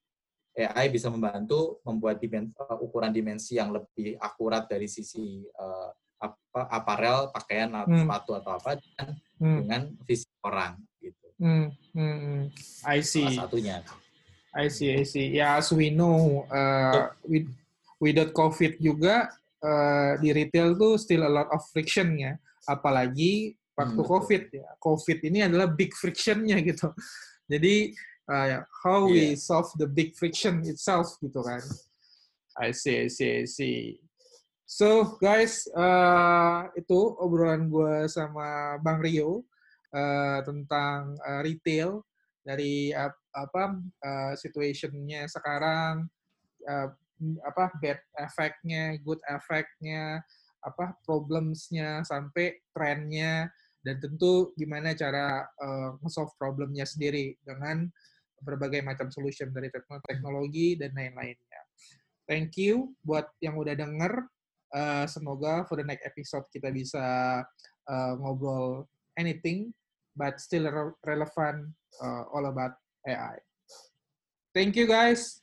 AI 0.60 0.92
bisa 0.92 1.08
membantu 1.08 1.80
membuat 1.88 2.20
dimensi, 2.20 2.52
uh, 2.60 2.76
ukuran 2.84 3.16
dimensi 3.16 3.56
yang 3.56 3.72
lebih 3.72 4.20
akurat 4.20 4.68
dari 4.68 4.92
sisi 4.92 5.48
uh, 5.56 5.90
apa 6.20 6.68
aparel, 6.68 7.32
pakaian 7.32 7.72
atau 7.72 7.96
hmm. 7.96 8.04
sepatu 8.04 8.32
atau 8.36 8.52
apa 8.60 8.76
dengan, 8.76 9.08
hmm. 9.40 9.58
dengan 9.64 9.82
visi 10.04 10.28
orang. 10.44 10.76
Hmm. 11.40 11.72
Hmm. 11.96 12.18
hmm. 12.20 12.44
I 12.84 13.00
see. 13.00 13.24
Salah 13.24 13.48
satunya. 13.48 13.80
I 14.54 14.68
see, 14.68 14.92
I 14.92 15.04
see. 15.08 15.40
Ya, 15.40 15.58
as 15.62 15.72
we 15.72 15.94
know, 15.94 16.44
uh, 16.52 17.14
with, 17.24 17.48
without 18.02 18.36
COVID 18.36 18.82
juga 18.82 19.32
uh, 19.62 20.18
di 20.20 20.34
retail 20.34 20.76
tuh 20.76 21.00
still 21.00 21.24
a 21.24 21.32
lot 21.32 21.48
of 21.54 21.64
friction 21.72 22.18
ya. 22.20 22.36
Apalagi 22.68 23.56
waktu 23.78 24.02
hmm, 24.04 24.10
COVID 24.10 24.44
ya. 24.52 24.68
COVID 24.84 25.18
ini 25.24 25.40
adalah 25.48 25.72
big 25.72 25.96
frictionnya 25.96 26.60
gitu. 26.70 26.92
Jadi 27.48 27.96
uh, 28.28 28.66
how 28.84 29.08
yeah. 29.08 29.34
we 29.34 29.40
solve 29.40 29.72
the 29.80 29.88
big 29.88 30.18
friction 30.20 30.66
itself 30.68 31.16
gitu 31.24 31.40
kan. 31.40 31.64
I 32.60 32.76
see, 32.76 33.06
I 33.06 33.08
see, 33.08 33.32
I 33.42 33.48
see. 33.48 33.78
So 34.70 35.18
guys, 35.18 35.66
uh, 35.74 36.70
itu 36.78 37.18
obrolan 37.18 37.72
gue 37.72 38.06
sama 38.06 38.78
Bang 38.84 39.02
Rio 39.02 39.49
uh, 39.94 40.40
tentang 40.46 41.18
uh, 41.22 41.42
retail 41.46 42.04
dari 42.44 42.90
uh, 42.96 43.14
apa 43.36 43.78
uh, 43.78 44.34
situationnya 44.34 45.30
sekarang, 45.30 46.10
uh, 46.66 46.90
apa 47.46 47.66
bad 47.84 48.00
effect-nya, 48.24 48.96
good 49.04 49.20
effect-nya, 49.28 50.24
apa 50.64 50.96
problems-nya 51.04 52.04
sampai 52.04 52.60
trennya 52.72 53.48
dan 53.80 53.96
tentu 54.00 54.52
gimana 54.60 54.92
cara 54.92 55.48
uh, 55.60 55.96
solve 56.12 56.36
problemnya 56.36 56.84
sendiri 56.84 57.36
dengan 57.44 57.88
berbagai 58.40 58.84
macam 58.84 59.12
solution 59.12 59.52
dari 59.52 59.68
teknologi 60.08 60.80
dan 60.80 60.96
lain-lainnya. 60.96 61.62
Thank 62.24 62.56
you 62.62 62.96
buat 63.04 63.28
yang 63.44 63.60
udah 63.60 63.76
denger. 63.76 64.28
Uh, 64.70 65.10
semoga 65.10 65.66
for 65.66 65.82
the 65.82 65.86
next 65.88 66.06
episode 66.06 66.46
kita 66.54 66.70
bisa 66.70 67.02
uh, 67.90 68.14
ngobrol 68.22 68.86
anything, 69.18 69.74
but 70.20 70.40
still 70.44 70.68
re 70.68 70.92
relevant 71.08 71.72
uh, 72.04 72.24
all 72.36 72.46
about 72.52 72.76
AI. 73.08 73.40
Thank 74.54 74.76
you 74.76 74.86
guys. 74.86 75.40